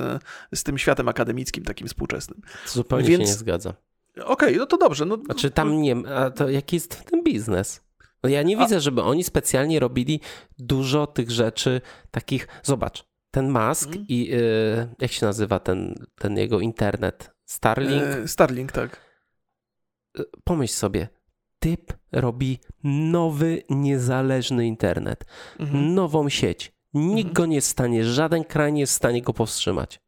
z 0.55 0.63
tym 0.63 0.79
światem 0.79 1.09
akademickim 1.09 1.65
takim 1.65 1.87
współczesnym. 1.87 2.41
Zupełnie 2.67 3.09
Więc... 3.09 3.23
się 3.23 3.29
nie 3.29 3.35
zgadza. 3.35 3.75
Okej, 4.17 4.49
okay, 4.49 4.57
no 4.57 4.67
to 4.67 4.77
dobrze. 4.77 5.05
No... 5.05 5.19
Znaczy 5.25 5.51
tam 5.51 5.83
nie, 5.83 5.97
a 6.15 6.31
to 6.31 6.49
jaki 6.49 6.77
jest 6.77 7.05
ten 7.05 7.23
biznes? 7.23 7.81
No 8.23 8.29
ja 8.29 8.43
nie 8.43 8.59
a... 8.59 8.61
widzę, 8.61 8.81
żeby 8.81 9.03
oni 9.03 9.25
specjalnie 9.25 9.81
robili 9.81 10.21
dużo 10.59 11.07
tych 11.07 11.31
rzeczy 11.31 11.81
takich, 12.11 12.49
zobacz, 12.63 13.05
ten 13.31 13.51
Musk 13.51 13.89
hmm. 13.89 14.07
i 14.09 14.35
y, 14.35 14.95
jak 15.01 15.13
się 15.13 15.27
nazywa 15.27 15.59
ten, 15.59 15.95
ten 16.19 16.37
jego 16.37 16.61
internet? 16.61 17.31
Starlink? 17.45 18.03
E, 18.03 18.29
Starlink, 18.29 18.73
tak 18.73 19.08
pomyśl 20.45 20.75
sobie, 20.75 21.09
typ 21.59 21.93
robi 22.13 22.59
nowy, 22.85 23.63
niezależny 23.71 24.67
internet, 24.67 25.25
mhm. 25.59 25.95
nową 25.95 26.29
sieć. 26.29 26.73
Nikt 26.95 27.29
mhm. 27.29 27.35
go 27.35 27.47
nie 27.47 27.61
stanie, 27.61 28.05
żaden 28.05 28.45
kraj 28.45 28.73
nie 28.73 28.81
jest 28.81 28.93
w 28.93 28.97
stanie 28.97 29.23
go 29.23 29.33
powstrzymać. 29.33 30.01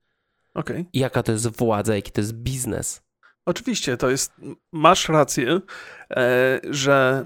Okay. 0.54 0.84
Jaka 0.92 1.22
to 1.22 1.32
jest 1.32 1.56
władza, 1.56 1.96
jaki 1.96 2.12
to 2.12 2.20
jest 2.20 2.32
biznes. 2.32 3.02
Oczywiście, 3.46 3.96
to 3.96 4.10
jest, 4.10 4.32
masz 4.72 5.08
rację, 5.08 5.60
że, 6.70 7.24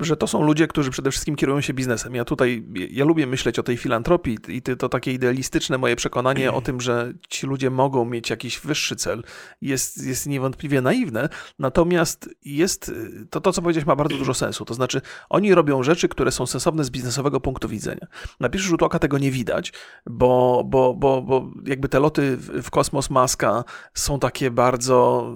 że 0.00 0.16
to 0.16 0.26
są 0.26 0.42
ludzie, 0.42 0.66
którzy 0.66 0.90
przede 0.90 1.10
wszystkim 1.10 1.36
kierują 1.36 1.60
się 1.60 1.74
biznesem. 1.74 2.14
Ja 2.14 2.24
tutaj, 2.24 2.64
ja 2.90 3.04
lubię 3.04 3.26
myśleć 3.26 3.58
o 3.58 3.62
tej 3.62 3.76
filantropii 3.76 4.38
i 4.48 4.62
to 4.62 4.88
takie 4.88 5.12
idealistyczne 5.12 5.78
moje 5.78 5.96
przekonanie 5.96 6.52
o 6.52 6.60
tym, 6.60 6.80
że 6.80 7.12
ci 7.28 7.46
ludzie 7.46 7.70
mogą 7.70 8.04
mieć 8.04 8.30
jakiś 8.30 8.60
wyższy 8.60 8.96
cel 8.96 9.22
jest, 9.60 10.06
jest 10.06 10.26
niewątpliwie 10.26 10.80
naiwne, 10.80 11.28
natomiast 11.58 12.28
jest, 12.44 12.92
to 13.30 13.40
to, 13.40 13.52
co 13.52 13.62
powiedziałeś 13.62 13.86
ma 13.86 13.96
bardzo 13.96 14.16
dużo 14.16 14.34
sensu, 14.34 14.64
to 14.64 14.74
znaczy 14.74 15.00
oni 15.28 15.54
robią 15.54 15.82
rzeczy, 15.82 16.08
które 16.08 16.30
są 16.30 16.46
sensowne 16.46 16.84
z 16.84 16.90
biznesowego 16.90 17.40
punktu 17.40 17.68
widzenia. 17.68 18.06
Na 18.40 18.48
pierwszy 18.48 18.68
rzut 18.68 18.82
oka 18.82 18.98
tego 18.98 19.18
nie 19.18 19.30
widać, 19.30 19.72
bo, 20.06 20.62
bo, 20.66 20.94
bo, 20.94 21.22
bo 21.22 21.50
jakby 21.66 21.88
te 21.88 22.00
loty 22.00 22.36
w 22.36 22.70
kosmos 22.70 23.10
Maska 23.10 23.64
są 23.94 24.18
takie 24.18 24.50
bardzo 24.50 25.26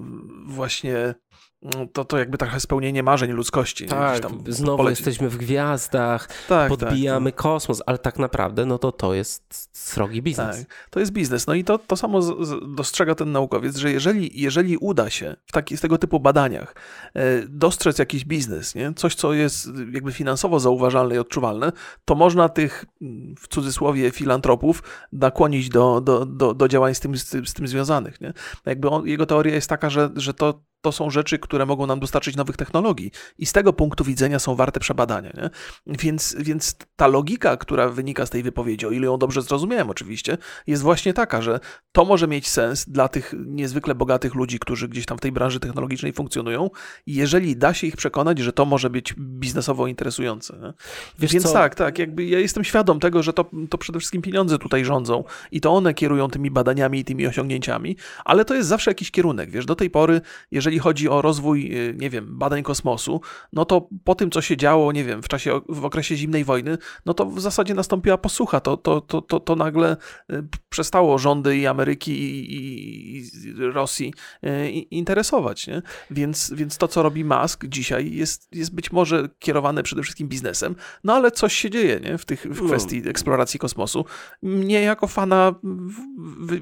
właśnie 0.45 1.15
to, 1.93 2.05
to 2.05 2.17
jakby 2.17 2.37
trochę 2.37 2.59
spełnienie 2.59 3.03
marzeń 3.03 3.31
ludzkości. 3.31 3.85
Tak, 3.85 4.19
tam 4.19 4.43
znowu 4.47 4.77
poleci... 4.77 5.03
jesteśmy 5.03 5.29
w 5.29 5.37
gwiazdach, 5.37 6.29
tak, 6.47 6.69
podbijamy 6.69 7.31
tak, 7.31 7.41
kosmos, 7.41 7.81
ale 7.85 7.97
tak 7.97 8.19
naprawdę 8.19 8.65
no 8.65 8.77
to 8.77 8.91
to 8.91 9.13
jest 9.13 9.69
srogi 9.73 10.21
biznes. 10.21 10.57
Tak, 10.57 10.89
to 10.89 10.99
jest 10.99 11.11
biznes. 11.11 11.47
No 11.47 11.53
i 11.53 11.63
to, 11.63 11.77
to 11.77 11.95
samo 11.95 12.21
z, 12.21 12.47
z, 12.47 12.75
dostrzega 12.75 13.15
ten 13.15 13.31
naukowiec, 13.31 13.77
że 13.77 13.91
jeżeli, 13.91 14.41
jeżeli 14.41 14.77
uda 14.77 15.09
się 15.09 15.35
w 15.45 15.51
taki, 15.51 15.77
z 15.77 15.81
tego 15.81 15.97
typu 15.97 16.19
badaniach 16.19 16.75
e, 17.13 17.21
dostrzec 17.49 17.99
jakiś 17.99 18.25
biznes, 18.25 18.75
nie? 18.75 18.93
coś 18.93 19.15
co 19.15 19.33
jest 19.33 19.69
jakby 19.93 20.11
finansowo 20.11 20.59
zauważalne 20.59 21.15
i 21.15 21.17
odczuwalne, 21.17 21.71
to 22.05 22.15
można 22.15 22.49
tych 22.49 22.85
w 23.39 23.47
cudzysłowie 23.47 24.11
filantropów 24.11 24.83
nakłonić 25.11 25.69
do, 25.69 26.01
do, 26.01 26.25
do, 26.25 26.53
do 26.53 26.67
działań 26.67 26.95
z 26.95 26.99
tym, 26.99 27.17
z, 27.17 27.29
z 27.29 27.53
tym 27.53 27.67
związanych. 27.67 28.21
Nie? 28.21 28.33
Jakby 28.65 28.89
on, 28.89 29.07
jego 29.07 29.25
teoria 29.25 29.55
jest 29.55 29.69
taka, 29.69 29.89
że, 29.89 30.09
że 30.15 30.33
to 30.33 30.72
to 30.83 30.91
są 30.91 31.09
rzeczy, 31.09 31.39
które 31.39 31.65
mogą 31.65 31.87
nam 31.87 31.99
dostarczyć 31.99 32.35
nowych 32.35 32.57
technologii 32.57 33.11
i 33.37 33.45
z 33.45 33.53
tego 33.53 33.73
punktu 33.73 34.03
widzenia 34.03 34.39
są 34.39 34.55
warte 34.55 34.79
przebadania. 34.79 35.31
Nie? 35.37 35.49
Więc, 35.87 36.35
więc 36.39 36.75
ta 36.95 37.07
logika, 37.07 37.57
która 37.57 37.89
wynika 37.89 38.25
z 38.25 38.29
tej 38.29 38.43
wypowiedzi, 38.43 38.85
o 38.85 38.91
ile 38.91 39.05
ją 39.05 39.17
dobrze 39.17 39.41
zrozumiałem 39.41 39.89
oczywiście, 39.89 40.37
jest 40.67 40.83
właśnie 40.83 41.13
taka, 41.13 41.41
że 41.41 41.59
to 41.91 42.05
może 42.05 42.27
mieć 42.27 42.49
sens 42.49 42.85
dla 42.89 43.07
tych 43.07 43.33
niezwykle 43.45 43.95
bogatych 43.95 44.35
ludzi, 44.35 44.59
którzy 44.59 44.87
gdzieś 44.87 45.05
tam 45.05 45.17
w 45.17 45.21
tej 45.21 45.31
branży 45.31 45.59
technologicznej 45.59 46.13
funkcjonują, 46.13 46.69
jeżeli 47.07 47.57
da 47.57 47.73
się 47.73 47.87
ich 47.87 47.95
przekonać, 47.95 48.39
że 48.39 48.53
to 48.53 48.65
może 48.65 48.89
być 48.89 49.13
biznesowo 49.17 49.87
interesujące. 49.87 50.73
Więc 51.19 51.43
co? 51.43 51.53
tak, 51.53 51.75
tak, 51.75 51.99
jakby 51.99 52.25
ja 52.25 52.39
jestem 52.39 52.63
świadom 52.63 52.99
tego, 52.99 53.23
że 53.23 53.33
to, 53.33 53.45
to 53.69 53.77
przede 53.77 53.99
wszystkim 53.99 54.21
pieniądze 54.21 54.57
tutaj 54.57 54.85
rządzą 54.85 55.23
i 55.51 55.61
to 55.61 55.73
one 55.73 55.93
kierują 55.93 56.29
tymi 56.29 56.51
badaniami 56.51 56.99
i 56.99 57.05
tymi 57.05 57.27
osiągnięciami, 57.27 57.97
ale 58.25 58.45
to 58.45 58.55
jest 58.55 58.69
zawsze 58.69 58.91
jakiś 58.91 59.11
kierunek. 59.11 59.51
Wiesz, 59.51 59.65
do 59.65 59.75
tej 59.75 59.89
pory, 59.89 60.21
jeżeli 60.51 60.72
jeżeli 60.73 60.79
chodzi 60.79 61.09
o 61.09 61.21
rozwój, 61.21 61.77
y, 61.77 61.95
nie 61.97 62.09
wiem, 62.09 62.37
badań 62.37 62.63
kosmosu, 62.63 63.21
no 63.53 63.65
to 63.65 63.89
po 64.03 64.15
tym, 64.15 64.31
co 64.31 64.41
się 64.41 64.57
działo, 64.57 64.91
nie 64.91 65.03
wiem, 65.03 65.23
w 65.23 65.27
czasie, 65.27 65.61
w 65.69 65.85
okresie 65.85 66.15
zimnej 66.15 66.43
wojny, 66.43 66.77
no 67.05 67.13
to 67.13 67.25
w 67.25 67.39
zasadzie 67.39 67.73
nastąpiła 67.73 68.17
posłucha. 68.17 68.59
To, 68.59 68.77
to, 68.77 69.01
to, 69.01 69.21
to, 69.21 69.39
to 69.39 69.55
nagle 69.55 69.97
y, 70.31 70.43
przestało 70.69 71.17
rządy 71.17 71.57
i 71.57 71.67
Ameryki 71.67 72.11
i, 72.11 72.55
i, 72.55 73.17
i 73.17 73.53
Rosji 73.57 74.13
interesować, 74.91 75.67
nie? 75.67 75.81
Więc, 76.11 76.53
więc 76.55 76.77
to, 76.77 76.87
co 76.87 77.03
robi 77.03 77.25
Musk 77.25 77.65
dzisiaj 77.65 78.11
jest, 78.11 78.55
jest 78.55 78.75
być 78.75 78.91
może 78.91 79.29
kierowane 79.39 79.83
przede 79.83 80.03
wszystkim 80.03 80.27
biznesem, 80.27 80.75
no 81.03 81.13
ale 81.13 81.31
coś 81.31 81.53
się 81.53 81.69
dzieje, 81.69 81.99
nie? 81.99 82.17
W, 82.17 82.25
tych, 82.25 82.41
w 82.41 82.61
no. 82.61 82.67
kwestii 82.67 83.09
eksploracji 83.09 83.59
kosmosu. 83.59 84.05
Mnie 84.41 84.81
jako 84.81 85.07
fana 85.07 85.55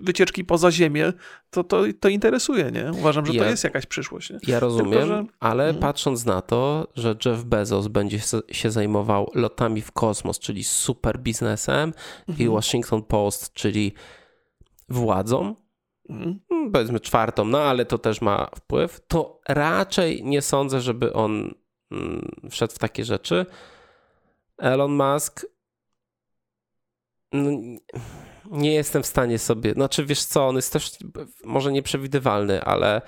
wycieczki 0.01 0.45
poza 0.45 0.71
Ziemię, 0.71 1.13
to, 1.49 1.63
to, 1.63 1.83
to 1.99 2.09
interesuje, 2.09 2.71
nie? 2.71 2.91
Uważam, 2.91 3.25
że 3.25 3.33
ja, 3.33 3.43
to 3.43 3.49
jest 3.49 3.63
jakaś 3.63 3.85
przyszłość. 3.85 4.00
Nie? 4.29 4.39
Ja 4.47 4.59
rozumiem, 4.59 4.91
Tylko, 4.91 5.07
że... 5.07 5.25
ale 5.39 5.63
hmm. 5.63 5.81
patrząc 5.81 6.25
na 6.25 6.41
to, 6.41 6.87
że 6.95 7.15
Jeff 7.25 7.43
Bezos 7.43 7.87
będzie 7.87 8.19
się 8.51 8.71
zajmował 8.71 9.31
lotami 9.33 9.81
w 9.81 9.91
kosmos, 9.91 10.39
czyli 10.39 10.63
super 10.63 11.19
biznesem 11.19 11.93
hmm. 11.93 11.93
i 12.27 12.31
mhm. 12.31 12.51
Washington 12.51 13.03
Post, 13.03 13.53
czyli 13.53 13.93
władzą, 14.89 15.55
mhm. 16.09 16.39
hmm. 16.49 16.71
powiedzmy 16.71 16.99
czwartą, 16.99 17.45
no 17.45 17.61
ale 17.61 17.85
to 17.85 17.97
też 17.97 18.21
ma 18.21 18.49
wpływ, 18.55 19.01
to 19.07 19.39
raczej 19.47 20.23
nie 20.23 20.41
sądzę, 20.41 20.81
żeby 20.81 21.13
on 21.13 21.53
mm, 21.91 22.31
wszedł 22.49 22.73
w 22.73 22.79
takie 22.79 23.05
rzeczy. 23.05 23.45
Elon 24.57 24.91
Musk 24.91 25.45
no, 27.33 27.51
nie 28.51 28.73
jestem 28.73 29.03
w 29.03 29.07
stanie 29.07 29.39
sobie, 29.39 29.73
znaczy 29.73 30.05
wiesz 30.05 30.23
co, 30.23 30.47
on 30.47 30.55
jest 30.55 30.73
też 30.73 30.91
może 31.43 31.71
nieprzewidywalny, 31.71 32.63
ale 32.63 33.01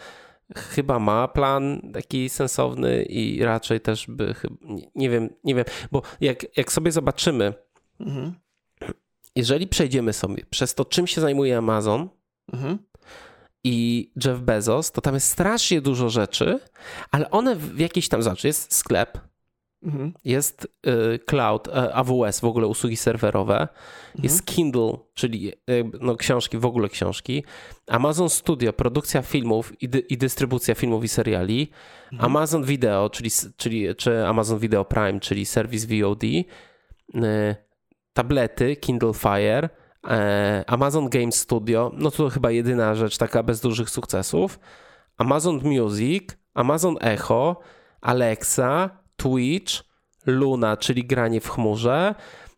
chyba 0.56 1.00
ma 1.00 1.28
plan 1.28 1.92
taki 1.94 2.30
sensowny 2.30 3.04
i 3.04 3.44
raczej 3.44 3.82
też 3.82 4.08
by, 4.08 4.36
nie, 4.96 5.10
wiem, 5.10 5.30
nie 5.44 5.56
wiem, 5.56 5.66
bo 5.92 6.02
jak, 6.22 6.58
jak 6.58 6.72
sobie 6.72 6.92
zobaczymy, 6.92 7.54
mhm. 8.00 8.34
jeżeli 9.36 9.68
przejdziemy 9.68 10.14
sobie 10.14 10.46
przez 10.50 10.76
to, 10.76 10.86
czym 10.86 11.08
się 11.08 11.22
zajmuje 11.22 11.58
Amazon 11.58 12.10
mhm. 12.54 12.78
i 13.64 14.10
Jeff 14.26 14.40
Bezos, 14.40 14.92
to 14.92 15.02
tam 15.02 15.14
jest 15.14 15.28
strasznie 15.28 15.82
dużo 15.82 16.10
rzeczy, 16.10 16.60
ale 17.12 17.32
one 17.32 17.56
w 17.56 17.80
jakiś 17.80 18.10
tam, 18.10 18.24
znaczy 18.24 18.48
jest 18.48 18.76
sklep. 18.76 19.33
Jest 20.26 20.68
y, 20.88 21.20
cloud, 21.20 21.68
y, 21.68 21.72
AWS, 21.94 22.40
w 22.40 22.46
ogóle 22.46 22.68
usługi 22.68 22.98
serwerowe. 22.98 23.60
Mhm. 23.60 24.24
Jest 24.24 24.46
Kindle, 24.46 24.98
czyli 25.14 25.54
y, 25.70 25.92
no, 26.02 26.16
książki, 26.16 26.58
w 26.58 26.66
ogóle 26.66 26.90
książki. 26.90 27.44
Amazon 27.88 28.30
Studio, 28.30 28.74
produkcja 28.74 29.22
filmów 29.22 29.82
i, 29.82 29.90
dy, 29.90 30.00
i 30.00 30.18
dystrybucja 30.18 30.76
filmów 30.76 31.04
i 31.04 31.08
seriali. 31.08 31.72
Mhm. 32.12 32.32
Amazon 32.32 32.64
Video, 32.64 33.10
czyli, 33.10 33.30
czyli 33.58 33.96
czy 33.96 34.28
Amazon 34.28 34.60
Video 34.60 34.86
Prime, 34.86 35.20
czyli 35.20 35.46
serwis 35.46 35.86
VOD. 35.86 36.24
Tablety, 38.14 38.76
Kindle 38.76 39.14
Fire. 39.14 39.70
Amazon 40.68 41.10
Game 41.10 41.32
Studio, 41.32 41.92
no 41.96 42.12
to 42.12 42.30
chyba 42.30 42.52
jedyna 42.52 42.96
rzecz 42.96 43.18
taka 43.18 43.44
bez 43.44 43.62
dużych 43.62 43.90
sukcesów. 43.90 44.60
Amazon 45.18 45.62
Music, 45.64 46.24
Amazon 46.54 46.98
Echo, 47.02 47.60
Alexa, 48.02 48.90
Twitch, 49.16 49.74
Luna, 50.26 50.78
czyli 50.78 51.06
granie 51.06 51.42
w 51.42 51.50
chmurze. 51.50 52.16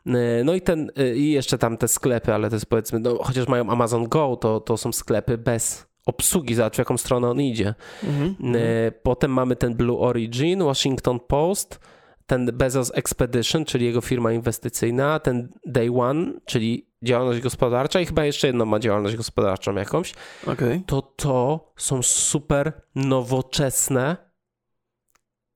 Y, 0.07 0.43
no 0.43 0.53
i 0.53 0.61
ten, 0.61 0.91
y, 0.99 1.15
i 1.15 1.31
jeszcze 1.31 1.57
tam 1.57 1.77
te 1.77 1.87
sklepy, 1.87 2.33
ale 2.33 2.49
to 2.49 2.55
jest 2.55 2.65
powiedzmy, 2.65 2.99
no, 2.99 3.17
chociaż 3.23 3.47
mają 3.47 3.69
Amazon 3.69 4.03
Go, 4.03 4.35
to, 4.35 4.59
to 4.59 4.77
są 4.77 4.91
sklepy 4.91 5.37
bez 5.37 5.87
obsługi, 6.05 6.55
zobacz 6.55 6.75
w 6.75 6.79
jaką 6.79 6.97
stronę 6.97 7.29
on 7.29 7.41
idzie. 7.41 7.73
Mm-hmm. 8.03 8.91
Potem 9.03 9.31
mamy 9.31 9.55
ten 9.55 9.75
Blue 9.75 9.99
Origin, 9.99 10.63
Washington 10.63 11.19
Post, 11.19 11.79
ten 12.25 12.45
Bezos 12.53 12.91
Expedition, 12.95 13.65
czyli 13.65 13.85
jego 13.85 14.01
firma 14.01 14.31
inwestycyjna, 14.31 15.19
ten 15.19 15.49
Day 15.65 15.89
One, 15.99 16.33
czyli 16.45 16.89
działalność 17.03 17.41
gospodarcza 17.41 18.01
i 18.01 18.05
chyba 18.05 18.25
jeszcze 18.25 18.47
jedną 18.47 18.65
ma 18.65 18.79
działalność 18.79 19.15
gospodarczą 19.15 19.75
jakąś. 19.75 20.13
Okay. 20.47 20.81
To 20.85 21.01
to 21.01 21.71
są 21.77 22.03
super 22.03 22.81
nowoczesne, 22.95 24.17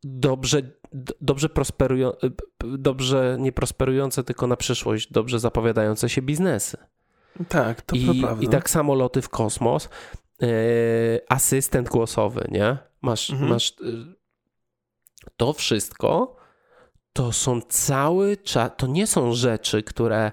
dobrze 0.03 0.78
dobrze 1.21 1.49
prosperują, 1.49 2.11
dobrze 2.63 3.37
nie 3.39 3.51
prosperujące, 3.51 4.23
tylko 4.23 4.47
na 4.47 4.55
przyszłość, 4.55 5.11
dobrze 5.11 5.39
zapowiadające 5.39 6.09
się 6.09 6.21
biznesy. 6.21 6.77
Tak, 7.49 7.81
to, 7.81 7.95
I, 7.95 8.21
prawda. 8.21 8.43
I 8.43 8.47
tak 8.47 8.69
samo 8.69 8.95
loty 8.95 9.21
w 9.21 9.29
kosmos, 9.29 9.89
yy, 10.41 10.49
asystent 11.29 11.89
głosowy, 11.89 12.47
nie? 12.51 12.77
Masz, 13.01 13.29
mhm. 13.29 13.49
masz 13.49 13.75
yy, 13.81 14.15
to 15.37 15.53
wszystko, 15.53 16.35
to 17.13 17.31
są 17.31 17.61
cały 17.61 18.37
czas, 18.37 18.71
to 18.77 18.87
nie 18.87 19.07
są 19.07 19.33
rzeczy, 19.33 19.83
które 19.83 20.31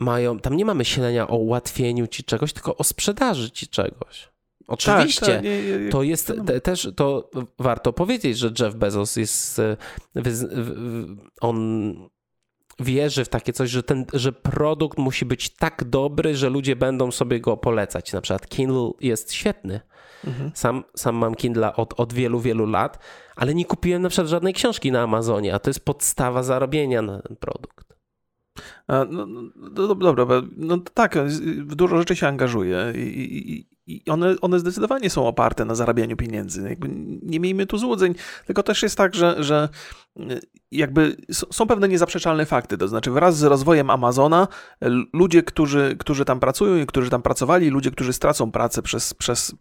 mają, 0.00 0.38
tam 0.38 0.56
nie 0.56 0.64
ma 0.64 0.74
myślenia 0.74 1.28
o 1.28 1.36
ułatwieniu 1.36 2.06
ci 2.06 2.24
czegoś, 2.24 2.52
tylko 2.52 2.76
o 2.76 2.84
sprzedaży 2.84 3.50
ci 3.50 3.68
czegoś. 3.68 4.31
Oczywiście, 4.66 5.26
tak, 5.26 5.34
tak, 5.34 5.44
nie, 5.44 5.62
nie, 5.62 5.90
to 5.90 6.02
jest 6.02 6.32
te, 6.46 6.60
też, 6.60 6.88
to 6.96 7.30
warto 7.58 7.92
powiedzieć, 7.92 8.38
że 8.38 8.52
Jeff 8.60 8.74
Bezos 8.74 9.16
jest, 9.16 9.58
e, 9.58 9.76
on 11.40 11.94
wierzy 12.80 13.24
w 13.24 13.28
takie 13.28 13.52
coś, 13.52 13.70
że, 13.70 13.82
ten, 13.82 14.06
że 14.12 14.32
produkt 14.32 14.98
musi 14.98 15.24
być 15.24 15.50
tak 15.50 15.84
dobry, 15.84 16.36
że 16.36 16.50
ludzie 16.50 16.76
będą 16.76 17.10
sobie 17.10 17.40
go 17.40 17.56
polecać. 17.56 18.12
Na 18.12 18.20
przykład 18.20 18.48
Kindle 18.48 18.90
jest 19.00 19.32
świetny. 19.32 19.80
Mhm. 20.24 20.50
Sam, 20.54 20.84
sam 20.96 21.16
mam 21.16 21.34
Kindle 21.34 21.76
od, 21.76 22.00
od 22.00 22.12
wielu, 22.12 22.40
wielu 22.40 22.66
lat, 22.66 22.98
ale 23.36 23.54
nie 23.54 23.64
kupiłem 23.64 24.02
na 24.02 24.08
przykład 24.08 24.28
żadnej 24.28 24.54
książki 24.54 24.92
na 24.92 25.02
Amazonie, 25.02 25.54
a 25.54 25.58
to 25.58 25.70
jest 25.70 25.84
podstawa 25.84 26.42
zarobienia 26.42 27.02
na 27.02 27.22
ten 27.22 27.36
produkt. 27.36 27.92
A, 28.86 29.04
no, 29.10 29.26
no, 29.26 29.42
no 29.56 29.94
dobra, 29.94 30.42
no 30.56 30.78
tak, 30.94 31.18
w 31.58 31.74
dużo 31.74 31.98
rzeczy 31.98 32.16
się 32.16 32.28
angażuje 32.28 32.92
i, 32.94 33.52
i, 33.52 33.66
i 33.86 34.10
one, 34.10 34.36
one 34.40 34.58
zdecydowanie 34.58 35.10
są 35.10 35.26
oparte 35.26 35.64
na 35.64 35.74
zarabianiu 35.74 36.16
pieniędzy. 36.16 36.68
Jakby 36.68 36.88
nie 37.22 37.40
miejmy 37.40 37.66
tu 37.66 37.78
złudzeń, 37.78 38.14
tylko 38.46 38.62
też 38.62 38.82
jest 38.82 38.96
tak, 38.96 39.14
że, 39.14 39.44
że 39.44 39.68
jakby 40.70 41.16
są 41.28 41.66
pewne 41.66 41.88
niezaprzeczalne 41.88 42.46
fakty. 42.46 42.78
To 42.78 42.88
znaczy, 42.88 43.10
wraz 43.10 43.38
z 43.38 43.42
rozwojem 43.42 43.90
Amazona, 43.90 44.48
ludzie, 45.12 45.42
którzy, 45.42 45.96
którzy 45.98 46.24
tam 46.24 46.40
pracują 46.40 46.76
i 46.76 46.86
którzy 46.86 47.10
tam 47.10 47.22
pracowali, 47.22 47.68
ludzie, 47.70 47.90
którzy 47.90 48.12
stracą 48.12 48.52
pracę 48.52 48.82
przez, 48.82 49.14
przez, 49.14 49.54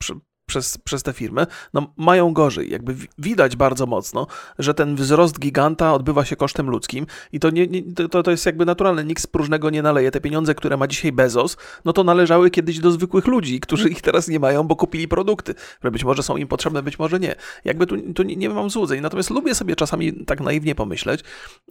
przez, 0.52 0.78
przez 0.78 1.04
tę 1.04 1.14
firmę, 1.14 1.48
no 1.74 1.94
mają 1.98 2.34
gorzej. 2.34 2.72
Jakby 2.72 2.96
widać 3.18 3.56
bardzo 3.56 3.86
mocno, 3.86 4.28
że 4.60 4.74
ten 4.74 4.96
wzrost 4.96 5.40
giganta 5.40 5.94
odbywa 5.94 6.26
się 6.26 6.36
kosztem 6.36 6.70
ludzkim 6.70 7.06
i 7.32 7.40
to, 7.40 7.50
nie, 7.50 7.68
nie, 7.68 7.82
to, 8.10 8.24
to 8.24 8.32
jest 8.32 8.46
jakby 8.46 8.66
naturalne. 8.66 9.04
Nikt 9.04 9.24
z 9.24 9.28
próżnego 9.28 9.70
nie 9.70 9.82
naleje. 9.82 10.12
Te 10.12 10.22
pieniądze, 10.22 10.56
które 10.56 10.78
ma 10.78 10.88
dzisiaj 10.88 11.12
Bezos, 11.12 11.58
no 11.86 11.94
to 11.94 12.04
należały 12.04 12.52
kiedyś 12.52 12.80
do 12.80 12.92
zwykłych 12.92 13.28
ludzi, 13.28 13.60
którzy 13.60 13.90
ich 13.90 14.02
teraz 14.02 14.28
nie 14.28 14.40
mają, 14.40 14.64
bo 14.64 14.76
kupili 14.76 15.08
produkty, 15.08 15.54
które 15.78 15.92
być 15.92 16.04
może 16.04 16.24
są 16.24 16.38
im 16.38 16.48
potrzebne, 16.48 16.84
być 16.84 17.00
może 17.00 17.20
nie. 17.20 17.36
Jakby 17.66 17.88
tu, 17.88 18.14
tu 18.14 18.24
nie, 18.24 18.36
nie 18.36 18.50
mam 18.50 18.70
złudzeń. 18.70 19.02
Natomiast 19.02 19.30
lubię 19.30 19.56
sobie 19.56 19.76
czasami 19.76 20.26
tak 20.26 20.42
naiwnie 20.42 20.76
pomyśleć, 20.76 21.24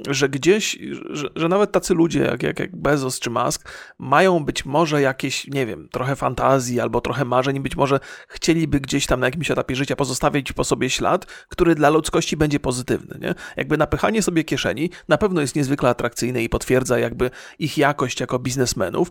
że 0.09 0.28
gdzieś, 0.28 0.78
że, 1.11 1.28
że 1.37 1.49
nawet 1.49 1.72
tacy 1.72 1.95
ludzie 1.95 2.20
jak, 2.20 2.43
jak, 2.43 2.59
jak 2.61 2.76
Bezos 2.76 3.20
czy 3.20 3.31
Musk 3.31 3.68
mają 3.99 4.45
być 4.45 4.64
może 4.64 5.03
jakieś, 5.03 5.47
nie 5.47 5.66
wiem, 5.66 5.89
trochę 5.89 6.16
fantazji 6.16 6.81
albo 6.81 7.01
trochę 7.01 7.24
marzeń, 7.24 7.61
być 7.61 7.76
może 7.76 8.01
chcieli 8.28 8.68
by 8.70 8.80
gdzieś 8.80 9.06
tam 9.06 9.20
na 9.20 9.26
jakimś 9.26 9.50
etapie 9.50 9.76
życia 9.76 9.96
pozostawić 9.96 10.52
po 10.52 10.64
sobie 10.64 10.90
ślad, 10.90 11.26
który 11.26 11.74
dla 11.74 11.90
ludzkości 11.90 12.36
będzie 12.36 12.60
pozytywny. 12.60 13.18
Nie? 13.20 13.34
Jakby 13.56 13.76
napychanie 13.76 14.22
sobie 14.22 14.44
kieszeni 14.44 14.90
na 15.08 15.18
pewno 15.18 15.40
jest 15.40 15.56
niezwykle 15.56 15.88
atrakcyjne 15.88 16.42
i 16.42 16.48
potwierdza 16.48 16.98
jakby 16.98 17.30
ich 17.58 17.78
jakość 17.78 18.20
jako 18.20 18.38
biznesmenów, 18.38 19.10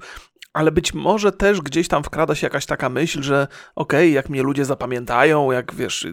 ale 0.54 0.72
być 0.72 0.94
może 0.94 1.32
też 1.32 1.62
gdzieś 1.62 1.88
tam 1.88 2.04
wkrada 2.04 2.36
się 2.36 2.46
jakaś 2.46 2.66
taka 2.66 2.90
myśl, 2.90 3.22
że 3.22 3.48
okej, 3.76 4.00
okay, 4.00 4.10
jak 4.10 4.30
mnie 4.30 4.44
ludzie 4.44 4.66
zapamiętają, 4.66 5.52
jak 5.52 5.76
wiesz, 5.76 6.08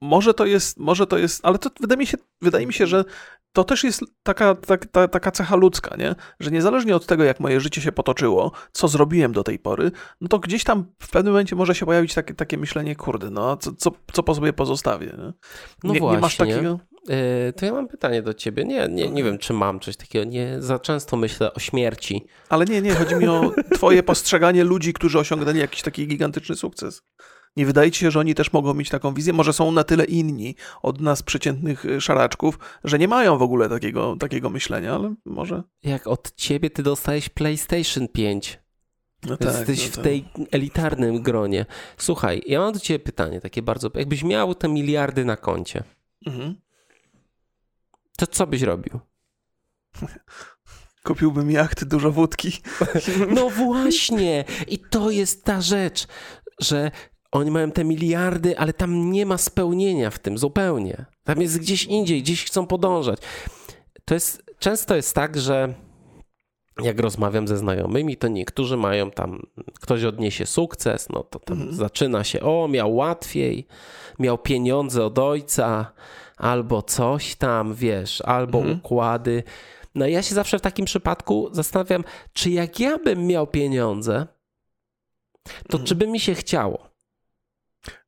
może 0.00 0.34
to 0.34 0.46
jest, 0.46 0.78
może 0.78 1.06
to 1.06 1.18
jest, 1.18 1.40
ale 1.44 1.58
to 1.58 1.70
wydaje 1.80 1.98
mi 1.98 2.06
się, 2.06 2.16
wydaje 2.42 2.66
mi 2.66 2.72
się 2.72 2.86
że 2.86 3.04
to 3.52 3.64
też 3.64 3.84
jest 3.84 4.04
taka, 4.22 4.54
taka, 4.54 5.08
taka 5.08 5.30
cecha 5.30 5.56
ludzka, 5.56 5.96
nie? 5.96 6.14
że 6.40 6.50
niezależnie 6.50 6.96
od 6.96 7.06
tego, 7.06 7.24
jak 7.24 7.40
moje 7.40 7.60
życie 7.60 7.80
się 7.80 7.92
potoczyło, 7.92 8.52
co 8.72 8.88
zrobiłem 8.88 9.32
do 9.32 9.44
tej 9.44 9.58
pory, 9.58 9.90
no 10.20 10.28
to 10.28 10.38
gdzieś 10.38 10.64
tam 10.64 10.84
w 10.98 11.10
pewnym 11.10 11.32
momencie 11.32 11.56
może 11.56 11.74
się 11.74 11.86
pojawić 11.86 12.14
takie, 12.14 12.34
takie 12.48 12.58
myślenie, 12.58 12.96
kurde, 12.96 13.30
no 13.30 13.56
co, 13.56 13.72
co, 13.72 13.90
co 14.12 14.22
po 14.22 14.34
sobie 14.34 14.52
pozostawię. 14.52 15.06
Nie? 15.06 15.32
No 15.84 15.94
nie, 15.94 16.00
właśnie. 16.00 16.16
Nie 16.16 16.20
masz 16.20 16.36
takiego? 16.36 16.80
Yy, 17.08 17.52
to 17.52 17.66
ja 17.66 17.72
mam 17.72 17.88
pytanie 17.88 18.22
do 18.22 18.34
ciebie. 18.34 18.64
Nie, 18.64 18.88
nie, 18.88 19.10
nie 19.10 19.24
wiem, 19.24 19.38
czy 19.38 19.52
mam 19.52 19.80
coś 19.80 19.96
takiego. 19.96 20.24
Nie 20.24 20.56
za 20.58 20.78
często 20.78 21.16
myślę 21.16 21.54
o 21.54 21.60
śmierci. 21.60 22.26
Ale 22.48 22.64
nie, 22.64 22.82
nie, 22.82 22.94
chodzi 22.94 23.14
mi 23.14 23.28
o 23.28 23.52
twoje 23.74 24.02
postrzeganie 24.02 24.64
ludzi, 24.64 24.92
którzy 24.92 25.18
osiągnęli 25.18 25.58
jakiś 25.58 25.82
taki 25.82 26.06
gigantyczny 26.06 26.56
sukces. 26.56 27.02
Nie 27.56 27.66
wydaje 27.66 27.90
ci 27.90 28.00
się, 28.00 28.10
że 28.10 28.20
oni 28.20 28.34
też 28.34 28.52
mogą 28.52 28.74
mieć 28.74 28.88
taką 28.88 29.14
wizję? 29.14 29.32
Może 29.32 29.52
są 29.52 29.72
na 29.72 29.84
tyle 29.84 30.04
inni 30.04 30.54
od 30.82 31.00
nas 31.00 31.22
przeciętnych 31.22 31.84
y, 31.84 32.00
szaraczków, 32.00 32.58
że 32.84 32.98
nie 32.98 33.08
mają 33.08 33.38
w 33.38 33.42
ogóle 33.42 33.68
takiego, 33.68 34.16
takiego 34.16 34.50
myślenia, 34.50 34.94
ale 34.94 35.14
może. 35.24 35.62
Jak 35.82 36.06
od 36.06 36.34
ciebie 36.34 36.70
ty 36.70 36.82
dostałeś 36.82 37.28
PlayStation 37.28 38.08
5. 38.08 38.60
No 39.26 39.36
tak, 39.36 39.48
Jesteś 39.68 39.84
no 39.86 39.92
w 39.92 39.94
tak. 39.94 40.04
tej 40.04 40.28
elitarnym 40.50 41.22
gronie. 41.22 41.66
Słuchaj, 41.96 42.42
ja 42.46 42.58
mam 42.60 42.72
do 42.72 42.80
ciebie 42.80 43.04
pytanie, 43.04 43.40
takie 43.40 43.62
bardzo. 43.62 43.90
Jakbyś 43.94 44.22
miał 44.24 44.54
te 44.54 44.68
miliardy 44.68 45.24
na 45.24 45.36
koncie, 45.36 45.84
Mhm. 46.26 46.54
to 48.16 48.26
co 48.26 48.46
byś 48.46 48.62
robił? 48.62 49.00
Kupiłbym 51.04 51.50
jachty, 51.50 51.86
dużo 51.86 52.12
wódki. 52.12 52.52
No 53.36 53.50
właśnie! 53.50 54.44
I 54.68 54.78
to 54.78 55.10
jest 55.10 55.44
ta 55.44 55.60
rzecz, 55.60 56.06
że 56.60 56.90
oni 57.32 57.50
mają 57.50 57.70
te 57.70 57.84
miliardy, 57.84 58.58
ale 58.58 58.72
tam 58.72 59.10
nie 59.10 59.26
ma 59.26 59.38
spełnienia 59.38 60.10
w 60.10 60.18
tym 60.18 60.38
zupełnie. 60.38 61.04
Tam 61.24 61.42
jest 61.42 61.58
gdzieś 61.58 61.84
indziej, 61.84 62.22
gdzieś 62.22 62.44
chcą 62.44 62.66
podążać. 62.66 63.20
To 64.04 64.14
jest, 64.14 64.42
często 64.58 64.96
jest 64.96 65.14
tak, 65.14 65.38
że 65.40 65.74
jak 66.82 67.00
rozmawiam 67.00 67.48
ze 67.48 67.56
znajomymi, 67.56 68.16
to 68.16 68.28
niektórzy 68.28 68.76
mają 68.76 69.10
tam, 69.10 69.42
ktoś 69.80 70.04
odniesie 70.04 70.46
sukces, 70.46 71.08
no 71.08 71.22
to 71.22 71.38
tam 71.38 71.56
Mhm. 71.58 71.76
zaczyna 71.76 72.24
się, 72.24 72.40
o, 72.40 72.68
miał 72.68 72.94
łatwiej, 72.96 73.66
miał 74.18 74.38
pieniądze 74.38 75.04
od 75.04 75.18
ojca, 75.18 75.92
albo 76.36 76.82
coś 76.82 77.34
tam, 77.36 77.74
wiesz, 77.74 78.20
albo 78.20 78.58
Mhm. 78.58 78.76
układy. 78.78 79.42
No 79.94 80.06
i 80.06 80.12
ja 80.12 80.22
się 80.22 80.34
zawsze 80.34 80.58
w 80.58 80.62
takim 80.62 80.84
przypadku 80.86 81.48
zastanawiam, 81.52 82.04
czy 82.32 82.50
jak 82.50 82.80
ja 82.80 82.98
bym 82.98 83.26
miał 83.26 83.46
pieniądze, 83.46 84.26
to 85.44 85.52
Mhm. 85.72 85.84
czy 85.84 85.94
by 85.94 86.06
mi 86.06 86.20
się 86.20 86.34
chciało? 86.34 86.88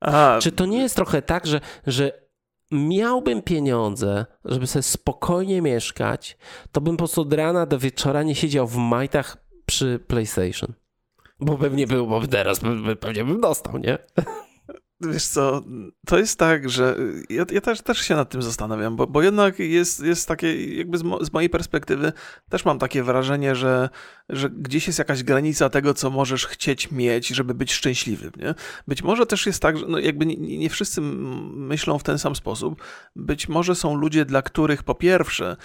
A, 0.01 0.39
Czy 0.43 0.53
to 0.53 0.67
nie 0.67 0.79
jest 0.83 0.97
trochę 0.97 1.23
tak, 1.23 1.47
że, 1.47 1.61
że 1.87 2.21
miałbym 2.71 3.43
pieniądze, 3.43 4.27
żeby 4.45 4.67
sobie 4.67 4.83
spokojnie 4.83 5.63
mieszkać, 5.63 6.39
to 6.73 6.81
bym 6.81 6.97
po 6.97 6.99
prostu 6.99 7.21
od 7.21 7.33
rana 7.33 7.67
do 7.67 7.79
wieczora 7.79 8.23
nie 8.23 8.35
siedział 8.35 8.67
w 8.67 8.77
majtach 8.77 9.37
przy 9.67 9.99
PlayStation. 10.07 10.73
Bo 11.41 11.59
pewnie 11.59 11.87
był, 11.87 12.07
bo 12.07 12.27
teraz 12.27 12.63
pe- 12.63 12.97
pewnie 12.97 13.25
bym 13.25 13.41
dostał, 13.41 13.79
nie? 13.79 13.99
Wiesz 15.01 15.27
co, 15.27 15.63
to 16.07 16.19
jest 16.19 16.39
tak, 16.39 16.71
że 16.71 16.97
ja, 17.31 17.45
ja 17.53 17.61
też, 17.61 17.83
też 17.83 17.99
się 17.99 18.15
nad 18.15 18.31
tym 18.31 18.43
zastanawiam, 18.43 18.97
bo, 18.97 19.07
bo 19.07 19.23
jednak 19.23 19.59
jest, 19.59 20.01
jest 20.01 20.29
takie, 20.29 20.77
jakby 20.77 20.99
z, 20.99 21.03
mo, 21.03 21.25
z 21.25 21.33
mojej 21.33 21.51
perspektywy, 21.51 22.13
też 22.49 22.65
mam 22.65 22.79
takie 22.79 23.03
wrażenie, 23.03 23.57
że, 23.57 23.89
że 24.29 24.51
gdzieś 24.51 24.87
jest 24.87 24.99
jakaś 24.99 25.23
granica 25.23 25.69
tego, 25.69 25.95
co 25.95 26.11
możesz 26.11 26.47
chcieć 26.47 26.91
mieć, 26.91 27.29
żeby 27.29 27.55
być 27.55 27.73
szczęśliwym. 27.73 28.33
Nie? 28.37 28.55
Być 28.89 29.03
może 29.03 29.27
też 29.27 29.47
jest 29.47 29.63
tak, 29.63 29.79
że 29.79 29.87
no 29.89 29.99
jakby 29.99 30.27
nie, 30.27 30.37
nie 30.59 30.71
wszyscy 30.71 31.01
myślą 31.01 31.99
w 31.99 32.03
ten 32.03 32.19
sam 32.19 32.37
sposób. 32.37 32.83
Być 33.17 33.49
może 33.49 33.75
są 33.75 33.95
ludzie, 33.95 34.25
dla 34.25 34.43
których 34.43 34.83
po 34.83 34.95
pierwsze 34.95 35.57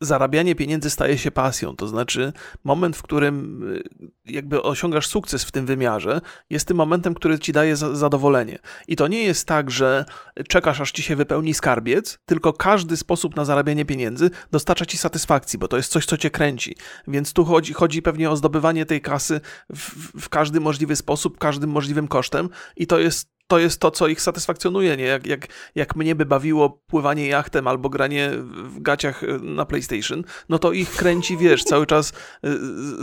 zarabianie 0.00 0.54
pieniędzy 0.54 0.90
staje 0.90 1.18
się 1.18 1.30
pasją, 1.30 1.76
to 1.76 1.88
znaczy 1.88 2.32
moment, 2.64 2.96
w 2.96 3.02
którym 3.02 3.62
y, 3.72 3.82
jakby 4.24 4.62
osiągasz 4.62 5.06
sukces 5.06 5.44
w 5.44 5.52
tym 5.52 5.66
wymiarze, 5.66 6.20
jest 6.50 6.68
tym 6.68 6.76
momentem, 6.76 7.14
który 7.14 7.38
ci 7.38 7.52
daje 7.52 7.76
za- 7.76 7.96
zadowolenie. 7.96 8.58
I 8.88 8.96
to 8.96 9.08
nie 9.08 9.22
jest 9.22 9.48
tak, 9.48 9.70
że 9.70 10.04
czekasz, 10.48 10.80
aż 10.80 10.92
ci 10.92 11.02
się 11.02 11.16
wypełni 11.16 11.54
skarbiec, 11.54 12.18
tylko 12.26 12.52
każdy 12.52 12.96
sposób 12.96 13.36
na 13.36 13.44
zarabianie 13.44 13.84
pieniędzy 13.84 14.30
dostarcza 14.50 14.86
ci 14.86 14.98
satysfakcji, 14.98 15.58
bo 15.58 15.68
to 15.68 15.76
jest 15.76 15.92
coś, 15.92 16.06
co 16.06 16.16
cię 16.16 16.30
kręci. 16.30 16.76
Więc 17.08 17.32
tu 17.32 17.44
chodzi, 17.44 17.72
chodzi 17.72 18.02
pewnie 18.02 18.30
o 18.30 18.36
zdobywanie 18.36 18.86
tej 18.86 19.00
kasy 19.00 19.40
w, 19.74 20.20
w 20.20 20.28
każdy 20.28 20.60
możliwy 20.60 20.96
sposób, 20.96 21.38
każdym 21.38 21.70
możliwym 21.70 22.08
kosztem 22.08 22.48
i 22.76 22.86
to 22.86 22.98
jest 22.98 23.37
to 23.48 23.58
jest 23.58 23.80
to, 23.80 23.90
co 23.90 24.08
ich 24.08 24.20
satysfakcjonuje, 24.20 24.96
nie? 24.96 25.04
Jak, 25.04 25.26
jak, 25.26 25.46
jak 25.74 25.96
mnie 25.96 26.14
by 26.14 26.26
bawiło 26.26 26.70
pływanie 26.86 27.26
jachtem 27.26 27.66
albo 27.68 27.88
granie 27.88 28.30
w 28.44 28.80
gaciach 28.82 29.22
y, 29.22 29.38
na 29.42 29.64
PlayStation, 29.64 30.24
no 30.48 30.58
to 30.58 30.72
ich 30.72 30.90
kręci, 30.90 31.36
wiesz, 31.36 31.64
cały 31.64 31.86
czas 31.86 32.10
y, 32.10 32.14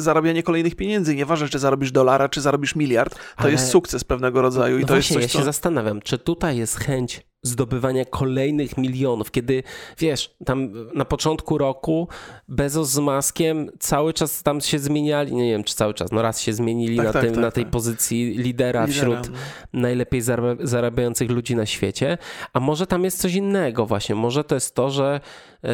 zarabianie 0.01 0.43
kolejnych 0.43 0.75
pieniędzy. 0.75 1.15
Nieważne, 1.15 1.49
czy 1.49 1.59
zarobisz 1.59 1.91
dolara, 1.91 2.29
czy 2.29 2.41
zarobisz 2.41 2.75
miliard, 2.75 3.15
to 3.15 3.21
Ale- 3.37 3.51
jest 3.51 3.69
sukces 3.69 4.03
pewnego 4.03 4.41
rodzaju 4.41 4.77
i 4.77 4.81
No 4.81 4.87
to 4.87 4.93
właśnie, 4.93 5.15
jest 5.17 5.27
coś, 5.27 5.33
ja 5.33 5.39
się 5.39 5.39
co... 5.39 5.45
zastanawiam, 5.45 6.01
czy 6.01 6.17
tutaj 6.17 6.57
jest 6.57 6.77
chęć 6.77 7.21
zdobywania 7.47 8.05
kolejnych 8.05 8.77
milionów, 8.77 9.31
kiedy 9.31 9.63
wiesz, 9.97 10.35
tam 10.45 10.71
na 10.93 11.05
początku 11.05 11.57
roku 11.57 12.07
Bezos 12.47 12.89
z 12.89 12.99
Maskiem 12.99 13.69
cały 13.79 14.13
czas 14.13 14.43
tam 14.43 14.61
się 14.61 14.79
zmieniali, 14.79 15.35
nie 15.35 15.51
wiem 15.51 15.63
czy 15.63 15.75
cały 15.75 15.93
czas, 15.93 16.11
no 16.11 16.21
raz 16.21 16.41
się 16.41 16.53
zmienili 16.53 16.97
Tak, 16.97 17.05
na, 17.05 17.13
tak, 17.13 17.21
tym, 17.21 17.33
tak, 17.33 17.41
na 17.41 17.51
tej 17.51 17.63
tak. 17.63 17.71
pozycji 17.71 18.25
lidera, 18.37 18.85
Lidera, 18.85 18.87
wśród 18.87 19.31
no. 19.31 19.37
najlepiej 19.73 20.21
zarab- 20.21 20.65
zarabiających 20.65 21.31
ludzi 21.31 21.55
na 21.55 21.65
świecie, 21.65 22.17
a 22.53 22.59
może 22.59 22.87
tam 22.87 23.03
jest 23.03 23.21
coś 23.21 23.33
innego 23.33 23.85
właśnie, 23.85 24.15
może 24.15 24.43
to 24.43 24.55
jest 24.55 24.75
to, 24.75 24.89
że 24.89 25.19
yy, 25.63 25.69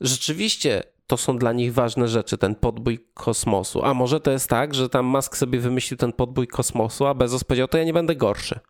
rzeczywiście 0.00 0.82
to 1.06 1.16
są 1.16 1.38
dla 1.38 1.52
nich 1.52 1.74
ważne 1.74 2.08
rzeczy, 2.08 2.38
ten 2.38 2.54
podbój 2.54 2.98
kosmosu. 3.14 3.84
A 3.84 3.94
może 3.94 4.20
to 4.20 4.30
jest 4.30 4.48
tak, 4.48 4.74
że 4.74 4.88
tam 4.88 5.06
Musk 5.06 5.36
sobie 5.36 5.58
wymyślił 5.60 5.98
ten 5.98 6.12
podbój 6.12 6.46
kosmosu, 6.46 7.06
a 7.06 7.14
Bezos 7.14 7.44
powiedział, 7.44 7.68
to 7.68 7.78
ja 7.78 7.84
nie 7.84 7.92
będę 7.92 8.16
gorszy. 8.16 8.60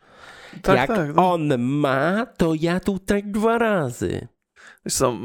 Tak, 0.62 0.76
Jak 0.76 0.88
tak, 0.88 1.14
no. 1.14 1.32
on 1.32 1.58
ma, 1.58 2.26
to 2.36 2.54
ja 2.54 2.80
tutaj 2.80 3.22
dwa 3.24 3.58
razy. 3.58 4.28
Wiesz 4.86 4.94
co, 4.94 5.16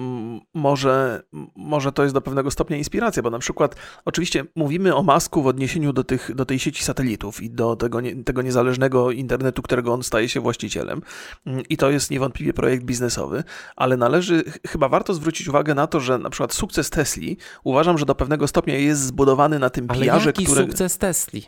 może, 0.53 1.21
może 1.55 1.91
to 1.91 2.03
jest 2.03 2.15
do 2.15 2.21
pewnego 2.21 2.51
stopnia 2.51 2.77
inspiracja, 2.77 3.23
bo 3.23 3.29
na 3.29 3.39
przykład 3.39 3.75
oczywiście 4.05 4.45
mówimy 4.55 4.95
o 4.95 5.03
Masku 5.03 5.41
w 5.41 5.47
odniesieniu 5.47 5.93
do, 5.93 6.03
tych, 6.03 6.35
do 6.35 6.45
tej 6.45 6.59
sieci 6.59 6.83
satelitów 6.83 7.43
i 7.43 7.49
do 7.49 7.75
tego, 7.75 8.01
nie, 8.01 8.23
tego 8.23 8.41
niezależnego 8.41 9.11
internetu, 9.11 9.61
którego 9.61 9.93
on 9.93 10.03
staje 10.03 10.29
się 10.29 10.39
właścicielem 10.39 11.01
Mm, 11.45 11.63
i 11.69 11.77
to 11.77 11.91
jest 11.91 12.11
niewątpliwie 12.11 12.53
projekt 12.53 12.83
biznesowy, 12.83 13.43
ale 13.75 13.97
należy, 13.97 14.43
ch- 14.43 14.71
chyba 14.71 14.89
warto 14.89 15.13
zwrócić 15.13 15.47
uwagę 15.47 15.75
na 15.75 15.87
to, 15.87 15.99
że 15.99 16.17
na 16.17 16.29
przykład 16.29 16.53
sukces 16.53 16.89
Tesli 16.89 17.37
uważam, 17.63 17.97
że 17.97 18.05
do 18.05 18.15
pewnego 18.15 18.47
stopnia 18.47 18.77
jest 18.77 19.01
zbudowany 19.01 19.59
na 19.59 19.69
tym 19.69 19.85
Ale 19.89 20.05
PR-ze, 20.05 20.29
jaki 20.29 20.45
który... 20.45 20.61
sukces 20.61 20.97
Tesli? 20.97 21.45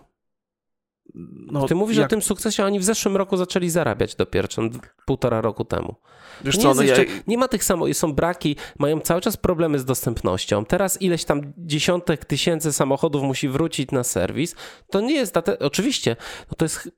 No, 1.16 1.68
Ty 1.68 1.76
mówisz 1.76 1.98
jak- 1.98 2.06
o 2.06 2.10
tym 2.10 2.22
sukcesie, 2.22 2.66
oni 2.66 2.80
w 2.80 2.84
zeszłym 2.84 3.18
roku 3.18 3.38
zaczęli 3.38 3.70
zarabiać 3.70 4.16
dopiero, 4.16 4.48
czy 4.48 4.62
półtora 5.06 5.42
roku 5.42 5.66
temu. 5.66 5.96
Wiesz 6.44 6.58
nie, 6.58 6.64
co, 6.64 6.74
no 6.74 6.82
ja, 6.82 6.96
jeszcze, 6.96 7.14
nie 7.28 7.38
ma 7.38 7.48
tych 7.48 7.64
samo, 7.64 7.94
są 7.94 8.14
braki, 8.14 8.56
mają 8.80 9.00
cały 9.00 9.22
czas 9.22 9.38
problemy 9.38 9.80
z 9.80 9.86
dostępnością. 9.86 10.66
Teraz 10.66 11.02
ileś 11.02 11.26
tam 11.26 11.54
dziesiątek 11.58 12.26
tysięcy 12.26 12.74
samochodów 12.74 13.24
musi 13.24 13.50
wrócić 13.50 13.92
na 13.92 14.04
serwis. 14.04 14.56
To 14.92 15.02
nie 15.02 15.16
jest, 15.16 15.34
date, 15.34 15.60
oczywiście, 15.60 16.16
no 16.52 16.56
to 16.58 16.66
jest, 16.66 16.92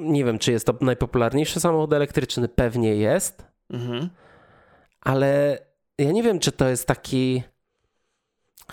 nie 0.00 0.24
wiem, 0.24 0.38
czy 0.38 0.52
jest 0.52 0.66
to 0.66 0.74
najpopularniejszy 0.80 1.60
samochód 1.60 1.92
elektryczny, 1.92 2.48
pewnie 2.48 2.96
jest, 2.96 3.44
mhm. 3.70 4.10
ale 5.00 5.58
ja 5.98 6.12
nie 6.12 6.22
wiem, 6.22 6.38
czy 6.38 6.52
to 6.52 6.68
jest 6.68 6.86
taki 6.86 7.42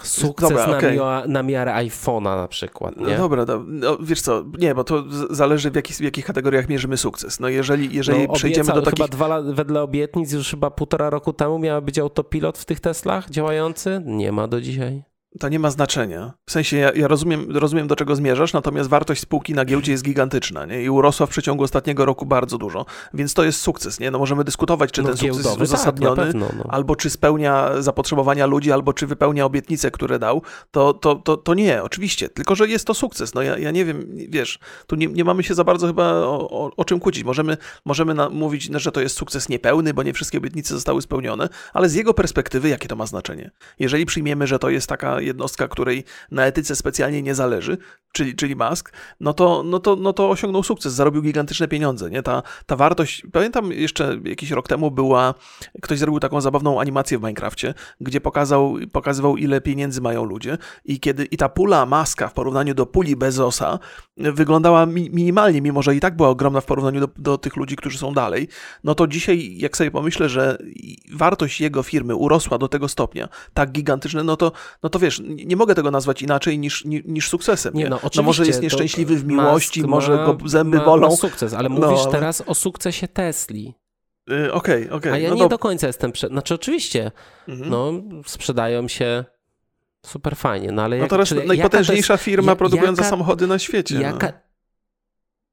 sukces 0.08 0.50
Dobra, 0.50 0.68
na, 0.68 0.80
mia- 0.82 1.28
na 1.28 1.44
miarę 1.44 1.72
iPhone'a 1.74 2.36
na 2.38 2.48
przykład, 2.48 2.96
No 2.98 3.10
nie? 3.10 3.18
dobra, 3.18 3.46
do, 3.46 3.64
no, 3.68 3.98
wiesz 4.02 4.22
co, 4.22 4.44
nie, 4.60 4.76
bo 4.76 4.84
to 4.84 5.04
zależy 5.30 5.72
w, 5.72 5.76
jakich, 5.76 5.96
w 5.96 6.02
jakich 6.02 6.26
kategoriach 6.26 6.70
mierzymy 6.70 6.98
sukces. 6.98 7.40
No 7.40 7.48
jeżeli, 7.50 7.96
jeżeli 7.96 8.28
No, 8.28 8.34
przejdziemy 8.34 8.74
do 8.74 8.82
takich... 8.82 9.06
Chyba 9.06 9.08
dwa 9.08 9.42
wedle 9.42 9.82
obietnic 9.82 10.32
już 10.32 10.50
chyba 10.50 10.72
półtora 10.72 11.10
roku 11.10 11.34
temu 11.34 11.60
miał 11.60 11.82
być 11.82 12.00
autopilot 12.00 12.58
w 12.58 12.66
tych 12.66 12.80
Teslach 12.80 13.30
działający. 13.30 14.02
Nie 14.06 14.32
ma 14.32 14.48
do 14.48 14.62
dzisiaj. 14.62 15.04
To 15.40 15.50
nie 15.50 15.60
ma 15.60 15.72
znaczenia. 15.72 16.34
W 16.46 16.52
sensie 16.52 16.78
ja, 16.78 16.92
ja 16.96 17.08
rozumiem, 17.08 17.58
rozumiem, 17.58 17.88
do 17.88 17.96
czego 17.96 18.16
zmierzasz, 18.16 18.54
natomiast 18.54 18.90
wartość 18.90 19.22
spółki 19.22 19.54
na 19.54 19.66
giełdzie 19.66 19.92
jest 19.92 20.04
gigantyczna 20.04 20.66
nie? 20.66 20.84
i 20.84 20.90
urosła 20.90 21.26
w 21.26 21.30
przeciągu 21.30 21.64
ostatniego 21.64 22.06
roku 22.06 22.26
bardzo 22.26 22.58
dużo, 22.58 22.86
więc 23.14 23.34
to 23.34 23.44
jest 23.44 23.60
sukces. 23.60 24.00
Nie? 24.00 24.12
No 24.12 24.20
możemy 24.20 24.44
dyskutować, 24.44 24.92
czy 24.92 25.02
no, 25.02 25.08
ten 25.08 25.18
sukces 25.18 25.28
jest 25.28 25.44
giełdowy, 25.44 25.64
uzasadniony, 25.64 26.16
Tak, 26.16 26.26
pewno, 26.26 26.48
no. 26.58 26.64
albo 26.70 26.96
czy 26.96 27.10
spełnia 27.10 27.82
zapotrzebowania 27.82 28.46
ludzi, 28.46 28.72
albo 28.72 28.94
czy 28.94 29.08
wypełnia 29.08 29.46
obietnice, 29.46 29.92
które 29.92 30.20
dał, 30.20 30.42
to, 30.72 30.94
to, 30.94 31.16
to, 31.16 31.38
to 31.38 31.54
nie, 31.54 31.84
oczywiście. 31.84 32.30
Tylko, 32.30 32.56
że 32.56 32.68
jest 32.68 32.88
to 32.88 32.94
sukces. 32.94 33.34
No 33.34 33.42
ja, 33.42 33.58
ja 33.58 33.72
nie 33.72 33.86
wiem, 33.86 34.08
wiesz, 34.30 34.60
tu 34.88 34.96
nie, 34.96 35.08
nie 35.08 35.24
mamy 35.24 35.44
się 35.44 35.54
za 35.54 35.64
bardzo 35.64 35.88
chyba 35.88 36.14
o, 36.14 36.50
o, 36.50 36.72
o 36.78 36.86
czym 36.86 37.00
kłócić. 37.00 37.24
Możemy, 37.24 37.58
możemy 37.86 38.14
na, 38.14 38.30
mówić, 38.30 38.70
no, 38.70 38.80
że 38.80 38.92
to 38.92 39.02
jest 39.02 39.18
sukces 39.18 39.50
niepełny, 39.50 39.94
bo 39.94 40.04
nie 40.04 40.14
wszystkie 40.14 40.38
obietnice 40.38 40.74
zostały 40.74 41.02
spełnione, 41.02 41.50
ale 41.74 41.90
z 41.90 41.96
jego 41.96 42.14
perspektywy, 42.14 42.70
jakie 42.70 42.88
to 42.88 42.96
ma 42.96 43.06
znaczenie? 43.06 43.52
Jeżeli 43.80 44.06
przyjmiemy, 44.06 44.48
że 44.48 44.60
to 44.60 44.70
jest 44.70 44.88
taka 44.88 45.19
jednostka, 45.22 45.68
której 45.68 46.04
na 46.32 46.46
etyce 46.46 46.76
specjalnie 46.76 47.22
nie 47.22 47.36
zależy, 47.36 47.78
czyli, 48.12 48.36
czyli 48.36 48.56
Musk, 48.56 48.94
no 49.20 49.34
to, 49.34 49.64
no, 49.66 49.80
to, 49.80 49.96
no 49.96 50.14
to 50.14 50.30
osiągnął 50.30 50.64
sukces, 50.64 50.94
zarobił 50.94 51.22
gigantyczne 51.22 51.68
pieniądze. 51.68 52.10
Nie? 52.10 52.24
Ta, 52.24 52.44
ta 52.66 52.76
wartość, 52.76 53.24
pamiętam 53.32 53.72
jeszcze 53.72 54.18
jakiś 54.24 54.52
rok 54.52 54.68
temu 54.68 54.92
była, 54.92 55.34
ktoś 55.82 56.00
zrobił 56.00 56.20
taką 56.20 56.42
zabawną 56.42 56.82
animację 56.82 57.18
w 57.18 57.22
Minecrafcie, 57.22 57.74
gdzie 58.02 58.22
pokazał, 58.22 58.76
pokazywał 58.92 59.38
ile 59.38 59.62
pieniędzy 59.62 60.02
mają 60.02 60.24
ludzie 60.24 60.58
i 60.86 61.00
kiedy 61.00 61.26
i 61.26 61.38
ta 61.38 61.50
pula 61.50 61.86
Maska 61.86 62.28
w 62.28 62.34
porównaniu 62.34 62.74
do 62.74 62.86
puli 62.86 63.16
Bezosa 63.16 63.80
wyglądała 64.18 64.86
mi, 64.86 65.10
minimalnie, 65.10 65.62
mimo 65.62 65.82
że 65.82 65.96
i 65.96 66.00
tak 66.00 66.16
była 66.16 66.30
ogromna 66.30 66.62
w 66.62 66.66
porównaniu 66.66 67.00
do, 67.00 67.10
do 67.18 67.38
tych 67.38 67.56
ludzi, 67.56 67.76
którzy 67.76 67.98
są 67.98 68.14
dalej, 68.14 68.48
no 68.84 68.96
to 68.96 69.08
dzisiaj 69.08 69.58
jak 69.58 69.78
sobie 69.78 69.92
pomyślę, 69.92 70.30
że 70.30 70.58
wartość 71.14 71.62
jego 71.62 71.84
firmy 71.84 72.16
urosła 72.16 72.58
do 72.58 72.68
tego 72.68 72.88
stopnia, 72.88 73.30
tak 73.54 73.72
gigantyczne, 73.72 74.24
no 74.24 74.38
to, 74.38 74.52
no 74.84 74.90
to 74.90 75.00
wiesz, 75.00 75.20
nie, 75.20 75.46
nie 75.46 75.56
mogę 75.56 75.76
tego 75.76 75.92
nazwać 75.92 76.22
inaczej 76.22 76.60
niż, 76.60 76.86
niż, 76.86 77.02
niż 77.06 77.30
sukcesem. 77.30 77.74
Nie, 77.74 77.90
Nie, 77.90 77.90
no, 77.90 77.99
no 78.04 78.08
oczywiście, 78.08 78.22
może 78.24 78.46
jest 78.46 78.62
nieszczęśliwy 78.62 79.16
w 79.16 79.26
miłości, 79.26 79.84
może 79.84 80.12
go 80.18 80.38
zęby 80.46 80.78
ma, 80.78 80.86
bolą. 80.86 81.10
Ma 81.10 81.16
sukces, 81.16 81.54
ale 81.54 81.70
No, 81.70 81.76
mówisz 81.88 82.06
teraz 82.12 82.44
o 82.46 82.56
sukcesie 82.56 83.08
Tesli. 83.08 83.74
Y, 84.32 84.54
Okej, 84.54 84.90
okej. 84.90 85.12
A 85.14 85.18
ja 85.18 85.30
no 85.30 85.36
nie 85.36 85.42
dob- 85.42 85.50
do 85.50 85.60
końca 85.60 85.88
jestem. 85.88 86.12
Prze... 86.12 86.28
Znaczy, 86.28 86.54
oczywiście, 86.54 87.12
Mhm. 87.48 87.70
no, 87.70 87.92
sprzedają 88.26 88.88
się 88.88 89.26
super 90.06 90.36
fajnie, 90.36 90.72
no 90.72 90.82
ale 90.82 90.98
jak, 90.98 91.04
No 91.04 91.10
teraz 91.18 91.34
najpotężniejsza 91.46 92.14
jest, 92.14 92.24
firma 92.24 92.56
produkująca 92.56 93.02
jaka, 93.02 93.10
samochody 93.10 93.48
na 93.48 93.60
świecie. 93.60 94.02
Jaka... 94.02 94.28
No. 94.28 94.34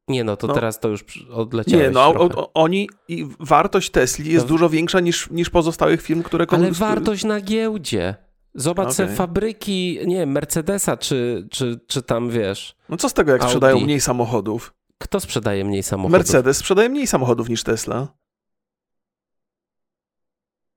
Nie, 0.08 0.24
no 0.24 0.36
to 0.36 0.46
no. 0.46 0.54
teraz 0.54 0.80
to 0.80 0.88
już 0.88 1.04
odleciałeś 1.30 1.84
Nie, 1.86 1.90
no 1.90 2.12
trochę. 2.12 2.34
o, 2.36 2.50
oni 2.54 2.88
i 3.08 3.26
wartość 3.40 3.90
Tesli 3.90 4.32
jest 4.32 4.44
No. 4.44 4.48
dużo 4.48 4.68
większa 4.68 5.00
niż, 5.00 5.30
niż 5.30 5.50
pozostałych 5.50 6.02
firm, 6.02 6.22
które 6.22 6.46
Ale 6.48 6.72
wartość 6.72 7.24
na 7.24 7.40
giełdzie. 7.40 8.14
Zobacz 8.56 8.92
sobie 8.92 9.06
Okej. 9.06 9.16
fabryki, 9.16 9.98
nie 10.06 10.16
wiem, 10.16 10.30
Mercedesa, 10.32 10.96
czy, 10.96 11.48
czy, 11.50 11.80
czy 11.86 12.02
tam 12.02 12.30
wiesz. 12.30 12.76
No 12.88 12.96
co 12.96 13.08
z 13.08 13.14
tego, 13.14 13.32
jak 13.32 13.40
Audi. 13.40 13.50
sprzedają 13.50 13.80
mniej 13.80 14.00
samochodów? 14.00 14.74
Kto 14.98 15.20
sprzedaje 15.20 15.64
mniej 15.64 15.82
samochodów? 15.82 16.12
Mercedes 16.12 16.56
sprzedaje 16.56 16.88
mniej 16.88 17.06
samochodów 17.06 17.48
niż 17.48 17.62
Tesla. 17.62 18.08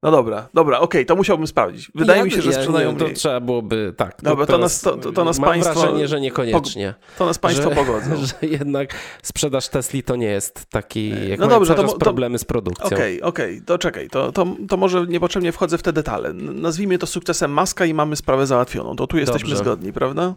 No 0.03 0.11
dobra, 0.11 0.49
dobra, 0.53 0.79
okej, 0.79 1.05
to 1.05 1.15
musiałbym 1.15 1.47
sprawdzić. 1.47 1.91
Wydaje 1.95 2.19
Ja- 2.19 2.25
mi 2.25 2.31
się, 2.31 2.41
że 2.41 2.51
ja- 2.51 2.57
sprzedają 2.57 2.91
nie, 2.91 2.97
To 2.97 3.03
mniej. 3.03 3.15
trzeba 3.15 3.39
byłoby, 3.39 3.93
tak. 3.97 4.17
Dobra, 4.23 4.45
to 4.45 4.51
teraz 4.53 4.61
nas- 4.61 4.81
to- 4.81 4.97
to- 4.97 5.11
to 5.11 5.23
nas 5.23 5.39
mam 5.39 5.49
państwo- 5.49 5.79
wrażenie, 5.79 6.07
że 6.07 6.21
niekoniecznie. 6.21 6.93
To 7.17 7.25
nas 7.25 7.39
państwo 7.39 7.69
że, 7.69 7.75
pogodzą. 7.75 8.05
Że 8.25 8.33
jednak 8.47 8.93
sprzedaż 9.23 9.67
Tesli 9.69 10.03
to 10.03 10.15
nie 10.15 10.27
jest 10.27 10.65
taki, 10.65 11.09
jak 11.29 11.39
No 11.39 11.45
no 11.45 11.49
dobrze, 11.55 11.75
to 11.75 11.83
to- 11.83 11.97
problemy 11.97 12.39
z 12.39 12.45
produkcją. 12.45 12.87
Okej, 12.97 13.21
okej, 13.21 13.61
to 13.65 13.77
czekaj, 13.77 14.09
to, 14.09 14.31
to, 14.31 14.45
to 14.69 14.77
może 14.77 15.05
niepotrzebnie 15.07 15.51
wchodzę 15.51 15.77
w 15.77 15.83
te 15.83 15.93
detale. 15.93 16.33
Nazwijmy 16.33 16.97
to 16.97 17.07
sukcesem 17.07 17.51
Maska 17.51 17.85
i 17.85 17.93
mamy 17.93 18.15
sprawę 18.15 18.47
załatwioną. 18.47 18.95
To 18.95 19.07
tu 19.07 19.17
jesteśmy 19.17 19.49
Dobrze. 19.49 19.63
zgodni, 19.63 19.93
prawda? 19.93 20.33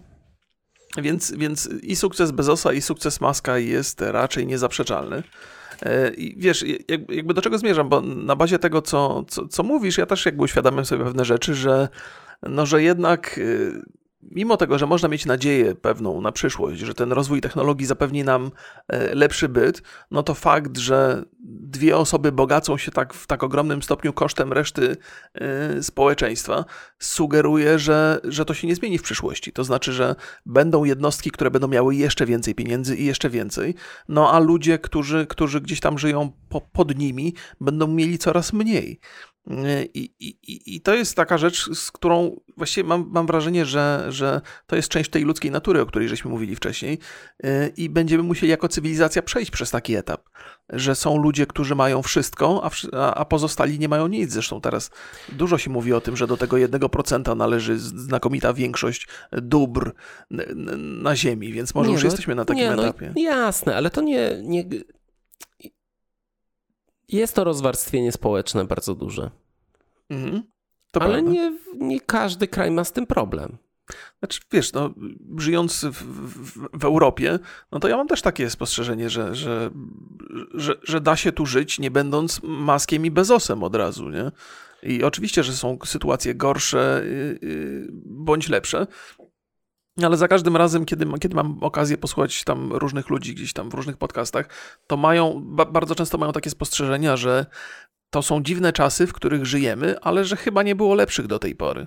Więc, 0.99 1.33
więc 1.33 1.69
i 1.83 1.97
sukces 1.97 2.31
Bezosa, 2.31 2.73
i 2.73 2.81
sukces 2.83 3.21
Maska 3.21 3.59
jest 3.59 4.01
raczej 4.01 4.47
niezaprzeczalny. 4.47 5.23
E, 5.83 6.11
I 6.15 6.35
wiesz, 6.39 6.65
jak- 6.89 7.11
jakby 7.11 7.35
do 7.35 7.43
czego 7.43 7.59
zmierzam, 7.59 7.89
bo 7.89 8.01
na 8.01 8.37
bazie 8.37 8.59
tego, 8.59 8.83
co, 8.83 9.25
co, 9.29 9.49
co 9.49 9.63
mówisz, 9.63 9.99
ja 9.99 10.07
też 10.07 10.27
jakby 10.27 10.43
uświadamiam 10.43 10.85
sobie 10.85 11.05
pewne 11.05 11.25
rzeczy, 11.25 11.55
że, 11.55 11.89
no, 12.43 12.67
że 12.67 12.83
jednak 12.83 13.39
y, 13.39 13.83
mimo 14.23 14.57
tego, 14.57 14.79
że 14.79 14.87
można 14.87 15.09
mieć 15.09 15.27
nadzieję 15.27 15.75
pewną 15.75 16.21
na 16.21 16.33
przyszłość, 16.33 16.81
że 16.81 16.95
ten 16.95 17.13
rozwój 17.13 17.41
technologii 17.41 17.87
zapewni 17.87 18.25
nam 18.25 18.51
e, 18.89 19.15
lepszy 19.15 19.49
byt, 19.49 19.83
no 20.11 20.23
to 20.23 20.35
fakt, 20.35 20.79
że 20.79 21.25
dwie 21.45 21.97
osoby 21.97 22.33
bogacą 22.33 22.79
się 22.79 22.91
tak 22.91 23.15
w 23.15 23.27
tak 23.27 23.43
ogromnym 23.43 23.83
stopniu 23.83 24.13
kosztem 24.13 24.53
reszty 24.53 24.97
e, 25.35 25.83
społeczeństwa, 25.83 26.65
sugeruje, 26.99 27.79
że, 27.79 28.21
że 28.25 28.45
to 28.45 28.55
się 28.55 28.67
nie 28.67 28.75
zmieni 28.75 28.99
w 28.99 29.03
przyszłości. 29.03 29.53
To 29.53 29.65
znaczy, 29.65 29.93
że 29.93 30.15
będą 30.47 30.85
jednostki, 30.85 31.31
które 31.31 31.51
będą 31.51 31.69
miały 31.69 31.95
jeszcze 31.95 32.27
więcej 32.27 32.55
pieniędzy 32.55 32.97
i 32.97 33.05
jeszcze 33.05 33.31
więcej, 33.31 33.75
no 34.09 34.33
a 34.33 34.39
ludzie, 34.39 34.79
którzy, 34.79 35.27
którzy 35.27 35.61
gdzieś 35.61 35.81
tam 35.81 35.99
żyją 35.99 36.33
po, 36.49 36.61
pod 36.61 36.99
nimi, 36.99 37.35
będą 37.61 37.87
mieli 37.87 38.19
coraz 38.19 38.53
mniej. 38.53 39.01
I, 39.95 40.13
i, 40.21 40.27
i- 40.53 40.77
I 40.77 40.81
to 40.81 40.95
jest 40.95 41.17
taka 41.17 41.39
rzecz, 41.39 41.71
z 41.75 41.91
którą 41.93 42.41
właściwie 42.57 42.89
mam, 42.89 43.11
mam 43.11 43.27
wrażenie, 43.27 43.65
że, 43.67 44.07
że 44.09 44.41
to 44.67 44.77
jest 44.77 44.89
część 44.89 45.11
tej 45.11 45.23
ludzkiej 45.25 45.51
natury, 45.51 45.81
o 45.81 45.87
której 45.87 46.09
żeśmy 46.09 46.31
mówili 46.31 46.57
wcześniej, 46.57 46.99
yy, 47.43 47.51
i 47.77 47.89
będziemy 47.91 48.23
musieli 48.23 48.51
jako 48.51 48.69
cywilizacja 48.69 49.23
przejść 49.23 49.51
przez 49.51 49.71
taki 49.71 49.95
etap, 49.95 50.23
że 50.69 50.95
są 50.95 51.19
ludzie, 51.23 51.47
którzy 51.47 51.75
mają 51.75 52.03
wszystko, 52.03 52.71
a, 52.93 53.15
a, 53.15 53.25
pozostali 53.25 53.79
nie 53.79 53.89
mają 53.89 54.07
nic. 54.07 54.33
Zresztą 54.33 54.61
teraz 54.61 54.91
dużo 55.33 55.59
się 55.59 55.71
mówi 55.71 55.93
o 55.93 56.01
tym, 56.01 56.17
że 56.17 56.27
do 56.27 56.37
tego 56.37 56.57
1% 56.57 57.37
należy 57.37 57.79
znakomita 57.79 58.53
większość 58.55 59.09
dóbr 59.33 59.93
na 61.03 61.17
Ziemi, 61.17 61.53
więc 61.53 61.75
może 61.75 61.89
Nie, 61.89 61.95
już 61.95 62.03
no, 62.03 62.07
jesteśmy 62.07 62.35
na 62.35 62.45
takim 62.45 62.65
nie, 62.65 62.77
no, 62.77 62.83
etapie. 62.83 63.13
Jasne, 63.17 63.77
ale 63.77 63.91
to 63.91 64.01
nie, 64.01 64.41
nie. 64.43 64.65
Jest 67.13 67.35
to 67.35 67.45
rozwarstwienie 67.45 68.13
społeczne 68.13 68.65
bardzo 68.65 68.95
duże. 68.95 69.31
Mhm. 70.11 70.43
Ale 70.93 71.13
prawda. 71.13 71.31
nie, 71.31 71.59
nie 71.75 72.01
każdy 72.01 72.49
kraj 72.49 72.71
ma 72.71 72.85
z 72.85 72.93
tym 72.93 73.07
problem. 73.07 73.59
Znaczy, 74.19 74.41
wiesz, 74.53 74.73
no, 74.73 74.95
żyjąc 75.39 75.85
w, 75.85 75.93
w, 75.93 76.69
w 76.81 76.85
Europie, 76.85 77.39
no 77.73 77.81
to 77.81 77.89
ja 77.89 77.97
mam 77.97 78.09
też 78.09 78.23
takie 78.23 78.51
spostrzeżenie, 78.51 79.11
że, 79.11 79.35
że, 79.35 79.71
że, 80.55 80.75
że 80.83 81.01
da 81.01 81.17
się 81.17 81.33
tu 81.33 81.47
żyć, 81.47 81.79
nie 81.79 81.91
będąc 81.91 82.41
maskiem 82.43 83.07
i 83.07 83.11
bezosem 83.11 83.63
od 83.63 83.75
razu, 83.75 84.11
nie? 84.11 84.31
I 84.83 85.05
oczywiście, 85.05 85.43
że 85.43 85.53
są 85.53 85.79
sytuacje 85.85 86.35
gorsze 86.35 87.03
yy, 87.05 87.89
bądź 88.05 88.49
lepsze, 88.49 88.87
ale 90.03 90.17
za 90.17 90.29
każdym 90.29 90.57
razem, 90.57 90.85
kiedy, 90.85 91.07
kiedy 91.21 91.35
mam 91.35 91.59
okazję 91.65 91.99
posłuchać 91.99 92.45
tam 92.45 92.73
różnych 92.73 93.11
ludzi 93.11 93.35
gdzieś 93.35 93.53
tam 93.53 93.71
w 93.71 93.75
różnych 93.75 93.97
podcastach, 93.97 94.49
to 94.87 94.97
mają, 94.97 95.41
ba, 95.45 95.65
bardzo 95.65 95.95
często 95.95 96.19
mają 96.19 96.33
takie 96.33 96.51
spostrzeżenia, 96.51 97.17
że 97.17 97.47
to 98.11 98.23
są 98.23 98.43
dziwne 98.43 98.73
czasy, 98.73 99.07
w 99.07 99.13
których 99.13 99.47
żyjemy, 99.47 100.01
ale 100.01 100.25
że 100.25 100.37
chyba 100.37 100.63
nie 100.63 100.75
było 100.75 100.95
lepszych 100.95 101.27
do 101.27 101.39
tej 101.39 101.55
pory. 101.55 101.87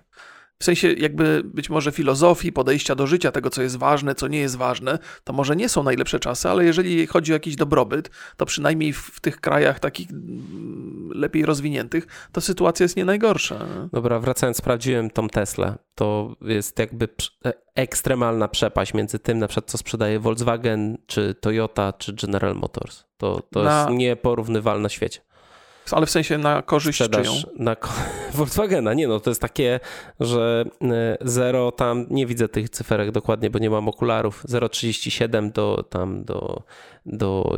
W 0.59 0.63
sensie 0.63 0.93
jakby 0.93 1.41
być 1.45 1.69
może 1.69 1.91
filozofii, 1.91 2.51
podejścia 2.51 2.95
do 2.95 3.07
życia, 3.07 3.31
tego 3.31 3.49
co 3.49 3.61
jest 3.61 3.77
ważne, 3.77 4.15
co 4.15 4.27
nie 4.27 4.39
jest 4.39 4.55
ważne, 4.55 4.99
to 5.23 5.33
może 5.33 5.55
nie 5.55 5.69
są 5.69 5.83
najlepsze 5.83 6.19
czasy, 6.19 6.49
ale 6.49 6.65
jeżeli 6.65 7.07
chodzi 7.07 7.31
o 7.31 7.35
jakiś 7.35 7.55
dobrobyt, 7.55 8.09
to 8.37 8.45
przynajmniej 8.45 8.93
w, 8.93 9.19
tych 9.19 9.41
krajach 9.41 9.79
takich 9.79 10.11
mm, 10.11 11.11
lepiej 11.15 11.45
rozwiniętych, 11.45 12.07
to 12.31 12.41
sytuacja 12.41 12.83
jest 12.83 12.97
nie 12.97 13.05
najgorsza. 13.05 13.65
Dobra, 13.93 14.19
wracając, 14.19 14.57
sprawdziłem 14.57 15.09
tą 15.09 15.29
Teslę. 15.29 15.77
To 15.95 16.35
jest 16.41 16.79
jakby 16.79 17.07
e- 17.45 17.53
ekstremalna 17.75 18.47
przepaść 18.47 18.93
między 18.93 19.19
tym, 19.19 19.39
na 19.39 19.47
przykład, 19.47 19.71
co 19.71 19.77
sprzedaje 19.77 20.19
Volkswagen, 20.19 20.97
czy 21.05 21.35
Toyota, 21.41 21.93
czy 21.93 22.13
General 22.13 22.55
Motors. 22.55 23.03
To, 23.17 23.41
to 23.51 23.63
Na- 23.63 23.79
jest 23.79 23.99
nieporównywalne 23.99 24.89
w 24.89 24.93
świecie. 24.93 25.21
Ale 25.91 26.05
w 26.05 26.09
sensie 26.11 26.37
na 26.37 26.61
korzyść 26.61 26.97
czyją. 26.97 27.09
Sprzedaż 27.09 27.47
na 27.59 27.75
ko- 27.75 27.89
Volkswagena. 28.33 28.93
Nie 28.93 29.07
no, 29.07 29.19
to 29.19 29.29
jest 29.31 29.41
takie, 29.41 29.79
że 30.19 30.65
e, 30.81 31.17
zero 31.21 31.71
tam, 31.71 32.05
nie 32.09 32.25
widzę 32.25 32.47
tych 32.49 32.69
cyferek 32.69 33.11
dokładnie, 33.11 33.49
bo 33.49 33.59
nie 33.59 33.69
mam 33.69 33.87
okularów, 33.87 34.45
0,37 34.45 35.51
do 35.51 35.83
tam 35.89 36.23
do... 36.25 36.63
do 37.05 37.57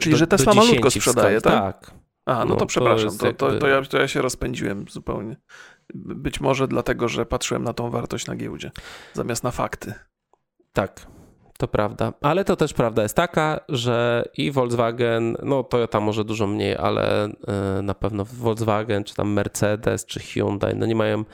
Czyli, 0.00 0.10
do, 0.12 0.16
że 0.18 0.26
Tesla 0.26 0.54
malutko 0.54 0.88
10 0.88 0.94
sprzedaje, 0.94 1.40
tak? 1.40 1.52
Tak. 1.82 1.90
A, 2.26 2.34
no, 2.34 2.44
No, 2.44 2.54
to 2.54 2.60
to 2.60 2.66
przepraszam, 2.66 3.10
to, 3.18 3.32
to, 3.32 3.46
jakby- 3.46 3.60
to, 3.60 3.68
ja, 3.68 3.82
to 3.82 3.98
ja 3.98 4.08
się 4.08 4.22
rozpędziłem 4.22 4.84
zupełnie. 4.88 5.36
Być 5.94 6.40
może 6.40 6.68
dlatego, 6.68 7.08
że 7.08 7.26
patrzyłem 7.26 7.64
na 7.64 7.72
tą 7.72 7.90
wartość 7.90 8.26
na 8.26 8.36
giełdzie, 8.36 8.70
zamiast 9.12 9.44
na 9.44 9.50
fakty. 9.50 9.94
Tak, 10.72 11.06
to 11.56 11.68
prawda. 11.68 12.12
Ale 12.20 12.44
to 12.44 12.56
też 12.56 12.72
prawda 12.72 13.02
jest 13.02 13.16
taka, 13.16 13.60
że 13.68 14.24
i 14.36 14.50
Volkswagen, 14.50 15.36
no 15.42 15.62
Toyota 15.62 16.00
może 16.00 16.24
dużo 16.24 16.46
mniej, 16.46 16.76
ale 16.76 17.24
e, 17.24 17.82
na 17.82 17.94
pewno 17.94 18.24
Volkswagen, 18.24 19.04
czy 19.04 19.14
tam 19.14 19.32
Mercedes, 19.32 20.06
czy 20.06 20.20
Hyundai, 20.20 20.76
no 20.76 20.86
nie 20.86 20.94
mają 20.94 21.24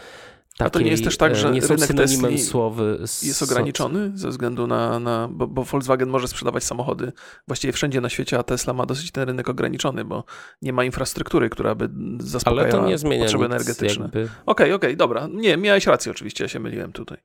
takiej, 0.59 0.66
A 0.66 0.70
to 0.70 0.81
nie 0.81 0.91
jest 0.91 1.05
też 1.05 1.16
tak, 1.16 1.33
e, 1.33 1.35
że 1.35 1.51
nie 1.51 1.61
rynek 1.61 1.81
synonimem 1.81 2.39
słowy. 2.39 2.99
Jest 3.23 3.43
ograniczony 3.43 4.12
ze 4.14 4.29
względu 4.29 4.66
na, 4.66 4.99
na 4.99 5.29
bo, 5.31 5.47
bo 5.47 5.64
Volkswagen 5.64 6.09
może 6.09 6.29
sprzedawać 6.29 6.64
samochody 6.64 7.12
właściwie 7.49 7.73
wszędzie 7.73 8.01
na 8.01 8.09
świecie, 8.09 8.39
a 8.39 8.43
Tesla 8.43 8.73
ma 8.73 8.87
dosyć 8.87 9.11
ten 9.11 9.29
rynek 9.29 9.49
ograniczony, 9.49 10.05
bo 10.05 10.25
nie 10.62 10.73
ma 10.73 10.85
infrastruktury, 10.85 11.51
która 11.51 11.75
by 11.75 11.85
Ale 11.85 12.23
zaspokajała 12.23 12.83
to 12.83 12.89
nie 12.89 12.99
zmienia 12.99 13.23
potrzeby 13.23 13.45
nic, 13.45 13.53
energetyczne. 13.53 14.11
Okej, 14.47 14.73
okej, 14.73 14.97
dobra. 14.97 15.29
Nie, 15.31 15.57
miałeś 15.57 15.87
rację 15.87 16.12
oczywiście, 16.12 16.45
ja 16.45 16.49
się 16.49 16.61
myliłem 16.61 16.93
tutaj. 16.93 17.18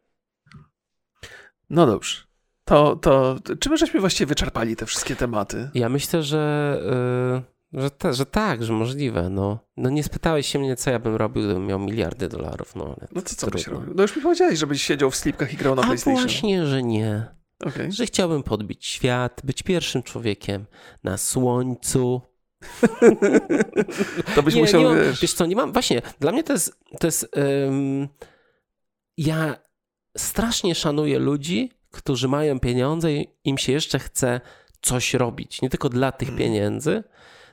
No 1.70 1.86
dobrze. 1.86 2.27
To, 2.68 2.96
to, 2.96 3.36
czy 3.60 3.70
my 3.70 3.78
żeśmy 3.78 4.00
właściwie 4.00 4.26
wyczerpali 4.26 4.76
te 4.76 4.86
wszystkie 4.86 5.16
tematy? 5.16 5.70
Ja 5.74 5.90
myślę, 5.90 6.24
że, 6.24 6.80
y, 7.74 7.82
że, 7.82 8.14
że 8.14 8.26
tak, 8.26 8.64
że 8.64 8.74
możliwe. 8.74 9.30
No. 9.30 9.60
no 9.78 9.90
nie 9.90 10.04
spytałeś 10.04 10.48
się 10.48 10.60
mnie, 10.60 10.76
co 10.76 10.90
ja 10.92 11.00
bym 11.00 11.16
robił, 11.16 11.44
gdybym 11.44 11.66
miał 11.66 11.80
miliardy 11.80 12.30
dolarów. 12.30 12.76
No, 12.76 12.96
No 13.12 13.22
to 13.22 13.30
co 13.36 13.48
byś 13.48 13.64
trudno. 13.64 13.80
robił? 13.80 13.96
No 13.96 14.02
już 14.02 14.16
mi 14.16 14.22
powiedziałeś, 14.22 14.60
żebyś 14.60 14.82
siedział 14.82 15.12
w 15.12 15.16
slipkach 15.16 15.54
i 15.54 15.58
grał 15.58 15.76
na 15.76 15.82
A 15.82 15.86
PlayStation. 15.86 16.22
właśnie, 16.24 16.66
że 16.66 16.84
nie. 16.84 17.26
Okej. 17.66 17.92
Że 17.92 18.06
chciałbym 18.06 18.44
podbić 18.44 18.86
świat, 18.86 19.42
być 19.44 19.64
pierwszym 19.64 20.04
człowiekiem 20.04 20.66
na 21.04 21.18
słońcu. 21.18 22.22
To 24.36 24.44
byś 24.44 24.56
nie, 24.56 24.62
musiał, 24.62 24.82
nie 24.82 24.88
mam, 24.88 24.98
wiesz... 24.98 25.22
wiesz 25.22 25.34
co, 25.34 25.46
nie 25.46 25.56
mam, 25.56 25.74
właśnie, 25.74 26.02
dla 26.20 26.32
mnie 26.32 26.44
to 26.44 26.54
jest, 26.54 26.80
to 27.00 27.08
jest 27.08 27.38
ym, 27.68 28.08
ja 29.18 29.56
strasznie 30.18 30.76
szanuję 30.76 31.20
ludzi, 31.20 31.72
którzy 31.98 32.28
mają 32.28 32.60
pieniądze 32.60 33.14
i 33.14 33.28
im 33.44 33.58
się 33.58 33.72
jeszcze 33.72 34.00
chce 34.00 34.42
coś 34.82 35.14
robić, 35.14 35.62
nie 35.62 35.70
tylko 35.70 35.90
dla 35.90 36.12
tych 36.12 36.28
Mm. 36.28 36.40
pieniędzy, 36.40 37.04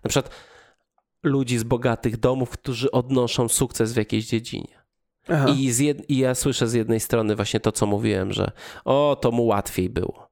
na 0.05 0.09
przykład 0.09 0.35
ludzi 1.23 1.59
z 1.59 1.63
bogatych 1.63 2.17
domów, 2.17 2.51
którzy 2.51 2.91
odnoszą 2.91 3.49
sukces 3.49 3.93
w 3.93 3.97
jakiejś 3.97 4.27
dziedzinie. 4.27 4.85
Aha. 5.29 5.47
I, 5.49 5.73
jed... 5.79 6.11
I 6.11 6.19
ja 6.19 6.35
słyszę 6.35 6.69
z 6.69 6.73
jednej 6.73 7.01
strony 7.01 7.37
właśnie 7.37 7.61
to, 7.61 7.73
co 7.73 7.87
mówiłem, 7.87 8.33
że 8.33 8.53
o, 8.85 9.17
to 9.21 9.31
mu 9.31 9.47
łatwiej 9.47 9.91
było. 9.91 10.31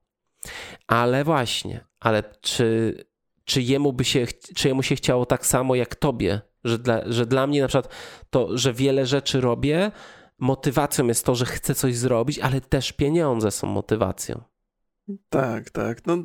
Ale 0.87 1.23
właśnie, 1.23 1.85
ale 1.99 2.23
czy, 2.41 2.97
czy, 3.45 3.61
jemu 3.61 3.93
by 3.93 4.03
się, 4.03 4.27
czy 4.55 4.67
jemu 4.67 4.83
się 4.83 4.95
chciało 4.95 5.25
tak 5.25 5.45
samo 5.45 5.75
jak 5.75 5.95
tobie? 5.95 6.41
Że 6.63 6.79
dla, 6.79 7.01
że 7.05 7.25
dla 7.25 7.47
mnie 7.47 7.61
na 7.61 7.67
przykład 7.67 7.93
to, 8.29 8.57
że 8.57 8.73
wiele 8.73 9.05
rzeczy 9.05 9.41
robię, 9.41 9.91
motywacją 10.43 11.07
jest 11.07 11.25
to, 11.25 11.35
że 11.35 11.45
chcę 11.45 11.75
coś 11.75 11.97
zrobić, 11.97 12.39
ale 12.39 12.61
też 12.61 12.91
pieniądze 12.91 13.51
są 13.51 13.67
motywacją. 13.67 14.41
Tak, 15.29 15.69
tak. 15.69 16.05
No, 16.05 16.17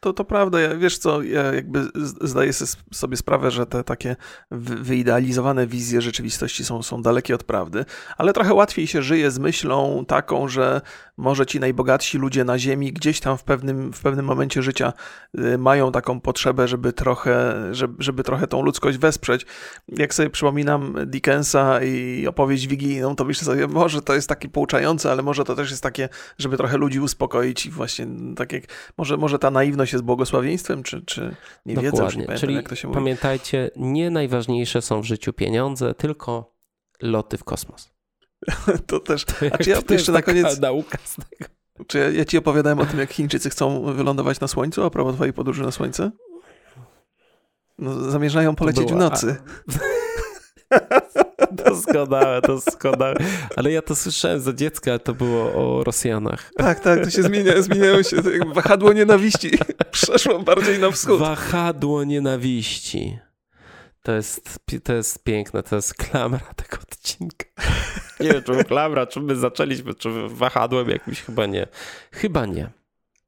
to, 0.00 0.12
to 0.12 0.24
prawda. 0.24 0.60
Ja, 0.60 0.76
wiesz 0.76 0.98
co, 0.98 1.22
ja 1.22 1.42
jakby 1.54 1.88
zdaję 2.20 2.52
sobie 2.92 3.16
sprawę, 3.16 3.50
że 3.50 3.66
te 3.66 3.84
takie 3.84 4.16
wyidealizowane 4.50 5.66
wizje 5.66 6.02
rzeczywistości 6.02 6.64
są, 6.64 6.82
są 6.82 7.02
dalekie 7.02 7.34
od 7.34 7.44
prawdy, 7.44 7.84
ale 8.16 8.32
trochę 8.32 8.54
łatwiej 8.54 8.86
się 8.86 9.02
żyje 9.02 9.30
z 9.30 9.38
myślą 9.38 10.04
taką, 10.08 10.48
że 10.48 10.80
może 11.16 11.46
ci 11.46 11.60
najbogatsi 11.60 12.18
ludzie 12.18 12.44
na 12.44 12.58
Ziemi 12.58 12.92
gdzieś 12.92 13.20
tam 13.20 13.38
w 13.38 13.44
pewnym, 13.44 13.92
w 13.92 14.00
pewnym 14.00 14.26
momencie 14.26 14.62
życia 14.62 14.92
y, 15.38 15.58
mają 15.58 15.92
taką 15.92 16.20
potrzebę, 16.20 16.68
żeby 16.68 16.92
trochę, 16.92 17.54
żeby, 17.74 18.02
żeby 18.02 18.22
trochę 18.22 18.46
tą 18.46 18.62
ludzkość 18.62 18.98
wesprzeć. 18.98 19.46
Jak 19.88 20.14
sobie 20.14 20.30
przypominam 20.30 20.94
Dickensa 21.06 21.84
i 21.84 22.26
opowieść 22.26 22.66
wigilijną, 22.66 23.16
to 23.16 23.24
myślę 23.24 23.44
sobie, 23.44 23.66
może 23.66 24.02
to 24.02 24.14
jest 24.14 24.28
takie 24.28 24.48
pouczające, 24.48 25.10
ale 25.10 25.22
może 25.22 25.44
to 25.44 25.54
też 25.54 25.70
jest 25.70 25.82
takie, 25.82 26.08
żeby 26.38 26.56
trochę 26.56 26.76
ludzi 26.76 27.00
uspokoić 27.00 27.66
i 27.66 27.70
właśnie 27.70 28.07
tak 28.36 28.52
jak, 28.52 28.64
może, 28.98 29.16
może 29.16 29.38
ta 29.38 29.50
naiwność 29.50 29.92
jest 29.92 30.04
błogosławieństwem, 30.04 30.82
czy, 30.82 31.04
czy 31.04 31.36
nie 31.66 31.76
wiedzą, 31.76 32.04
już 32.04 32.16
nie 32.16 32.24
pamiętam, 32.24 32.40
Czyli 32.40 32.54
jak 32.54 32.68
to 32.68 32.74
się 32.74 32.88
mówi. 32.88 32.98
pamiętajcie, 32.98 33.70
nie 33.76 34.10
najważniejsze 34.10 34.82
są 34.82 35.00
w 35.00 35.04
życiu 35.04 35.32
pieniądze, 35.32 35.94
tylko 35.94 36.54
loty 37.02 37.38
w 37.38 37.44
kosmos. 37.44 37.90
to 38.86 39.00
też. 39.00 39.26
A 39.52 39.58
czy 39.58 39.70
ja 39.70 39.82
to 39.82 39.94
jeszcze 39.94 40.12
na 40.12 40.22
koniec. 40.22 40.60
Nauka 40.60 40.98
z 41.04 41.16
tego. 41.16 41.50
Czy 41.86 41.98
ja, 41.98 42.10
ja 42.10 42.24
ci 42.24 42.38
opowiadałem 42.38 42.78
o 42.78 42.86
tym, 42.86 42.98
jak 42.98 43.12
Chińczycy 43.12 43.50
chcą 43.50 43.92
wylądować 43.92 44.40
na 44.40 44.48
Słońcu, 44.48 44.84
a 44.84 44.90
propos 44.90 45.14
twojej 45.14 45.32
podróży 45.32 45.62
na 45.62 45.70
Słońce? 45.70 46.10
No, 47.78 48.10
zamierzają 48.10 48.54
polecieć 48.54 48.92
w 48.92 48.96
nocy. 48.96 49.36
Doskonałe, 51.68 52.40
doskonałe. 52.40 53.16
Ale 53.56 53.72
ja 53.72 53.82
to 53.82 53.96
słyszałem 53.96 54.40
za 54.40 54.52
dziecka, 54.52 54.98
to 54.98 55.14
było 55.14 55.44
o 55.52 55.84
Rosjanach. 55.84 56.50
Tak, 56.56 56.80
tak, 56.80 57.04
to 57.04 57.10
się 57.10 57.22
zmienia, 57.22 57.62
zmieniają 57.62 58.02
się. 58.02 58.16
Wahadło 58.54 58.92
nienawiści 58.92 59.50
przeszło 59.90 60.38
bardziej 60.38 60.78
na 60.78 60.90
wschód. 60.90 61.20
Wahadło 61.20 62.04
nienawiści. 62.04 63.18
To 64.02 64.12
jest, 64.12 64.58
to 64.84 64.92
jest 64.92 65.24
piękne, 65.24 65.62
to 65.62 65.76
jest 65.76 65.94
klamra 65.94 66.54
tego 66.56 66.76
odcinka. 66.82 67.46
Nie 68.20 68.32
wiem, 68.32 68.42
czy 68.42 68.64
klamra, 68.64 69.06
czy 69.06 69.20
my 69.20 69.36
zaczęliśmy, 69.36 69.94
czy 69.94 70.10
wahadłem 70.28 70.88
jakimś, 70.88 71.22
chyba 71.22 71.46
nie. 71.46 71.66
Chyba 72.12 72.46
nie. 72.46 72.77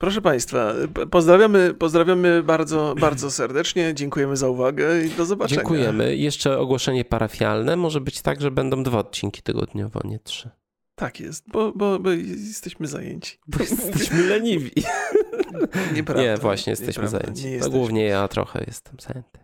Proszę 0.01 0.23
Państwa, 0.23 0.75
pozdrawiamy, 1.11 1.75
pozdrawiamy 1.75 2.43
bardzo, 2.43 2.95
bardzo 3.01 3.31
serdecznie. 3.31 3.95
Dziękujemy 3.95 4.37
za 4.37 4.49
uwagę 4.49 5.05
i 5.05 5.11
do 5.11 5.25
zobaczenia. 5.25 5.61
Dziękujemy. 5.61 6.17
Jeszcze 6.17 6.59
ogłoszenie 6.59 7.05
parafialne. 7.05 7.77
Może 7.77 8.01
być 8.01 8.23
tak, 8.23 8.41
że 8.41 8.51
będą 8.51 8.83
dwa 8.83 8.99
odcinki 8.99 9.43
tygodniowo, 9.43 10.01
nie 10.05 10.19
trzy. 10.19 10.51
Tak 10.95 11.21
jest, 11.21 11.45
bo, 11.51 11.73
bo, 11.73 11.99
bo 11.99 12.11
jesteśmy 12.11 12.87
zajęci. 12.87 13.39
Bo 13.47 13.59
jesteśmy 13.59 14.27
leniwi. 14.27 14.71
Nieprawda. 15.95 16.23
Nie, 16.23 16.37
właśnie 16.37 16.71
jesteśmy 16.71 17.03
nieprawda, 17.03 17.19
zajęci. 17.19 17.45
Nie 17.45 17.51
jesteśmy. 17.51 17.79
Głównie 17.79 18.05
ja 18.05 18.29
trochę 18.29 18.65
jestem 18.67 18.97
zajęty. 19.01 19.41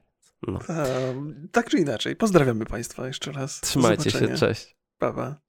No. 0.47 0.59
tak 1.53 1.71
czy 1.71 1.79
inaczej, 1.79 2.17
pozdrawiamy 2.17 2.67
Państwa 2.67 3.07
jeszcze 3.07 3.33
raz. 3.33 3.61
Trzymajcie 3.61 4.11
się, 4.11 4.29
cześć. 4.29 4.77
Pa, 4.99 5.13
pa. 5.13 5.41